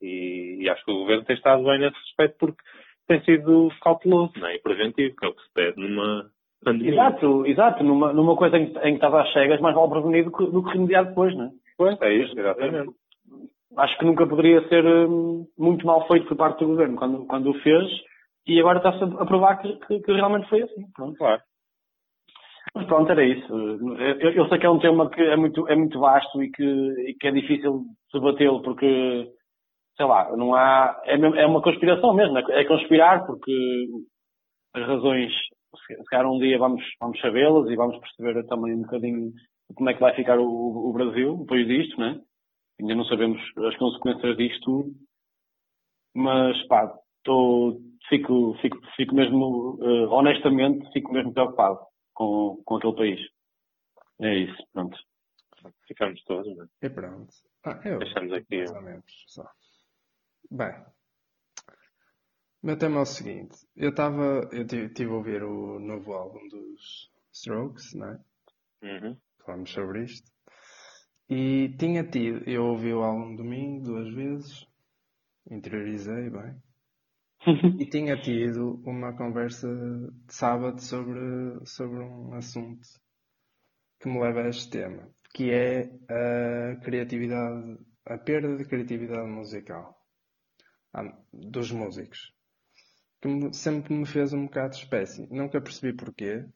E, 0.00 0.58
e 0.60 0.68
acho 0.68 0.84
que 0.84 0.90
o 0.90 0.98
governo 0.98 1.24
tem 1.24 1.36
estado 1.36 1.64
bem 1.64 1.78
nesse 1.78 1.96
respeito 1.96 2.36
porque 2.38 2.62
tem 3.06 3.22
sido 3.24 3.70
cauteloso 3.80 4.32
não 4.36 4.48
é? 4.48 4.56
e 4.56 4.60
preventivo, 4.60 5.16
que 5.16 5.26
é 5.26 5.28
o 5.28 5.34
que 5.34 5.42
se 5.42 5.52
pede 5.52 5.80
numa 5.80 6.30
pandemia. 6.62 6.92
Exato, 6.92 7.46
exato. 7.46 7.84
Numa, 7.84 8.12
numa 8.12 8.36
coisa 8.36 8.58
em, 8.58 8.64
em 8.64 8.70
que 8.70 8.88
estava 8.94 9.22
às 9.22 9.32
cegas, 9.32 9.60
mais 9.60 9.74
vale 9.74 9.90
prevenir 9.90 10.24
do 10.24 10.32
que, 10.32 10.44
do 10.44 10.62
que 10.62 10.72
remediar 10.72 11.06
depois, 11.06 11.34
não 11.36 11.46
é? 11.46 11.50
Pois, 11.76 12.00
é 12.02 12.12
isso, 12.12 12.38
exatamente. 12.38 12.90
Acho 13.76 13.98
que 13.98 14.04
nunca 14.04 14.26
poderia 14.26 14.66
ser 14.68 14.84
hum, 14.84 15.46
muito 15.56 15.86
mal 15.86 16.06
feito 16.08 16.26
por 16.26 16.36
parte 16.36 16.60
do 16.60 16.66
governo 16.66 16.96
quando, 16.96 17.26
quando 17.26 17.50
o 17.50 17.60
fez 17.60 17.88
e 18.48 18.60
agora 18.60 18.78
está-se 18.78 19.04
a 19.04 19.26
provar 19.26 19.58
que, 19.60 19.76
que, 19.86 20.00
que, 20.00 20.12
realmente 20.12 20.48
foi 20.48 20.62
assim. 20.62 20.90
Pronto. 20.94 21.16
Claro. 21.16 21.42
Mas 22.74 22.86
pronto, 22.86 23.10
era 23.10 23.24
isso. 23.24 23.52
Eu, 23.54 24.30
eu, 24.32 24.48
sei 24.48 24.58
que 24.58 24.66
é 24.66 24.70
um 24.70 24.78
tema 24.78 25.10
que 25.10 25.20
é 25.20 25.36
muito, 25.36 25.68
é 25.68 25.76
muito 25.76 25.98
vasto 26.00 26.42
e 26.42 26.50
que, 26.50 26.62
e 26.62 27.14
que 27.14 27.28
é 27.28 27.30
difícil 27.30 27.84
debatê-lo 28.12 28.62
porque 28.62 29.30
sei 29.98 30.06
lá, 30.06 30.34
não 30.36 30.54
há. 30.54 31.02
É, 31.04 31.14
é 31.14 31.46
uma 31.46 31.60
conspiração 31.60 32.14
mesmo, 32.14 32.38
é, 32.38 32.62
é 32.62 32.64
conspirar 32.64 33.26
porque 33.26 33.86
as 34.74 34.86
razões, 34.86 35.32
se 35.86 36.04
calhar 36.08 36.30
um 36.30 36.38
dia 36.38 36.56
vamos, 36.58 36.82
vamos 37.00 37.20
sabê-las 37.20 37.68
e 37.68 37.76
vamos 37.76 37.98
perceber 37.98 38.46
também 38.46 38.74
um 38.74 38.82
bocadinho 38.82 39.32
como 39.74 39.90
é 39.90 39.94
que 39.94 40.00
vai 40.00 40.14
ficar 40.14 40.38
o, 40.38 40.44
o 40.88 40.92
Brasil 40.92 41.36
depois 41.38 41.66
disto, 41.66 42.00
né? 42.00 42.18
Ainda 42.80 42.94
não 42.94 43.04
sabemos 43.04 43.42
as 43.66 43.76
consequências 43.76 44.36
disto 44.36 44.64
tudo, 44.64 44.90
mas 46.14 46.56
pá, 46.68 46.94
tô, 47.24 47.76
fico, 48.08 48.56
fico, 48.60 48.78
fico 48.96 49.14
mesmo, 49.14 49.76
uh, 49.80 50.08
honestamente, 50.10 50.90
fico 50.92 51.12
mesmo 51.12 51.32
preocupado 51.32 51.78
com, 52.14 52.60
com 52.64 52.76
aquele 52.76 52.96
país. 52.96 53.20
É 54.20 54.34
isso, 54.34 54.66
pronto. 54.72 54.98
Ficamos 55.86 56.22
todos, 56.24 56.56
né? 56.56 56.66
E 56.82 56.90
pronto. 56.90 57.32
Ah, 57.64 57.80
eu, 57.84 57.98
Deixamos 57.98 58.32
aqui. 58.32 58.64
Só. 59.26 59.44
Bem, 60.50 60.72
o 62.62 62.66
meu 62.66 62.76
tema 62.76 62.98
é 62.98 63.02
o 63.02 63.06
seguinte. 63.06 63.56
Eu 63.76 63.90
estava. 63.90 64.48
Eu 64.52 64.62
estive 64.62 65.10
a 65.10 65.14
ouvir 65.14 65.42
o 65.44 65.78
novo 65.78 66.12
álbum 66.12 66.46
dos 66.48 67.10
Strokes, 67.32 67.94
né? 67.94 68.20
Uhum. 68.82 69.16
Falamos 69.44 69.70
sobre 69.70 70.04
isto. 70.04 70.28
E 71.28 71.68
tinha 71.78 72.02
tido. 72.02 72.48
Eu 72.48 72.64
ouvi 72.66 72.92
o 72.92 73.02
álbum 73.02 73.36
domingo 73.36 73.84
duas 73.84 74.12
vezes. 74.12 74.66
Interiorizei 75.48 76.30
bem. 76.30 76.60
E 77.46 77.86
tinha 77.90 78.20
tido 78.20 78.82
uma 78.84 79.16
conversa 79.16 79.68
de 79.68 80.34
sábado 80.34 80.80
sobre, 80.80 81.64
sobre 81.64 82.00
um 82.00 82.34
assunto 82.34 82.86
que 84.00 84.08
me 84.08 84.20
leva 84.20 84.42
a 84.42 84.48
este 84.48 84.70
tema, 84.70 85.08
que 85.34 85.50
é 85.50 85.90
a 86.08 86.76
criatividade, 86.82 87.78
a 88.06 88.18
perda 88.18 88.56
de 88.56 88.64
criatividade 88.64 89.28
musical 89.28 89.96
dos 91.32 91.70
músicos. 91.70 92.34
Que 93.20 93.52
sempre 93.52 93.94
me 93.94 94.06
fez 94.06 94.32
um 94.32 94.44
bocado 94.44 94.70
de 94.70 94.78
espécie. 94.78 95.26
Nunca 95.30 95.60
percebi 95.60 95.92
porquê, 95.92 96.46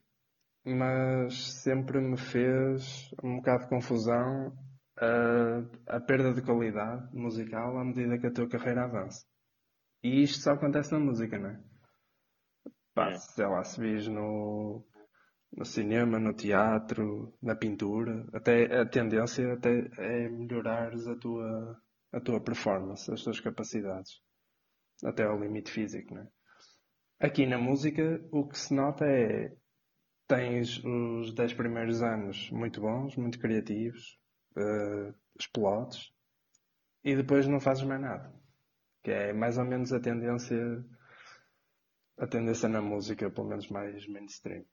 mas 0.65 1.63
sempre 1.63 2.01
me 2.01 2.17
fez 2.17 3.11
um 3.23 3.37
bocado 3.37 3.65
de 3.65 3.69
confusão 3.69 4.57
a, 4.97 5.97
a 5.97 6.01
perda 6.01 6.33
de 6.33 6.43
qualidade 6.43 7.15
musical 7.15 7.77
à 7.79 7.85
medida 7.85 8.19
que 8.19 8.27
a 8.27 8.33
tua 8.33 8.49
carreira 8.49 8.85
avança. 8.85 9.27
E 10.03 10.23
isto 10.23 10.43
só 10.43 10.53
acontece 10.53 10.93
na 10.93 10.99
música, 10.99 11.39
não 11.39 11.51
é? 11.51 11.61
Pá, 12.95 13.11
é. 13.11 13.15
sei 13.15 13.47
lá, 13.47 13.63
se 13.65 13.81
vis 13.81 14.07
no, 14.09 14.85
no 15.57 15.65
cinema, 15.65 16.19
no 16.19 16.35
teatro, 16.35 17.33
na 17.41 17.55
pintura, 17.55 18.27
até 18.33 18.81
a 18.81 18.87
tendência 18.87 19.53
até 19.53 19.89
é 19.99 20.29
melhorares 20.29 21.07
a 21.07 21.17
tua, 21.17 21.81
a 22.13 22.21
tua 22.21 22.41
performance, 22.41 23.11
as 23.13 23.23
tuas 23.23 23.41
capacidades, 23.41 24.21
até 25.05 25.25
ao 25.25 25.41
limite 25.41 25.71
físico, 25.71 26.15
né? 26.15 26.27
Aqui 27.21 27.47
na 27.47 27.57
música, 27.57 28.21
o 28.33 28.47
que 28.49 28.59
se 28.59 28.75
nota 28.75 29.07
é 29.07 29.57
tens 30.27 30.83
os 30.85 31.35
10 31.35 31.55
primeiros 31.55 32.03
anos 32.03 32.51
muito 32.51 32.81
bons, 32.81 33.17
muito 33.17 33.39
criativos, 33.39 34.19
uh, 34.57 35.15
explodes, 35.39 36.13
e 37.05 37.15
depois 37.15 37.47
não 37.47 37.61
fazes 37.61 37.85
mais 37.85 38.01
nada. 38.01 38.42
Que 39.03 39.11
é 39.11 39.33
mais 39.33 39.59
ou 39.59 39.65
menos 39.65 39.93
a 39.93 40.01
tendência, 40.01 40.85
a 42.19 42.27
tendência 42.27 42.69
na 42.69 42.81
música, 42.81 43.31
pelo 43.31 43.49
menos 43.49 43.69
mais 43.69 44.07
mainstream. 44.07 44.65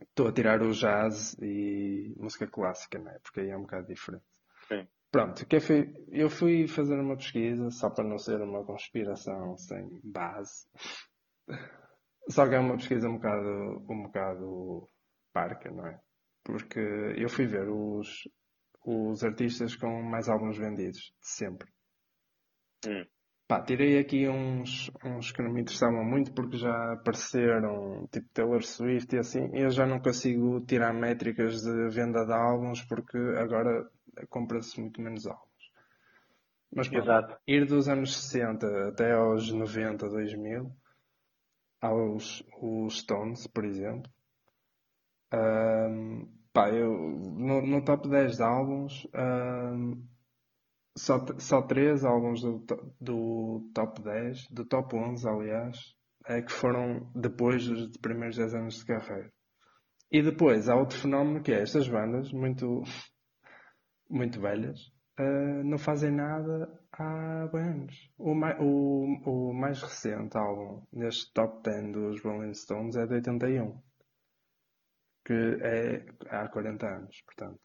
Estou 0.00 0.28
a 0.28 0.32
tirar 0.32 0.62
o 0.62 0.72
jazz 0.72 1.36
e 1.40 2.14
música 2.16 2.46
clássica, 2.46 2.98
né? 2.98 3.18
Porque 3.22 3.40
aí 3.40 3.50
é 3.50 3.56
um 3.56 3.62
bocado 3.62 3.86
diferente. 3.86 4.24
Sim. 4.68 4.86
Pronto, 5.10 5.46
que 5.46 5.60
foi, 5.60 5.92
eu 6.10 6.30
fui 6.30 6.66
fazer 6.66 6.98
uma 6.98 7.16
pesquisa, 7.16 7.70
só 7.70 7.90
para 7.90 8.02
não 8.02 8.18
ser 8.18 8.40
uma 8.40 8.64
conspiração 8.64 9.56
sem 9.58 10.00
base. 10.02 10.66
Só 12.28 12.48
que 12.48 12.54
é 12.54 12.58
uma 12.58 12.76
pesquisa 12.76 13.08
um 13.08 13.16
bocado, 13.16 13.84
um 13.90 14.02
bocado 14.04 14.88
parca, 15.32 15.70
não 15.70 15.86
é? 15.86 16.00
Porque 16.42 16.80
eu 17.16 17.28
fui 17.28 17.46
ver 17.46 17.68
os, 17.68 18.28
os 18.84 19.22
artistas 19.22 19.76
com 19.76 20.02
mais 20.02 20.28
álbuns 20.28 20.56
vendidos, 20.56 21.14
de 21.20 21.28
sempre. 21.28 21.68
Hum. 22.86 23.04
Pá, 23.52 23.60
tirei 23.60 23.98
aqui 23.98 24.26
uns, 24.26 24.90
uns 25.04 25.30
que 25.30 25.42
não 25.42 25.52
me 25.52 25.60
interessavam 25.60 26.02
muito 26.02 26.32
porque 26.32 26.56
já 26.56 26.94
apareceram, 26.94 28.08
tipo 28.10 28.26
Taylor 28.32 28.62
Swift 28.62 29.14
e 29.14 29.18
assim, 29.18 29.50
eu 29.52 29.68
já 29.68 29.86
não 29.86 30.00
consigo 30.00 30.62
tirar 30.62 30.94
métricas 30.94 31.60
de 31.60 31.90
venda 31.90 32.24
de 32.24 32.32
álbuns 32.32 32.82
porque 32.86 33.18
agora 33.36 33.86
compra-se 34.30 34.80
muito 34.80 35.02
menos 35.02 35.26
álbuns. 35.26 35.70
Mas 36.74 36.88
pronto, 36.88 37.04
Exato. 37.04 37.36
ir 37.46 37.66
dos 37.66 37.88
anos 37.88 38.16
60 38.16 38.88
até 38.88 39.12
aos 39.12 39.52
90, 39.52 40.08
2000, 40.08 40.74
aos 41.82 42.42
os 42.58 43.00
Stones, 43.00 43.46
por 43.48 43.66
exemplo, 43.66 44.10
um, 45.34 46.26
pá, 46.54 46.70
eu, 46.70 46.90
no, 46.90 47.60
no, 47.60 47.84
top 47.84 48.08
10 48.08 48.36
de 48.38 48.42
álbuns, 48.42 49.06
um, 49.14 50.02
só, 50.96 51.24
só 51.38 51.62
3 51.62 52.04
álbuns 52.04 52.42
do, 52.42 52.64
do 53.00 53.70
top 53.74 54.02
10, 54.02 54.48
do 54.50 54.64
top 54.64 54.96
11, 54.96 55.28
aliás, 55.28 55.78
é 56.26 56.42
que 56.42 56.52
foram 56.52 57.10
depois 57.14 57.66
dos 57.66 57.96
primeiros 57.98 58.36
10 58.36 58.54
anos 58.54 58.76
de 58.76 58.84
carreira. 58.84 59.32
E 60.10 60.22
depois 60.22 60.68
há 60.68 60.76
outro 60.76 60.98
fenómeno 60.98 61.42
que 61.42 61.52
é 61.52 61.62
estas 61.62 61.88
bandas, 61.88 62.32
muito 62.32 62.82
muito 64.10 64.40
velhas, 64.40 64.78
uh, 65.18 65.64
não 65.64 65.78
fazem 65.78 66.10
nada 66.10 66.68
há 66.92 67.44
anos. 67.44 68.10
O 68.18 68.32
o, 68.60 69.50
o 69.50 69.54
mais 69.54 69.80
recente 69.82 70.36
álbum 70.36 70.86
neste 70.92 71.32
top 71.32 71.62
10 71.62 71.92
dos 71.92 72.22
Rolling 72.22 72.52
Stones 72.52 72.96
é 72.96 73.06
de 73.06 73.14
81, 73.14 73.80
que 75.24 75.32
é 75.62 76.04
há 76.28 76.46
40 76.48 76.86
anos, 76.86 77.22
portanto. 77.24 77.58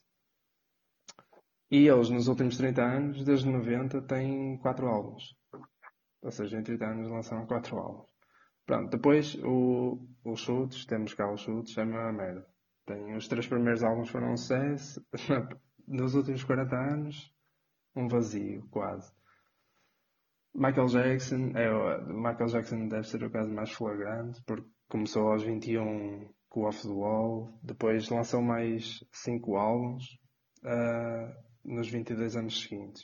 E 1.70 1.88
eles, 1.88 2.10
nos 2.10 2.28
últimos 2.28 2.58
30 2.58 2.82
anos, 2.82 3.24
desde 3.26 3.50
90, 3.50 4.02
têm 4.04 4.58
4 4.58 4.88
álbuns. 4.88 5.36
Ou 6.22 6.32
seja, 6.32 6.58
em 6.58 6.64
30 6.64 6.86
anos 6.86 7.12
lançaram 7.12 7.46
4 7.46 7.78
álbuns. 7.78 8.10
Pronto, 8.66 8.90
depois 8.90 9.36
o, 9.44 10.00
os 10.26 10.42
chutes, 10.42 10.86
temos 10.86 11.14
cá 11.14 11.32
os 11.32 11.42
chutes, 11.42 11.78
é 11.78 11.84
uma 11.84 12.12
merda. 12.12 12.46
Tem, 12.86 13.16
os 13.16 13.28
três 13.28 13.48
primeiros 13.48 13.84
álbuns 13.84 14.10
foram 14.10 14.32
um 14.32 14.38
sucesso. 14.38 15.06
Nos 15.88 16.16
últimos 16.16 16.44
40 16.44 16.76
anos, 16.76 17.34
um 17.96 18.08
vazio, 18.08 18.68
quase. 18.70 19.12
Michael 20.54 20.88
Jackson, 20.88 21.52
é, 21.56 22.04
Michael 22.08 22.48
Jackson 22.48 22.88
deve 22.88 23.08
ser 23.08 23.24
o 23.24 23.30
caso 23.30 23.54
mais 23.54 23.72
flagrante, 23.72 24.42
porque 24.46 24.68
começou 24.90 25.32
aos 25.32 25.44
21 25.44 26.30
com 26.50 26.64
Off 26.64 26.82
the 26.82 26.94
Wall, 26.94 27.58
depois 27.62 28.10
lançou 28.10 28.42
mais 28.42 29.04
5 29.12 29.56
álbuns 29.56 30.04
uh, 30.64 31.47
nos 31.68 31.90
22 31.90 32.36
anos 32.36 32.62
seguintes. 32.62 33.04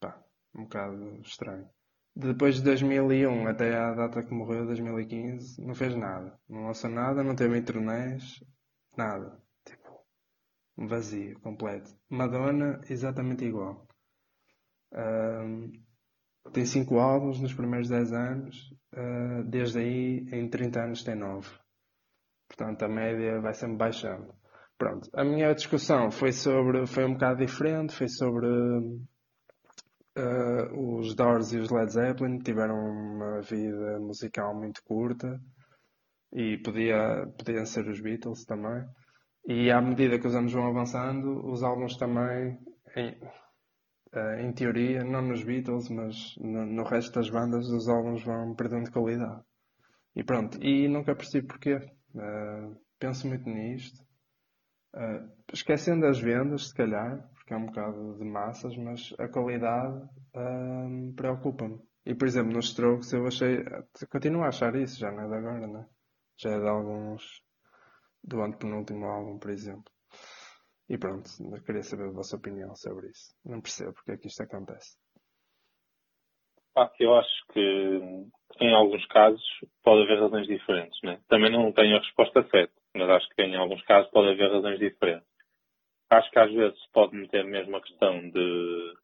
Pá, 0.00 0.20
um 0.54 0.62
bocado 0.62 1.20
estranho. 1.20 1.68
Depois 2.16 2.56
de 2.56 2.62
2001 2.62 3.46
até 3.46 3.76
à 3.76 3.94
data 3.94 4.22
que 4.22 4.34
morreu, 4.34 4.66
2015, 4.66 5.62
não 5.64 5.74
fez 5.74 5.94
nada. 5.94 6.38
Não 6.48 6.66
lançou 6.66 6.90
nada, 6.90 7.22
não 7.22 7.36
teve 7.36 7.56
internés, 7.56 8.42
nada. 8.96 9.40
Tipo, 9.64 10.04
um 10.76 10.86
vazio 10.86 11.38
completo. 11.40 11.94
Madonna, 12.08 12.80
exatamente 12.88 13.44
igual. 13.44 13.86
Um, 14.92 15.70
tem 16.52 16.66
5 16.66 16.98
álbuns 16.98 17.40
nos 17.40 17.54
primeiros 17.54 17.88
10 17.88 18.12
anos, 18.12 18.74
uh, 18.94 19.44
desde 19.44 19.78
aí 19.78 20.26
em 20.32 20.48
30 20.48 20.82
anos 20.82 21.04
tem 21.04 21.14
9. 21.14 21.48
Portanto, 22.48 22.82
a 22.82 22.88
média 22.88 23.40
vai 23.40 23.54
sempre 23.54 23.76
baixando. 23.76 24.34
Pronto, 24.80 25.10
a 25.12 25.22
minha 25.22 25.52
discussão 25.52 26.10
foi 26.10 26.32
sobre, 26.32 26.86
foi 26.86 27.04
um 27.04 27.12
bocado 27.12 27.44
diferente, 27.44 27.94
foi 27.94 28.08
sobre 28.08 28.46
uh, 30.16 30.96
os 30.96 31.14
Doors 31.14 31.52
e 31.52 31.58
os 31.58 31.68
Led 31.68 31.92
Zeppelin, 31.92 32.38
tiveram 32.38 32.76
uma 32.76 33.42
vida 33.42 34.00
musical 34.00 34.58
muito 34.58 34.82
curta 34.82 35.38
e 36.32 36.56
podia, 36.64 37.26
podiam 37.36 37.66
ser 37.66 37.86
os 37.88 38.00
Beatles 38.00 38.46
também. 38.46 38.82
E 39.46 39.70
à 39.70 39.82
medida 39.82 40.18
que 40.18 40.26
os 40.26 40.34
anos 40.34 40.54
vão 40.54 40.68
avançando, 40.68 41.46
os 41.46 41.62
álbuns 41.62 41.98
também, 41.98 42.58
em, 42.96 43.10
uh, 44.14 44.40
em 44.40 44.50
teoria, 44.54 45.04
não 45.04 45.20
nos 45.20 45.44
Beatles, 45.44 45.90
mas 45.90 46.16
no, 46.38 46.64
no, 46.64 46.84
resto 46.84 47.12
das 47.12 47.28
bandas, 47.28 47.68
os 47.68 47.86
álbuns 47.86 48.24
vão 48.24 48.54
perdendo 48.54 48.90
qualidade. 48.90 49.42
E 50.16 50.24
pronto, 50.24 50.56
e 50.64 50.88
nunca 50.88 51.14
percebi 51.14 51.46
porquê. 51.46 51.76
Uh, 52.14 52.74
penso 52.98 53.28
muito 53.28 53.46
nisto. 53.46 54.08
Uh, 54.94 55.30
esquecendo 55.52 56.06
as 56.06 56.20
vendas, 56.20 56.68
se 56.68 56.74
calhar, 56.74 57.28
porque 57.34 57.54
é 57.54 57.56
um 57.56 57.66
bocado 57.66 58.18
de 58.18 58.24
massas, 58.24 58.76
mas 58.76 59.14
a 59.18 59.28
qualidade 59.28 60.08
preocupa-me. 61.16 61.78
E 62.06 62.14
por 62.14 62.26
exemplo, 62.26 62.52
nos 62.52 62.66
Strokes 62.66 63.12
eu 63.12 63.26
achei. 63.26 63.64
Continuo 64.10 64.42
a 64.42 64.48
achar 64.48 64.74
isso, 64.74 64.98
já 64.98 65.10
não 65.10 65.24
é 65.24 65.28
de 65.28 65.34
agora, 65.34 65.66
né? 65.66 65.86
Já 66.38 66.50
é 66.50 66.58
de 66.58 66.68
alguns. 66.68 67.42
do 68.22 68.42
antepenúltimo 68.42 69.06
álbum, 69.06 69.38
por 69.38 69.50
exemplo. 69.50 69.90
E 70.88 70.98
pronto, 70.98 71.30
queria 71.64 71.82
saber 71.82 72.08
a 72.08 72.12
vossa 72.12 72.36
opinião 72.36 72.74
sobre 72.74 73.08
isso. 73.08 73.34
Não 73.44 73.60
percebo 73.60 73.92
porque 73.94 74.12
é 74.12 74.16
que 74.16 74.26
isto 74.26 74.42
acontece. 74.42 74.96
Ah, 76.76 76.90
eu 76.98 77.14
acho 77.14 77.46
que 77.52 77.60
em 78.60 78.74
alguns 78.74 79.04
casos 79.06 79.42
pode 79.82 80.02
haver 80.02 80.20
razões 80.20 80.46
diferentes, 80.46 80.98
né? 81.02 81.20
Também 81.28 81.50
não 81.50 81.72
tenho 81.72 81.96
a 81.96 82.00
resposta 82.00 82.42
certa, 82.50 82.74
mas 82.94 83.08
acho 83.10 83.28
que 83.30 83.42
em 83.42 83.56
alguns 83.56 83.82
casos 83.82 84.10
pode 84.10 84.30
haver 84.30 84.50
razões 84.50 84.78
diferentes. 84.78 85.28
Acho 86.10 86.30
que 86.30 86.38
às 86.38 86.52
vezes 86.52 86.78
pode 86.92 87.16
meter 87.16 87.44
mesmo 87.44 87.76
a 87.76 87.82
questão 87.82 88.28
de, 88.30 88.94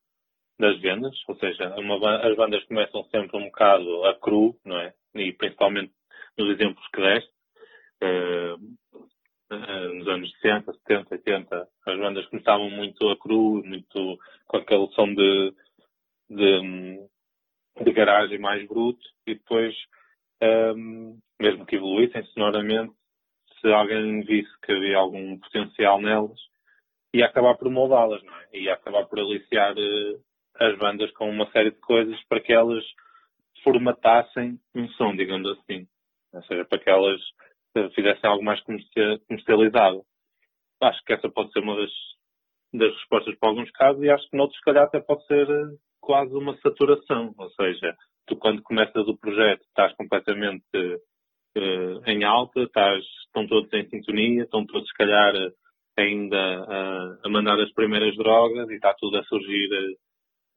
das 0.58 0.80
vendas, 0.80 1.14
ou 1.28 1.36
seja, 1.36 1.74
uma, 1.76 2.16
as 2.26 2.36
bandas 2.36 2.64
começam 2.64 3.04
sempre 3.04 3.36
um 3.36 3.44
bocado 3.44 4.04
a 4.06 4.14
cru, 4.14 4.58
não 4.64 4.78
é? 4.78 4.92
E 5.14 5.32
principalmente 5.32 5.92
nos 6.36 6.50
exemplos 6.50 6.86
que 6.88 7.00
deste, 7.00 7.30
uh, 8.02 8.76
nos 9.94 10.08
anos 10.08 10.30
60, 10.40 10.72
70, 10.72 11.14
80, 11.14 11.68
as 11.86 11.98
bandas 11.98 12.26
começavam 12.26 12.68
muito 12.70 13.08
a 13.08 13.16
cru, 13.16 13.62
muito 13.64 14.18
com 14.46 14.56
aquele 14.56 14.88
som 14.88 15.14
de, 15.14 15.54
de, 16.28 17.08
de 17.84 17.92
garagem 17.92 18.38
mais 18.38 18.66
bruto, 18.66 19.00
e 19.26 19.34
depois, 19.34 19.74
um, 20.42 21.18
mesmo 21.40 21.64
que 21.64 21.76
evoluíssem 21.76 22.24
sonoramente, 22.26 22.92
se 23.66 23.72
alguém 23.72 24.20
visse 24.22 24.50
que 24.62 24.70
havia 24.70 24.96
algum 24.96 25.38
potencial 25.40 26.00
nelas, 26.00 26.38
ia 27.12 27.26
acabar 27.26 27.56
por 27.56 27.68
moldá-las, 27.68 28.22
não 28.22 28.34
é? 28.36 28.46
Ia 28.58 28.74
acabar 28.74 29.04
por 29.06 29.18
aliciar 29.18 29.74
uh, 29.76 30.22
as 30.54 30.78
bandas 30.78 31.10
com 31.12 31.28
uma 31.28 31.50
série 31.50 31.72
de 31.72 31.80
coisas 31.80 32.16
para 32.28 32.40
que 32.40 32.52
elas 32.52 32.84
formatassem 33.64 34.60
um 34.72 34.88
som, 34.90 35.16
digamos 35.16 35.50
assim. 35.58 35.88
Ou 36.32 36.42
seja, 36.44 36.64
para 36.64 36.78
que 36.78 36.88
elas 36.88 37.20
uh, 37.76 37.90
fizessem 37.92 38.30
algo 38.30 38.44
mais 38.44 38.60
comercializado. 38.62 40.04
Acho 40.80 41.02
que 41.04 41.14
essa 41.14 41.28
pode 41.28 41.50
ser 41.52 41.60
uma 41.60 41.74
das, 41.74 41.90
das 42.72 42.92
respostas 42.92 43.34
para 43.36 43.48
alguns 43.48 43.70
casos 43.72 44.00
e 44.04 44.10
acho 44.10 44.30
que 44.30 44.36
noutros, 44.36 44.58
se 44.58 44.64
calhar, 44.64 44.84
até 44.84 45.00
pode 45.00 45.26
ser 45.26 45.50
uh, 45.50 45.76
quase 46.00 46.32
uma 46.34 46.56
saturação. 46.58 47.34
Ou 47.36 47.50
seja, 47.50 47.96
tu 48.28 48.36
quando 48.36 48.62
começas 48.62 49.08
o 49.08 49.16
projeto 49.16 49.62
estás 49.62 49.92
completamente 49.96 50.62
em 52.06 52.24
alta, 52.24 52.62
estás, 52.62 53.04
estão 53.26 53.46
todos 53.46 53.72
em 53.72 53.88
sintonia, 53.88 54.44
estão 54.44 54.66
todos, 54.66 54.88
se 54.88 54.94
calhar, 54.94 55.34
ainda 55.96 56.38
a, 56.38 57.18
a 57.24 57.28
mandar 57.28 57.58
as 57.60 57.72
primeiras 57.72 58.14
drogas 58.16 58.68
e 58.68 58.74
está 58.74 58.94
tudo 58.94 59.18
a 59.18 59.24
surgir 59.24 59.68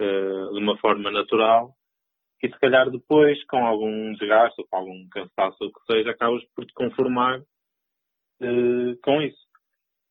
uh, 0.01 0.53
de 0.53 0.59
uma 0.59 0.77
forma 0.77 1.09
natural. 1.09 1.73
E 2.41 2.49
se 2.49 2.59
calhar 2.59 2.89
depois, 2.89 3.43
com 3.45 3.65
algum 3.65 4.13
desgaste 4.13 4.63
com 4.69 4.77
algum 4.77 5.07
cansaço 5.09 5.57
ou 5.61 5.69
o 5.69 5.73
que 5.73 5.93
seja, 5.93 6.11
acabas 6.11 6.43
por 6.55 6.65
te 6.65 6.73
conformar 6.73 7.39
uh, 7.39 8.97
com 9.03 9.21
isso. 9.21 9.49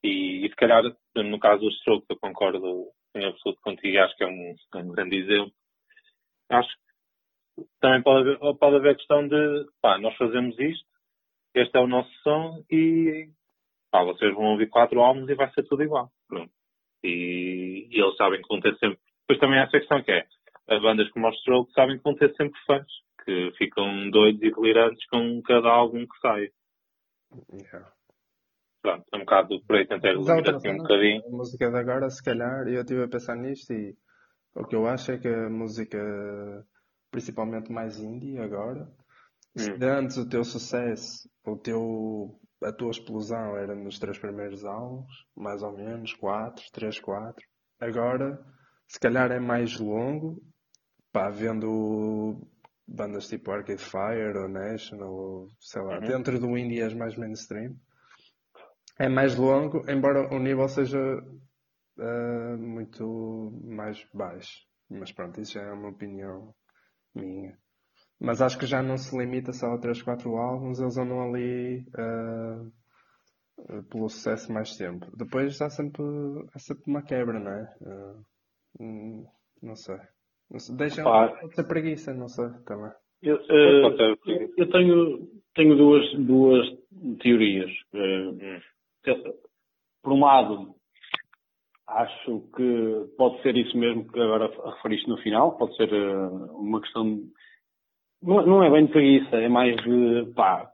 E, 0.02 0.46
e, 0.46 0.48
se 0.48 0.56
calhar, 0.56 0.82
no 1.16 1.38
caso 1.38 1.62
dos 1.62 1.74
Strokes, 1.78 2.08
eu 2.08 2.18
concordo 2.18 2.86
em 3.14 3.24
absoluto 3.24 3.60
contigo 3.62 3.98
acho 3.98 4.16
que 4.16 4.24
é 4.24 4.26
um, 4.26 4.54
é 4.74 4.78
um 4.78 4.88
grande 4.88 5.16
exemplo. 5.16 5.52
Acho 6.50 6.68
também 7.80 8.02
pode 8.02 8.30
haver, 8.30 8.38
pode 8.58 8.76
haver 8.76 8.90
a 8.92 8.96
questão 8.96 9.26
de, 9.26 9.66
pá, 9.80 9.98
nós 9.98 10.16
fazemos 10.16 10.58
isto, 10.58 10.84
este 11.54 11.76
é 11.76 11.80
o 11.80 11.86
nosso 11.86 12.10
som 12.22 12.62
e 12.70 13.28
pá, 13.90 14.02
vocês 14.04 14.34
vão 14.34 14.52
ouvir 14.52 14.68
quatro 14.68 15.00
álbuns 15.00 15.28
e 15.28 15.34
vai 15.34 15.50
ser 15.52 15.64
tudo 15.64 15.82
igual. 15.82 16.10
Pronto. 16.28 16.52
E, 17.02 17.88
e 17.90 18.00
eles 18.00 18.16
sabem 18.16 18.42
que 18.42 18.48
vão 18.48 18.60
ter 18.60 18.76
sempre. 18.78 18.98
Depois 19.20 19.40
também 19.40 19.58
há 19.58 19.64
essa 19.64 19.78
questão 19.78 20.02
que 20.02 20.12
é, 20.12 20.26
as 20.68 20.82
bandas 20.82 21.10
como 21.10 21.28
os 21.28 21.38
Stroke 21.40 21.72
sabem 21.72 21.96
que 21.96 22.04
vão 22.04 22.14
ter 22.14 22.34
sempre 22.34 22.58
fãs, 22.66 22.86
que 23.24 23.52
ficam 23.58 24.10
doidos 24.10 24.42
e 24.42 24.50
delirantes 24.50 25.06
com 25.08 25.42
cada 25.42 25.68
álbum 25.68 26.06
que 26.06 26.18
sai. 26.20 26.50
Yeah. 27.52 27.92
Pronto, 28.80 29.04
é 29.12 29.16
um 29.16 29.20
bocado 29.20 29.60
por 29.66 29.76
aí 29.76 29.86
tentar 29.86 30.08
resumir 30.08 30.48
assim 30.48 30.70
um 30.70 30.78
bocadinho. 30.78 31.22
A 31.26 31.30
música 31.30 31.70
de 31.70 31.76
agora, 31.76 32.08
se 32.10 32.22
calhar, 32.22 32.66
eu 32.68 32.80
estive 32.80 33.04
a 33.04 33.08
pensar 33.08 33.36
nisto 33.36 33.72
e 33.72 33.96
o 34.54 34.64
que 34.64 34.76
eu 34.76 34.86
acho 34.86 35.12
é 35.12 35.18
que 35.18 35.28
a 35.28 35.50
música, 35.50 35.98
principalmente 37.10 37.72
mais 37.72 37.98
indie 37.98 38.38
agora, 38.38 38.90
hum. 39.56 39.60
se 39.60 39.84
antes 39.84 40.16
o 40.16 40.28
teu 40.28 40.44
sucesso, 40.44 41.28
o 41.44 41.56
teu 41.56 42.38
a 42.62 42.72
tua 42.72 42.90
explosão 42.90 43.56
era 43.56 43.74
nos 43.74 43.98
três 43.98 44.18
primeiros 44.18 44.64
álbuns, 44.64 45.12
mais 45.36 45.62
ou 45.62 45.76
menos, 45.76 46.12
quatro, 46.14 46.64
três, 46.72 46.98
quatro. 46.98 47.46
Agora, 47.78 48.44
se 48.88 48.98
calhar 48.98 49.30
é 49.30 49.38
mais 49.38 49.78
longo, 49.78 50.42
pá, 51.12 51.30
vendo 51.30 52.36
bandas 52.86 53.28
tipo 53.28 53.50
Arcade 53.52 53.82
Fire 53.82 54.36
ou 54.36 54.48
National, 54.48 55.12
ou 55.12 55.48
sei 55.60 55.82
lá, 55.82 55.98
uhum. 55.98 56.06
dentro 56.06 56.40
do 56.40 56.56
indie 56.56 56.80
és 56.80 56.94
mais 56.94 57.16
mainstream. 57.16 57.76
É 58.98 59.08
mais 59.08 59.36
longo, 59.36 59.88
embora 59.88 60.34
o 60.34 60.38
nível 60.40 60.68
seja 60.68 60.98
uh, 60.98 62.58
muito 62.58 63.52
mais 63.64 64.04
baixo. 64.12 64.66
Mas 64.90 65.12
pronto, 65.12 65.40
isso 65.40 65.52
já 65.52 65.62
é 65.62 65.72
uma 65.72 65.90
opinião 65.90 66.52
minha. 67.20 67.56
Mas 68.20 68.42
acho 68.42 68.58
que 68.58 68.66
já 68.66 68.82
não 68.82 68.96
se 68.96 69.16
limita 69.16 69.52
só 69.52 69.72
a 69.72 69.78
3, 69.78 70.02
4 70.02 70.36
álbuns, 70.36 70.80
eles 70.80 70.98
andam 70.98 71.20
ali 71.22 71.84
uh, 71.94 72.72
pelo 73.84 74.08
sucesso 74.08 74.52
mais 74.52 74.76
tempo. 74.76 75.06
Depois 75.16 75.60
há 75.62 75.70
sempre, 75.70 76.02
há 76.52 76.58
sempre 76.58 76.84
uma 76.86 77.02
quebra, 77.02 77.38
não 77.38 77.52
é? 77.52 77.74
Uh, 77.80 78.24
não 79.62 79.76
sei. 79.76 79.98
Não 80.50 80.58
sei. 80.58 80.76
Deixa 80.76 81.02
pode 81.02 81.54
ser 81.54 81.64
preguiça, 81.64 82.12
não 82.12 82.28
sei 82.28 82.48
também. 82.66 82.90
Eu, 83.22 83.36
uh, 83.36 84.16
eu 84.56 84.70
tenho, 84.70 85.28
tenho 85.54 85.76
duas, 85.76 86.12
duas 86.18 86.66
teorias. 87.20 87.70
Por 90.02 90.12
um 90.12 90.20
lado, 90.20 90.74
acho 91.88 92.42
que 92.54 93.14
pode 93.16 93.40
ser 93.42 93.56
isso 93.56 93.76
mesmo 93.76 94.10
que 94.10 94.20
agora 94.20 94.50
referiste 94.76 95.08
no 95.08 95.16
final, 95.18 95.56
pode 95.56 95.76
ser 95.76 95.92
uh, 95.92 96.58
uma 96.58 96.80
questão. 96.80 97.16
De... 97.16 97.22
Não, 98.22 98.62
é 98.62 98.70
bem 98.70 98.86
de 98.86 98.92
preguiça, 98.92 99.36
é 99.36 99.48
mais 99.48 99.76
de 99.76 100.32
pá. 100.34 100.70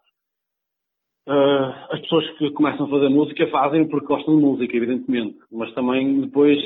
Uh, 1.27 1.73
as 1.91 2.01
pessoas 2.01 2.29
que 2.37 2.51
começam 2.51 2.87
a 2.87 2.91
fazer 2.91 3.09
música 3.09 3.47
fazem 3.49 3.89
porque 3.89 4.07
gostam 4.07 4.37
de 4.37 4.43
música, 4.43 4.77
evidentemente, 4.77 5.39
mas 5.51 5.73
também 5.73 6.21
depois 6.21 6.59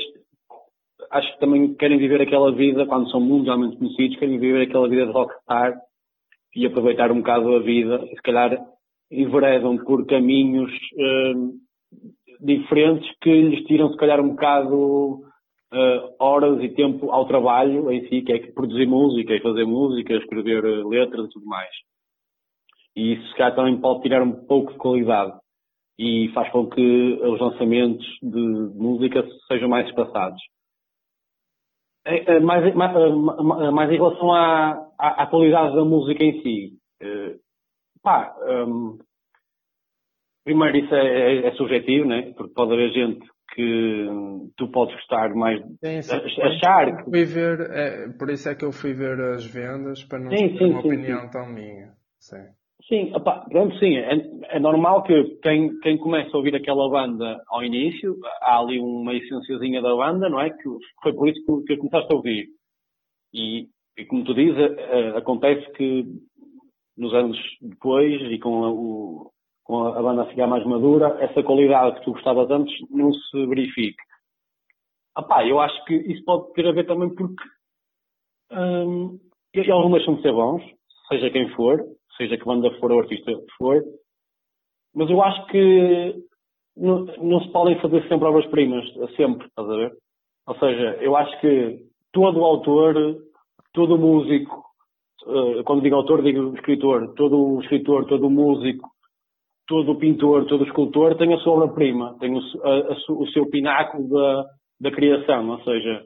acho 1.11 1.33
que 1.33 1.39
também 1.39 1.73
querem 1.75 1.97
viver 1.97 2.21
aquela 2.21 2.51
vida, 2.51 2.85
quando 2.85 3.09
são 3.09 3.19
mundialmente 3.19 3.77
conhecidos, 3.77 4.17
querem 4.19 4.37
viver 4.37 4.63
aquela 4.63 4.87
vida 4.87 5.05
de 5.05 5.11
rockstar 5.11 5.79
e 6.55 6.65
aproveitar 6.65 7.11
um 7.11 7.19
bocado 7.19 7.55
a 7.55 7.59
vida, 7.59 8.03
e 8.11 8.15
se 8.15 8.21
calhar 8.21 8.59
enveredam 9.11 9.77
por 9.77 10.05
caminhos 10.05 10.71
uh, 10.71 11.53
diferentes 12.39 13.09
que 13.21 13.29
lhes 13.29 13.65
tiram 13.65 13.89
se 13.91 13.97
calhar 13.97 14.19
um 14.19 14.29
bocado 14.29 15.21
uh, 15.73 16.15
horas 16.19 16.63
e 16.63 16.69
tempo 16.69 17.11
ao 17.11 17.25
trabalho 17.25 17.91
em 17.91 18.07
si, 18.07 18.21
que 18.21 18.33
é 18.33 18.51
produzir 18.51 18.87
música 18.87 19.33
e 19.33 19.41
fazer 19.41 19.65
música, 19.65 20.13
escrever 20.13 20.63
eh, 20.63 20.83
letras 20.83 21.25
e 21.25 21.29
tudo 21.29 21.45
mais. 21.45 21.69
E 22.95 23.13
isso 23.13 23.27
se 23.29 23.35
calhar 23.35 23.55
também 23.55 23.79
pode 23.79 24.01
tirar 24.01 24.21
um 24.21 24.45
pouco 24.45 24.71
de 24.71 24.77
qualidade 24.77 25.33
e 25.97 26.29
faz 26.33 26.49
com 26.51 26.69
que 26.69 27.19
os 27.21 27.39
lançamentos 27.39 28.05
de 28.21 28.39
música 28.75 29.25
sejam 29.47 29.69
mais 29.69 29.87
espaçados. 29.87 30.41
É, 32.05 32.35
é, 32.35 32.39
mais, 32.39 32.73
mais, 32.73 32.93
mais, 33.73 33.91
em 33.91 33.95
relação 33.95 34.31
à, 34.31 34.71
à, 34.97 35.23
à, 35.23 35.27
qualidade 35.27 35.75
da 35.75 35.83
música 35.83 36.23
em 36.23 36.41
si, 36.41 36.77
uh, 37.03 37.37
pá, 38.01 38.33
um, 38.65 38.97
Primeiro, 40.49 40.77
isso 40.77 40.95
é, 40.95 41.05
é, 41.05 41.47
é, 41.47 41.51
subjetivo, 41.51 42.07
né? 42.07 42.33
Porque 42.35 42.55
pode 42.55 42.73
haver 42.73 42.91
gente 42.91 43.19
que 43.53 44.07
tu 44.57 44.67
podes 44.71 44.95
gostar 44.95 45.29
mais. 45.35 45.61
Sim, 45.61 46.01
sim. 46.01 46.41
Achar 46.41 46.97
que. 46.97 47.03
Fui 47.03 47.23
ver, 47.23 47.59
é, 47.69 48.07
por 48.17 48.31
isso 48.31 48.49
é 48.49 48.55
que 48.55 48.65
eu 48.65 48.71
fui 48.71 48.93
ver 48.93 49.21
as 49.21 49.45
vendas 49.45 50.03
para 50.05 50.17
não 50.17 50.31
sim, 50.31 50.57
ter 50.57 50.65
uma 50.65 50.79
opinião 50.79 51.29
tão 51.29 51.45
minha. 51.53 51.91
Sim. 52.19 52.47
Sim, 52.87 53.11
opa, 53.13 53.45
pronto, 53.47 53.77
sim. 53.77 53.95
É, 53.95 54.55
é, 54.55 54.59
normal 54.59 55.03
que 55.03 55.37
quem, 55.43 55.79
quem 55.81 55.99
começa 55.99 56.31
a 56.33 56.37
ouvir 56.37 56.55
aquela 56.55 56.89
banda 56.89 57.39
ao 57.49 57.63
início, 57.63 58.17
há 58.41 58.57
ali 58.57 58.79
uma 58.79 59.13
essenciazinha 59.13 59.83
da 59.83 59.95
banda, 59.95 60.29
não 60.29 60.41
é? 60.41 60.49
Que 60.49 60.67
foi 61.03 61.13
por 61.13 61.29
isso 61.29 61.45
que, 61.45 61.67
que 61.67 61.77
começaste 61.77 62.11
a 62.11 62.15
ouvir. 62.15 62.47
E, 63.31 63.67
e 63.95 64.05
como 64.05 64.23
tu 64.23 64.33
dizes, 64.33 64.57
é, 64.57 65.09
acontece 65.09 65.71
que 65.73 66.05
nos 66.97 67.13
anos 67.13 67.37
depois 67.61 68.19
e 68.31 68.39
com 68.39 68.61
o, 68.61 69.31
com 69.69 69.85
a 69.85 70.01
banda 70.01 70.23
a 70.23 70.25
ficar 70.25 70.47
mais 70.47 70.65
madura, 70.65 71.15
essa 71.19 71.43
qualidade 71.43 71.99
que 71.99 72.05
tu 72.05 72.13
gostavas 72.13 72.49
antes 72.49 72.73
não 72.89 73.13
se 73.13 73.45
verifique. 73.45 74.01
Ah 75.15 75.45
eu 75.45 75.59
acho 75.59 75.85
que 75.85 75.93
isso 75.93 76.25
pode 76.25 76.51
ter 76.53 76.65
a 76.65 76.71
ver 76.71 76.87
também 76.87 77.13
porque 77.13 77.43
hum, 78.51 79.19
eles 79.53 79.67
deixam 79.91 80.15
de 80.15 80.23
ser 80.23 80.33
bons, 80.33 80.63
seja 81.07 81.29
quem 81.29 81.49
for, 81.49 81.85
seja 82.17 82.35
que 82.35 82.45
banda 82.45 82.71
for 82.79 82.91
ou 82.91 82.99
artista 83.01 83.31
for, 83.59 83.83
mas 84.95 85.07
eu 85.07 85.21
acho 85.21 85.45
que 85.45 86.15
não, 86.75 87.05
não 87.05 87.39
se 87.41 87.51
podem 87.51 87.79
fazer 87.79 88.01
sempre 88.07 88.27
obras-primas, 88.27 88.91
sempre, 89.15 89.45
estás 89.45 89.69
a 89.69 89.75
ver? 89.75 89.93
Ou 90.47 90.55
seja, 90.57 90.97
eu 90.99 91.15
acho 91.15 91.39
que 91.41 91.85
todo 92.11 92.43
autor, 92.43 92.95
todo 93.71 93.99
músico, 93.99 94.63
eh, 95.27 95.63
quando 95.63 95.83
digo 95.83 95.95
autor, 95.95 96.23
digo 96.23 96.55
escritor, 96.55 97.13
todo 97.13 97.61
escritor, 97.61 98.07
todo 98.07 98.31
músico, 98.31 98.89
todo 99.69 99.99
pintor, 99.99 100.47
todo 100.47 100.65
escultor 100.65 101.15
tem 101.15 101.31
a 101.31 101.37
sua 101.37 101.53
obra-prima, 101.53 102.17
tem 102.19 102.35
o, 102.35 102.39
a, 102.63 102.93
a, 102.93 103.13
o, 103.13 103.27
seu 103.27 103.47
pináculo 103.47 104.09
da, 104.09 104.45
da 104.81 104.91
criação, 104.91 105.47
ou 105.47 105.63
seja, 105.63 106.05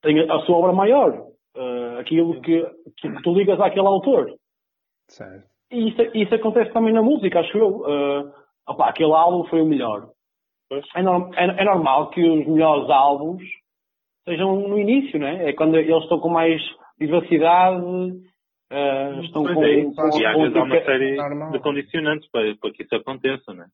tem 0.00 0.20
a, 0.20 0.36
a 0.36 0.40
sua 0.42 0.56
obra 0.56 0.72
maior, 0.72 1.10
uh, 1.56 1.98
aquilo 1.98 2.40
que, 2.40 2.64
que, 2.96 3.22
tu 3.22 3.34
ligas 3.34 3.60
àquele 3.60 3.88
autor. 3.88 4.32
Certo. 5.08 5.50
E 5.72 5.88
isso, 5.88 6.00
isso 6.14 6.34
acontece 6.34 6.72
também 6.72 6.94
na 6.94 7.02
música, 7.02 7.40
acho 7.40 7.58
eu. 7.58 7.78
Uh, 7.80 8.32
opa, 8.68 8.88
aquele 8.88 9.12
álbum 9.12 9.48
foi 9.48 9.60
o 9.60 9.66
melhor. 9.66 10.08
É, 10.94 11.02
norm, 11.02 11.32
é, 11.34 11.46
é, 11.46 11.64
normal 11.64 12.10
que 12.10 12.22
os 12.22 12.46
melhores 12.46 12.88
álbuns 12.88 13.42
sejam 14.24 14.68
no 14.68 14.78
início, 14.78 15.18
né? 15.18 15.50
É 15.50 15.52
quando 15.52 15.76
eles 15.76 16.02
estão 16.04 16.20
com 16.20 16.28
mais 16.28 16.62
vivacidade, 16.96 17.82
Uh, 18.72 19.20
estão 19.22 19.42
com, 19.42 19.64
é, 19.64 19.82
com, 19.82 20.18
e 20.18 20.26
às 20.26 20.36
vezes 20.36 20.56
há 20.56 20.62
uma 20.62 20.84
série 20.84 21.16
normal. 21.16 21.50
de 21.50 21.58
condicionantes 21.58 22.30
para, 22.30 22.54
para 22.54 22.70
que 22.70 22.84
isso 22.84 22.94
aconteça, 22.94 23.52
não 23.52 23.64
é? 23.64 23.66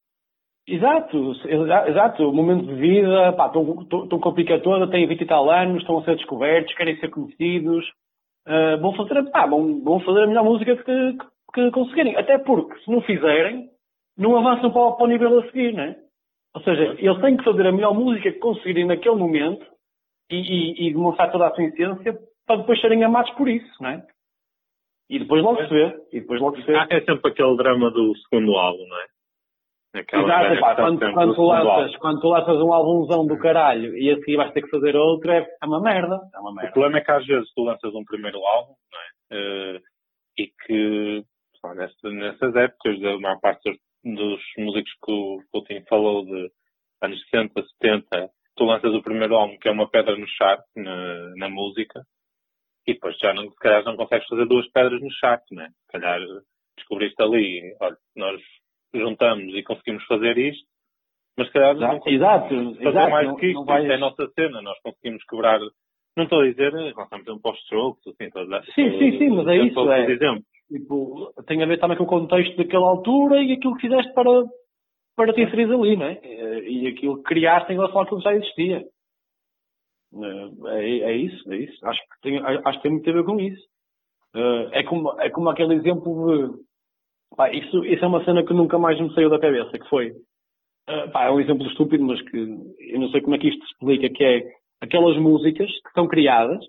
Exato, 0.68 1.32
exato. 1.46 2.28
O 2.28 2.32
momento 2.32 2.66
de 2.66 2.74
vida, 2.74 3.32
pá, 3.34 3.46
estão, 3.46 3.82
estão 3.82 4.18
com 4.18 4.28
a 4.28 4.34
pica 4.34 4.58
toda, 4.60 4.90
têm 4.90 5.06
20 5.06 5.20
e 5.20 5.26
tal 5.26 5.48
anos, 5.48 5.82
estão 5.82 5.98
a 5.98 6.04
ser 6.04 6.16
descobertos, 6.16 6.74
querem 6.74 6.98
ser 6.98 7.08
conhecidos, 7.08 7.86
uh, 8.48 8.80
vão, 8.80 8.92
fazer, 8.94 9.30
pá, 9.30 9.46
vão, 9.46 9.80
vão 9.84 10.00
fazer 10.00 10.22
a 10.22 10.26
melhor 10.26 10.44
música 10.44 10.74
que, 10.76 10.82
que, 10.82 11.26
que, 11.54 11.70
conseguirem. 11.70 12.16
Até 12.16 12.38
porque, 12.38 12.76
se 12.80 12.90
não 12.90 13.00
fizerem, 13.02 13.68
não 14.18 14.36
avançam 14.36 14.72
para, 14.72 14.92
para 14.92 15.04
o 15.04 15.08
nível 15.08 15.38
a 15.38 15.46
seguir, 15.46 15.72
não 15.72 15.84
é? 15.84 15.96
Ou 16.56 16.62
seja, 16.62 16.96
eles 16.98 17.20
têm 17.20 17.36
que 17.36 17.44
fazer 17.44 17.66
a 17.66 17.72
melhor 17.72 17.94
música 17.94 18.32
que 18.32 18.38
conseguirem 18.38 18.86
naquele 18.86 19.16
momento 19.16 19.64
e, 20.30 20.36
e, 20.36 20.88
e 20.88 20.92
demonstrar 20.92 21.30
toda 21.30 21.46
a 21.46 21.54
sua 21.54 21.64
essência 21.64 22.18
para 22.46 22.56
depois 22.56 22.80
serem 22.80 23.04
amados 23.04 23.30
por 23.32 23.48
isso, 23.48 23.70
não 23.80 23.90
é? 23.90 24.02
E 25.08 25.18
depois 25.18 25.42
logo 25.42 25.62
se 25.62 25.68
vê. 25.68 25.94
E 26.12 26.20
depois 26.20 26.40
logo 26.40 26.56
se 26.56 26.66
vê. 26.66 26.76
Ah, 26.76 26.86
é 26.90 27.00
sempre 27.00 27.30
aquele 27.30 27.56
drama 27.56 27.90
do 27.90 28.16
segundo 28.18 28.56
álbum, 28.56 28.86
não 28.86 28.96
é? 28.96 29.06
Aquela 30.00 30.52
Exato, 30.52 30.60
pá, 30.60 30.74
quando, 30.76 31.12
quando, 31.12 31.34
tu 31.34 31.42
lanças, 31.46 31.96
quando 31.96 32.20
tu 32.20 32.28
lanças 32.28 32.56
um 32.60 32.72
álbumzão 32.72 33.26
do 33.26 33.38
caralho 33.38 33.96
e 33.96 34.10
assim 34.10 34.36
vais 34.36 34.52
ter 34.52 34.62
que 34.62 34.68
fazer 34.68 34.94
outro, 34.94 35.30
é, 35.30 35.38
é 35.38 35.66
uma 35.66 35.80
merda. 35.80 36.20
É 36.34 36.38
uma 36.38 36.52
merda. 36.52 36.70
O 36.70 36.72
problema 36.72 36.98
é 36.98 37.00
que 37.00 37.10
às 37.10 37.26
vezes 37.26 37.48
tu 37.54 37.62
lanças 37.62 37.94
um 37.94 38.04
primeiro 38.04 38.38
álbum, 38.44 38.74
não 38.92 39.00
é? 39.00 39.76
Uh, 39.76 39.80
e 40.38 40.48
que, 40.66 41.24
só 41.60 41.72
nessas, 41.74 42.12
nessas 42.12 42.54
épocas, 42.56 43.02
a 43.02 43.18
maior 43.18 43.40
parte 43.40 43.80
dos 44.04 44.40
músicos 44.58 44.92
que 45.02 45.12
o 45.12 45.40
Putin 45.50 45.82
falou 45.88 46.24
de 46.26 46.50
anos 47.02 47.20
60, 47.30 47.62
70, 47.80 48.28
tu 48.56 48.64
lanças 48.64 48.92
o 48.92 49.02
primeiro 49.02 49.34
álbum 49.34 49.56
que 49.58 49.68
é 49.68 49.72
uma 49.72 49.88
pedra 49.88 50.16
no 50.16 50.26
chart 50.28 50.60
na, 50.76 51.36
na 51.36 51.48
música 51.48 52.02
e 52.86 52.94
depois 52.94 53.16
já 53.18 53.34
não, 53.34 53.50
se 53.50 53.56
calhar 53.56 53.84
não 53.84 53.96
consegues 53.96 54.28
fazer 54.28 54.46
duas 54.46 54.66
pedras 54.70 55.00
no 55.00 55.10
chat, 55.10 55.42
né? 55.52 55.68
Se 55.86 55.92
calhar 55.92 56.20
descobriste 56.76 57.20
ali, 57.20 57.74
olha, 57.80 57.96
nós 58.16 58.40
juntamos 58.94 59.54
e 59.54 59.62
conseguimos 59.62 60.04
fazer 60.04 60.38
isto, 60.38 60.64
mas 61.36 61.48
se 61.48 61.52
calhar 61.52 61.76
exato, 61.76 61.94
não 61.94 62.12
exato, 62.12 62.48
fazer 62.48 62.88
exato, 62.88 63.10
mais 63.10 63.28
do 63.28 63.36
que 63.36 63.46
isto, 63.46 63.64
vai... 63.64 63.80
isto 63.82 63.92
é 63.92 63.94
a 63.94 63.98
nossa 63.98 64.28
cena, 64.28 64.62
nós 64.62 64.78
conseguimos 64.82 65.24
quebrar, 65.24 65.58
não 66.16 66.24
estou 66.24 66.40
a 66.40 66.48
dizer, 66.48 66.72
nós 66.72 67.04
estamos 67.04 67.28
um 67.28 67.38
post-stroke, 67.40 68.00
assim, 68.08 68.30
toda, 68.30 68.62
sim, 68.74 68.98
sim, 68.98 69.18
sim, 69.18 69.28
mas 69.30 69.46
é 69.48 69.56
isso, 69.56 69.90
é, 69.90 70.16
tipo, 70.68 71.32
tem 71.46 71.62
a 71.62 71.66
ver 71.66 71.78
também 71.78 71.96
com 71.96 72.04
o 72.04 72.08
contexto 72.08 72.56
daquela 72.56 72.88
altura 72.88 73.42
e 73.42 73.52
aquilo 73.52 73.74
que 73.74 73.82
fizeste 73.82 74.12
para, 74.14 74.44
para 75.16 75.32
te 75.32 75.42
inserir 75.42 75.72
ali, 75.72 75.96
não 75.96 76.06
é? 76.06 76.20
E 76.68 76.86
aquilo 76.86 77.16
que 77.18 77.24
criaste 77.24 77.72
em 77.72 77.76
relação 77.76 78.00
àquilo 78.00 78.18
que 78.18 78.24
já 78.24 78.34
existia. 78.34 78.84
É, 80.66 80.98
é 81.10 81.16
isso, 81.16 81.52
é 81.52 81.56
isso. 81.56 81.86
Acho 81.86 82.00
que 82.00 82.20
tem, 82.22 82.38
acho 82.38 82.78
que 82.78 82.82
tem 82.82 82.92
muito 82.92 83.10
a 83.10 83.12
ver 83.12 83.24
com 83.24 83.40
isso. 83.40 83.62
É 84.72 84.82
como, 84.82 85.18
é 85.20 85.30
como 85.30 85.48
aquele 85.48 85.74
exemplo 85.74 86.12
de. 86.12 86.66
Pá, 87.36 87.50
isso, 87.50 87.84
isso 87.86 88.04
é 88.04 88.08
uma 88.08 88.22
cena 88.24 88.44
que 88.44 88.52
nunca 88.52 88.78
mais 88.78 89.00
me 89.00 89.12
saiu 89.14 89.30
da 89.30 89.38
cabeça, 89.38 89.78
que 89.78 89.88
foi. 89.88 90.12
Pá, 91.12 91.24
é 91.24 91.30
um 91.30 91.40
exemplo 91.40 91.66
estúpido, 91.66 92.04
mas 92.04 92.20
que 92.22 92.36
eu 92.36 93.00
não 93.00 93.08
sei 93.08 93.22
como 93.22 93.34
é 93.34 93.38
que 93.38 93.48
isto 93.48 93.64
se 93.64 93.72
explica, 93.72 94.10
que 94.10 94.24
é 94.24 94.42
aquelas 94.80 95.16
músicas 95.16 95.68
que 95.68 95.92
são 95.94 96.06
criadas 96.06 96.62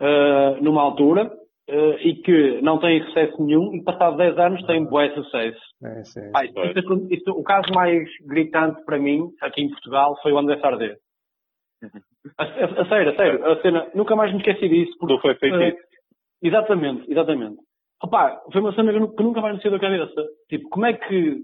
uh, 0.00 0.62
numa 0.62 0.82
altura 0.82 1.26
uh, 1.26 1.94
e 2.00 2.16
que 2.22 2.60
não 2.62 2.78
têm 2.78 3.04
sucesso 3.06 3.42
nenhum 3.42 3.74
e 3.74 3.82
passado 3.82 4.16
10 4.16 4.38
anos 4.38 4.66
têm 4.66 4.84
bué 4.84 5.10
sucesso. 5.14 5.60
É, 5.82 6.04
sim, 6.04 6.30
Pá, 6.32 6.44
isso, 6.44 6.78
isso, 6.78 7.06
isso, 7.10 7.30
o 7.30 7.42
caso 7.42 7.72
mais 7.72 8.08
gritante 8.26 8.84
para 8.84 8.98
mim, 8.98 9.30
aqui 9.40 9.62
em 9.62 9.70
Portugal, 9.70 10.18
foi 10.22 10.32
o 10.32 10.38
André 10.38 10.58
Sardé. 10.60 10.96
A, 12.38 12.44
a, 12.44 12.82
a, 12.82 12.88
sério, 12.88 13.12
a 13.12 13.16
sério, 13.16 13.52
a 13.52 13.62
cena, 13.62 13.90
nunca 13.94 14.14
mais 14.14 14.32
me 14.32 14.38
esqueci 14.38 14.68
disso. 14.68 14.96
Porque, 14.98 15.18
foi 15.20 15.34
feito 15.36 15.56
uh, 15.56 15.80
Exatamente, 16.42 17.10
exatamente. 17.10 17.56
Opa, 18.02 18.42
foi 18.52 18.60
uma 18.60 18.74
cena 18.74 18.92
que 18.92 19.22
nunca 19.22 19.40
mais 19.40 19.56
me 19.56 19.62
saiu 19.62 19.72
da 19.72 19.78
cabeça. 19.78 20.26
Tipo, 20.48 20.68
como 20.70 20.86
é 20.86 20.92
que, 20.92 21.40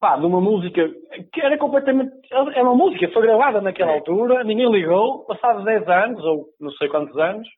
pá, 0.00 0.16
de 0.16 0.26
uma 0.26 0.40
música 0.40 0.88
que 1.32 1.40
era 1.40 1.56
completamente, 1.56 2.12
é 2.30 2.62
uma 2.62 2.74
música, 2.74 3.08
foi 3.12 3.22
gravada 3.22 3.60
naquela 3.60 3.92
altura, 3.92 4.42
ninguém 4.42 4.70
ligou, 4.70 5.24
passados 5.26 5.64
10 5.64 5.88
anos, 5.88 6.24
ou 6.24 6.46
não 6.60 6.70
sei 6.72 6.88
quantos 6.88 7.16
anos, 7.16 7.48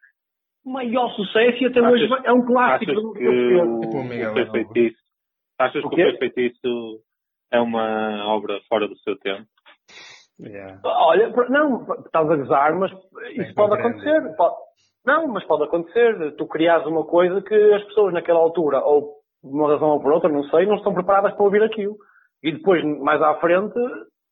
maior 0.64 1.11
sucesso 1.11 1.62
e 1.62 1.66
até 1.66 1.81
achas, 1.81 1.93
hoje 1.93 2.22
é 2.25 2.33
um 2.33 2.45
clássico 2.45 2.91
achas 2.91 3.03
que 3.12 3.27
o, 3.27 3.81
o, 3.81 4.51
feitiço, 4.53 5.05
Achas 5.59 5.85
o 5.85 5.91
que 5.91 6.05
o 6.05 6.18
Foi 6.18 6.31
Feitiço 6.31 7.01
é 7.53 7.61
uma 7.61 8.27
obra 8.29 8.61
fora 8.68 8.89
do 8.89 8.97
seu 8.99 9.16
tempo? 9.18 9.47
Yeah. 10.41 10.80
Olha, 10.85 11.28
não, 11.49 11.82
estás 12.05 12.28
a 12.30 12.37
gozar, 12.37 12.74
mas 12.74 12.91
isso 13.37 13.55
pode 13.55 13.74
acontecer. 13.78 14.35
Pode, 14.37 14.55
não, 15.07 15.28
mas 15.28 15.45
pode 15.45 15.62
acontecer. 15.64 16.35
Tu 16.37 16.47
crias 16.49 16.85
uma 16.87 17.05
coisa 17.05 17.41
que 17.43 17.55
as 17.74 17.85
pessoas 17.85 18.12
naquela 18.12 18.41
altura, 18.41 18.80
ou 18.85 19.14
de 19.43 19.51
uma 19.51 19.68
razão 19.72 19.91
ou 19.91 20.01
por 20.01 20.12
outra, 20.12 20.28
não 20.28 20.43
sei, 20.45 20.66
não 20.66 20.76
estão 20.76 20.93
preparadas 20.95 21.35
para 21.35 21.45
ouvir 21.45 21.62
aquilo. 21.62 21.97
E 22.43 22.51
depois, 22.53 22.82
mais 23.01 23.22
à 23.22 23.35
frente, 23.37 23.78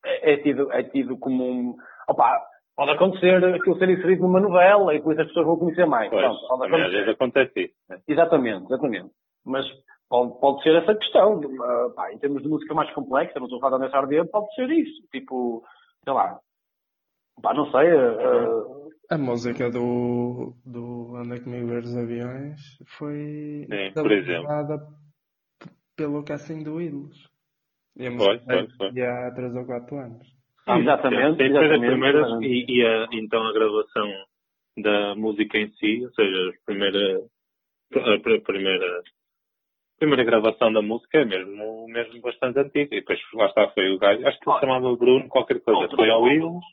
é, 0.04 0.32
é 0.32 0.36
tido, 0.38 0.72
é 0.72 0.82
tido 0.82 1.16
como 1.18 1.44
um, 1.44 1.74
Opa, 2.08 2.40
pode 2.76 2.90
acontecer 2.90 3.44
aquilo 3.54 3.78
ser 3.78 3.88
inserido 3.90 4.22
numa 4.22 4.40
novela 4.40 4.94
e 4.94 5.00
por 5.00 5.12
isso 5.12 5.22
as 5.22 5.28
pessoas 5.28 5.46
vão 5.46 5.56
conhecer 5.58 5.86
mais. 5.86 6.10
Pois, 6.10 6.20
Pronto, 6.22 6.40
pode 6.48 6.62
também 6.62 6.80
às 6.80 6.80
acontecer. 6.88 7.04
vezes 7.04 7.14
acontece 7.14 7.60
isso. 7.60 7.74
né? 7.88 7.98
Exatamente, 8.08 8.64
exatamente. 8.64 9.10
Mas 9.46 9.64
pode, 10.10 10.38
pode 10.40 10.62
ser 10.64 10.74
essa 10.82 10.94
questão. 10.96 11.38
de 11.38 11.46
uma- 11.46 11.90
pá, 11.94 12.12
em 12.12 12.18
termos 12.18 12.42
de 12.42 12.48
música 12.48 12.74
mais 12.74 12.90
complexa, 12.92 13.38
falar 13.60 13.78
da 13.78 13.84
Nessa 13.84 13.98
Arder, 13.98 14.28
pode 14.30 14.52
ser 14.54 14.68
isso. 14.70 15.00
Tipo, 15.12 15.62
sei 16.04 16.12
lá. 16.14 16.40
Pá, 17.42 17.54
não 17.54 17.70
sei. 17.70 17.88
eh, 17.88 19.14
A 19.14 19.18
música 19.18 19.70
do, 19.70 20.54
do 20.64 21.16
Anda 21.16 21.40
Comigo 21.42 21.68
Ver 21.68 21.84
os 21.84 21.96
Aviões 21.96 22.60
foi 22.98 23.66
Sim, 23.68 23.92
por 23.94 24.12
exemplo. 24.12 24.48
pelo 25.96 26.24
casting 26.24 26.62
do 26.64 26.80
Ídolos. 26.80 27.30
E 27.96 28.06
a 28.06 28.10
Foi, 28.16 28.38
música 28.38 28.44
foi, 28.46 28.68
foi. 28.76 28.92
foi 28.92 29.02
há 29.02 29.34
3 29.34 29.54
ou 29.54 29.66
4 29.66 29.98
anos. 29.98 30.28
Ah, 30.66 30.78
exatamente. 30.78 31.42
Exatamente, 31.42 31.86
primeiras 31.86 32.26
exatamente. 32.26 32.46
e, 32.46 32.64
e 32.80 32.86
a- 32.86 33.08
então 33.12 33.42
a 33.46 33.52
gravação 33.52 34.26
da 34.78 35.14
música 35.16 35.58
em 35.58 35.70
si, 35.74 36.04
ou 36.04 36.12
seja, 36.14 36.50
a 36.50 36.64
primeira, 36.66 37.18
a 37.92 38.20
pr- 38.20 38.42
primeira, 38.44 39.02
primeira 39.98 40.24
gravação 40.24 40.72
da 40.72 40.82
música 40.82 41.18
é 41.18 41.24
mesmo, 41.24 41.86
mesmo 41.88 42.20
bastante 42.20 42.58
antiga. 42.58 42.94
E 42.94 43.00
depois 43.00 43.18
lá 43.34 43.46
está, 43.46 43.68
foi 43.68 43.90
o 43.94 43.98
gajo, 43.98 44.26
acho 44.26 44.38
que 44.40 44.52
se 44.52 44.60
chamava 44.60 44.96
Bruno 44.96 45.28
qualquer 45.28 45.60
coisa, 45.60 45.80
Outro- 45.80 45.96
foi 45.96 46.10
ao 46.10 46.26
Ídolos. 46.28 46.64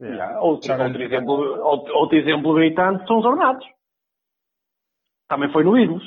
Yeah. 0.00 0.40
Outro, 0.40 0.68
Já 0.68 0.74
outro, 0.84 0.98
não- 0.98 1.06
exemplo, 1.06 1.32
outro, 1.64 1.94
outro 1.96 2.18
exemplo 2.18 2.54
gritante 2.54 3.06
são 3.06 3.18
os 3.18 3.24
Ornatos. 3.24 3.66
Também 5.28 5.50
foi 5.52 5.64
no 5.64 5.78
Ídolos. 5.78 6.04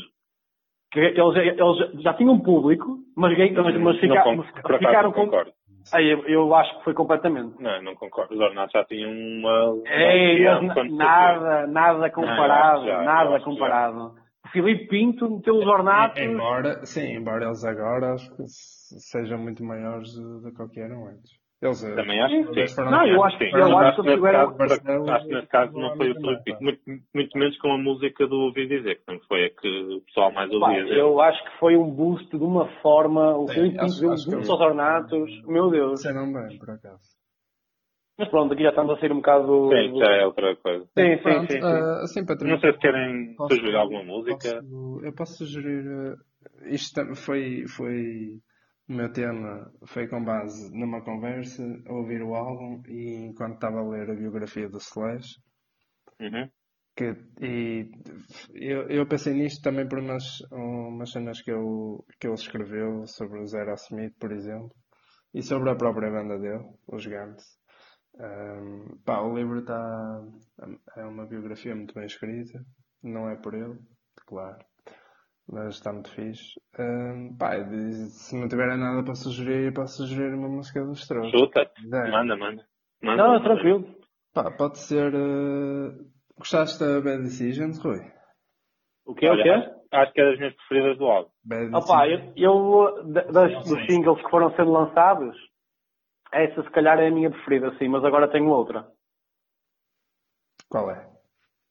Que 0.91 0.99
eles, 1.01 1.35
eles 1.35 2.01
já 2.01 2.13
tinham 2.15 2.39
público, 2.39 2.97
mas, 3.15 3.37
mas, 3.37 3.77
mas 3.77 3.99
fica- 3.99 4.23
con- 4.23 4.37
mas 4.37 4.49
por 4.51 4.73
acaso 4.73 4.77
ficaram 4.79 5.11
com. 5.11 5.25
concordo. 5.25 5.51
Aí, 5.93 6.09
eu, 6.09 6.25
eu 6.27 6.55
acho 6.55 6.77
que 6.79 6.83
foi 6.83 6.93
completamente. 6.95 7.61
Não, 7.61 7.81
não 7.83 7.95
concordo. 7.95 8.33
Os 8.33 8.39
Ornatos 8.39 8.71
já 8.73 8.83
tinham 8.85 9.11
uma. 9.11 9.69
uma 9.71 9.87
Ei, 9.87 10.43
nada, 10.89 11.67
nada 11.67 12.09
comparado, 12.09 12.79
Não, 12.81 12.87
já, 12.87 13.01
nada 13.03 13.39
comparado. 13.39 14.15
Filipe 14.51 14.87
Pinto 14.87 15.29
meteu 15.29 15.55
os 15.57 15.65
Ornatos. 15.67 16.21
Embora, 16.21 16.85
sim, 16.85 17.15
embora 17.15 17.45
eles 17.45 17.63
agora 17.63 18.13
acho 18.13 18.29
que 18.35 18.43
se- 18.47 18.99
sejam 18.99 19.37
muito 19.37 19.63
maiores 19.63 20.13
do 20.15 20.51
que 20.53 20.61
o 20.61 20.69
que 20.69 20.79
eram 20.79 21.07
antes. 21.07 21.31
Eles, 21.61 21.83
eh, 21.83 21.93
Também 21.93 22.21
acho 22.21 22.53
que 22.53 22.67
sim. 22.67 22.73
foram- 22.75 22.91
Não, 22.91 23.05
eu 23.05 23.21
acho, 23.21 23.37
Sim. 23.37 23.49
eu 23.53 23.77
acho 23.77 24.01
que 24.01 24.07
nesse 24.07 24.21
caso, 24.21 24.53
por- 24.55 25.11
acho 25.11 25.27
que 25.27 25.33
nesse 25.33 25.47
caso 25.47 25.73
não 25.77 25.97
foi 25.97 26.11
o 26.11 26.15
Filipe, 26.15 26.51
pá. 26.53 26.57
muito, 26.61 26.81
muito 27.13 27.37
menos 27.37 27.57
com 27.57 27.73
a 27.73 27.77
música 27.77 28.27
do 28.27 28.35
Ouvi 28.37 28.65
Dizer, 28.65 28.95
que 28.95 29.05
também 29.05 29.21
foi 29.27 29.45
a 29.45 29.49
que 29.49 29.67
o 29.97 30.01
pessoal 30.05 30.31
mais 30.31 30.49
Pá, 30.49 30.55
ouvia. 30.69 30.93
eu 30.93 31.19
acho 31.19 31.43
que 31.43 31.59
foi 31.59 31.75
um 31.75 31.89
boost 31.91 32.29
de 32.29 32.41
uma 32.43 32.65
forma. 32.81 33.35
O 33.37 33.45
Filipe 33.49 33.77
Pinto 33.77 33.99
deu 33.99 34.09
um 34.11 34.15
que 34.15 34.25
boost 34.31 34.51
aos 34.51 34.61
Ornatos. 34.61 35.43
Meu 35.45 35.69
Deus. 35.69 35.93
disseram 35.95 36.31
bem, 36.31 36.57
por 36.57 36.69
acaso. 36.69 37.18
Mas 38.19 38.27
pronto, 38.27 38.53
aqui 38.53 38.63
já 38.63 38.69
estamos 38.69 38.97
a 38.97 38.99
sair 38.99 39.11
um 39.13 39.17
bocado. 39.17 39.69
Sim, 39.69 39.97
já 39.97 40.11
é 40.13 40.25
outra 40.25 40.55
coisa. 40.57 40.85
Sim, 40.85 41.15
sim, 41.17 41.23
Pronto, 41.23 41.47
sim, 41.47 41.61
sim. 42.07 42.25
para 42.25 42.47
Não 42.47 42.59
sei 42.59 42.73
se 42.73 42.79
querem 42.79 43.35
Posso- 43.35 43.55
sugerir 43.55 43.75
alguma 43.77 44.03
música. 44.03 44.61
posso- 44.61 45.01
eu 45.05 45.13
posso 45.15 45.37
sugerir. 45.37 45.85
eh, 45.87 46.69
isto 46.73 47.15
foi, 47.15 47.65
foi. 47.67 48.41
O 48.89 48.93
meu 48.93 49.11
tema 49.13 49.71
foi 49.87 50.07
com 50.07 50.21
base 50.23 50.71
numa 50.77 51.01
conversa, 51.03 51.63
a 51.87 51.93
ouvir 51.93 52.21
o 52.23 52.33
álbum 52.35 52.81
e 52.87 53.27
enquanto 53.27 53.53
estava 53.55 53.79
a 53.79 53.87
ler 53.87 54.09
a 54.09 54.15
biografia 54.15 54.67
do 54.67 54.77
Slash. 54.79 55.39
Uhum. 56.19 56.49
Que, 56.97 57.15
e 57.39 57.89
eu, 58.55 58.89
eu 58.89 59.07
pensei 59.07 59.33
nisto 59.33 59.61
também 59.61 59.87
por 59.87 59.99
umas, 59.99 60.23
umas 60.51 61.11
cenas 61.11 61.39
que, 61.41 61.51
eu, 61.51 62.03
que 62.19 62.27
ele 62.27 62.33
escreveu 62.33 63.05
sobre 63.07 63.39
o 63.39 63.45
Zero 63.47 63.73
Smith, 63.75 64.13
por 64.19 64.31
exemplo, 64.33 64.71
e 65.33 65.41
sobre 65.43 65.69
a 65.69 65.75
própria 65.75 66.09
banda 66.11 66.37
dele, 66.39 66.65
os 66.91 67.05
Gantz. 67.05 67.58
Um, 68.19 68.97
pá, 69.05 69.21
o 69.21 69.33
livro 69.35 69.59
está. 69.59 70.21
É 70.97 71.05
uma 71.05 71.25
biografia 71.25 71.73
muito 71.75 71.93
bem 71.93 72.05
escrita, 72.05 72.59
não 73.01 73.29
é 73.29 73.35
por 73.37 73.53
ele, 73.53 73.79
claro, 74.27 74.57
mas 75.47 75.75
está 75.75 75.93
muito 75.93 76.09
fixe. 76.11 76.59
Um, 76.77 77.35
pá, 77.37 77.57
diz- 77.59 78.13
se 78.27 78.37
não 78.37 78.49
tiverem 78.49 78.77
nada 78.77 79.03
para 79.03 79.15
sugerir, 79.15 79.73
posso 79.73 79.97
sugerir 80.05 80.33
uma 80.35 80.49
música 80.49 80.83
dos 80.83 80.99
Strokes. 80.99 81.31
Chuta. 81.31 81.61
É. 81.61 82.11
Manda, 82.11 82.35
manda. 82.35 82.65
manda 83.01 83.23
Não, 83.23 83.33
manda. 83.33 83.43
tranquilo. 83.43 83.95
Pá, 84.33 84.51
pode 84.51 84.79
ser. 84.79 85.13
eh, 85.13 86.09
Gostaste 86.37 86.79
da 86.79 87.01
Bad 87.01 87.23
Decisions, 87.23 87.79
Rui? 87.83 87.99
O 89.05 89.13
que 89.15 89.25
é 89.25 89.31
o 89.33 89.35
que 89.41 89.49
é? 89.49 89.55
acho, 89.55 89.71
acho 89.91 90.13
que 90.13 90.21
é 90.21 90.25
das 90.29 90.37
minhas 90.39 90.53
preferidas 90.55 90.97
do 90.97 91.05
álbum. 91.05 91.29
Bad 91.43 91.75
Opa, 91.75 92.07
eu, 92.07 92.31
eu 92.37 93.11
da- 93.11 93.23
das, 93.23 93.53
dos 93.65 93.85
singles 93.85 94.21
que 94.21 94.29
foram 94.29 94.49
sendo 94.55 94.71
lançados, 94.71 95.35
essa 96.31 96.63
se 96.63 96.69
calhar 96.71 96.99
é 96.99 97.07
a 97.07 97.11
minha 97.11 97.29
preferida, 97.29 97.75
sim, 97.77 97.87
mas 97.87 98.03
agora 98.03 98.27
tenho 98.31 98.49
outra. 98.49 98.87
Qual 100.69 100.89
é? 100.91 101.09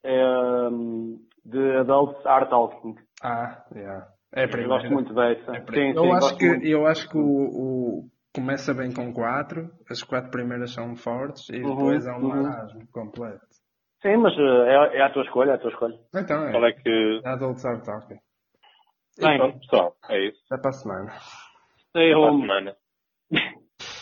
É, 0.04 0.68
hum, 0.70 1.18
de 1.44 1.76
Adults 1.78 2.24
Are 2.26 2.48
Talking. 2.48 2.96
Ah, 3.22 3.64
yeah. 3.74 4.06
É 4.34 4.42
a 4.42 4.44
Eu 4.44 4.50
primeira. 4.50 4.74
gosto 4.74 4.92
muito 4.92 5.14
dessa. 5.14 5.52
É 5.52 5.60
sim, 5.60 5.64
primeira. 5.64 6.00
sim, 6.00 6.06
eu, 6.06 6.12
acho 6.14 6.36
que, 6.36 6.46
muito. 6.48 6.66
eu 6.66 6.86
acho 6.86 7.08
que 7.08 7.18
o, 7.18 7.22
o- 7.22 8.10
começa 8.34 8.74
bem 8.74 8.92
com 8.92 9.12
quatro, 9.12 9.70
as 9.90 10.02
quatro 10.02 10.30
primeiras 10.30 10.72
são 10.74 10.94
fortes 10.96 11.48
e 11.50 11.60
Uhum, 11.62 11.76
depois 11.76 12.06
é 12.06 12.12
um 12.12 12.20
uhum. 12.20 12.28
marasmo 12.28 12.86
completo. 12.92 13.46
Sim, 14.02 14.16
mas 14.18 14.32
eh, 14.38 14.42
é, 14.94 14.98
é 14.98 15.02
a 15.02 15.10
tua 15.12 15.22
escolha, 15.24 15.52
é 15.52 15.54
a 15.54 15.58
tua 15.58 15.70
escolha. 15.70 15.98
Então 16.14 16.44
é. 16.46 16.52
Qual 16.52 16.64
é 16.66 16.72
que. 16.72 17.20
Adults 17.24 17.64
are 17.64 17.82
talking. 17.84 18.18
Bem, 19.18 19.36
Pronto, 19.38 19.58
pessoal, 19.60 19.96
é 20.08 20.26
isso. 20.28 20.38
Até 20.50 20.60
para 20.62 20.70
a 20.70 20.72
semana. 20.74 21.12
stay 21.90 22.12
Até 22.12 22.20
para 22.20 22.30
a 22.30 23.58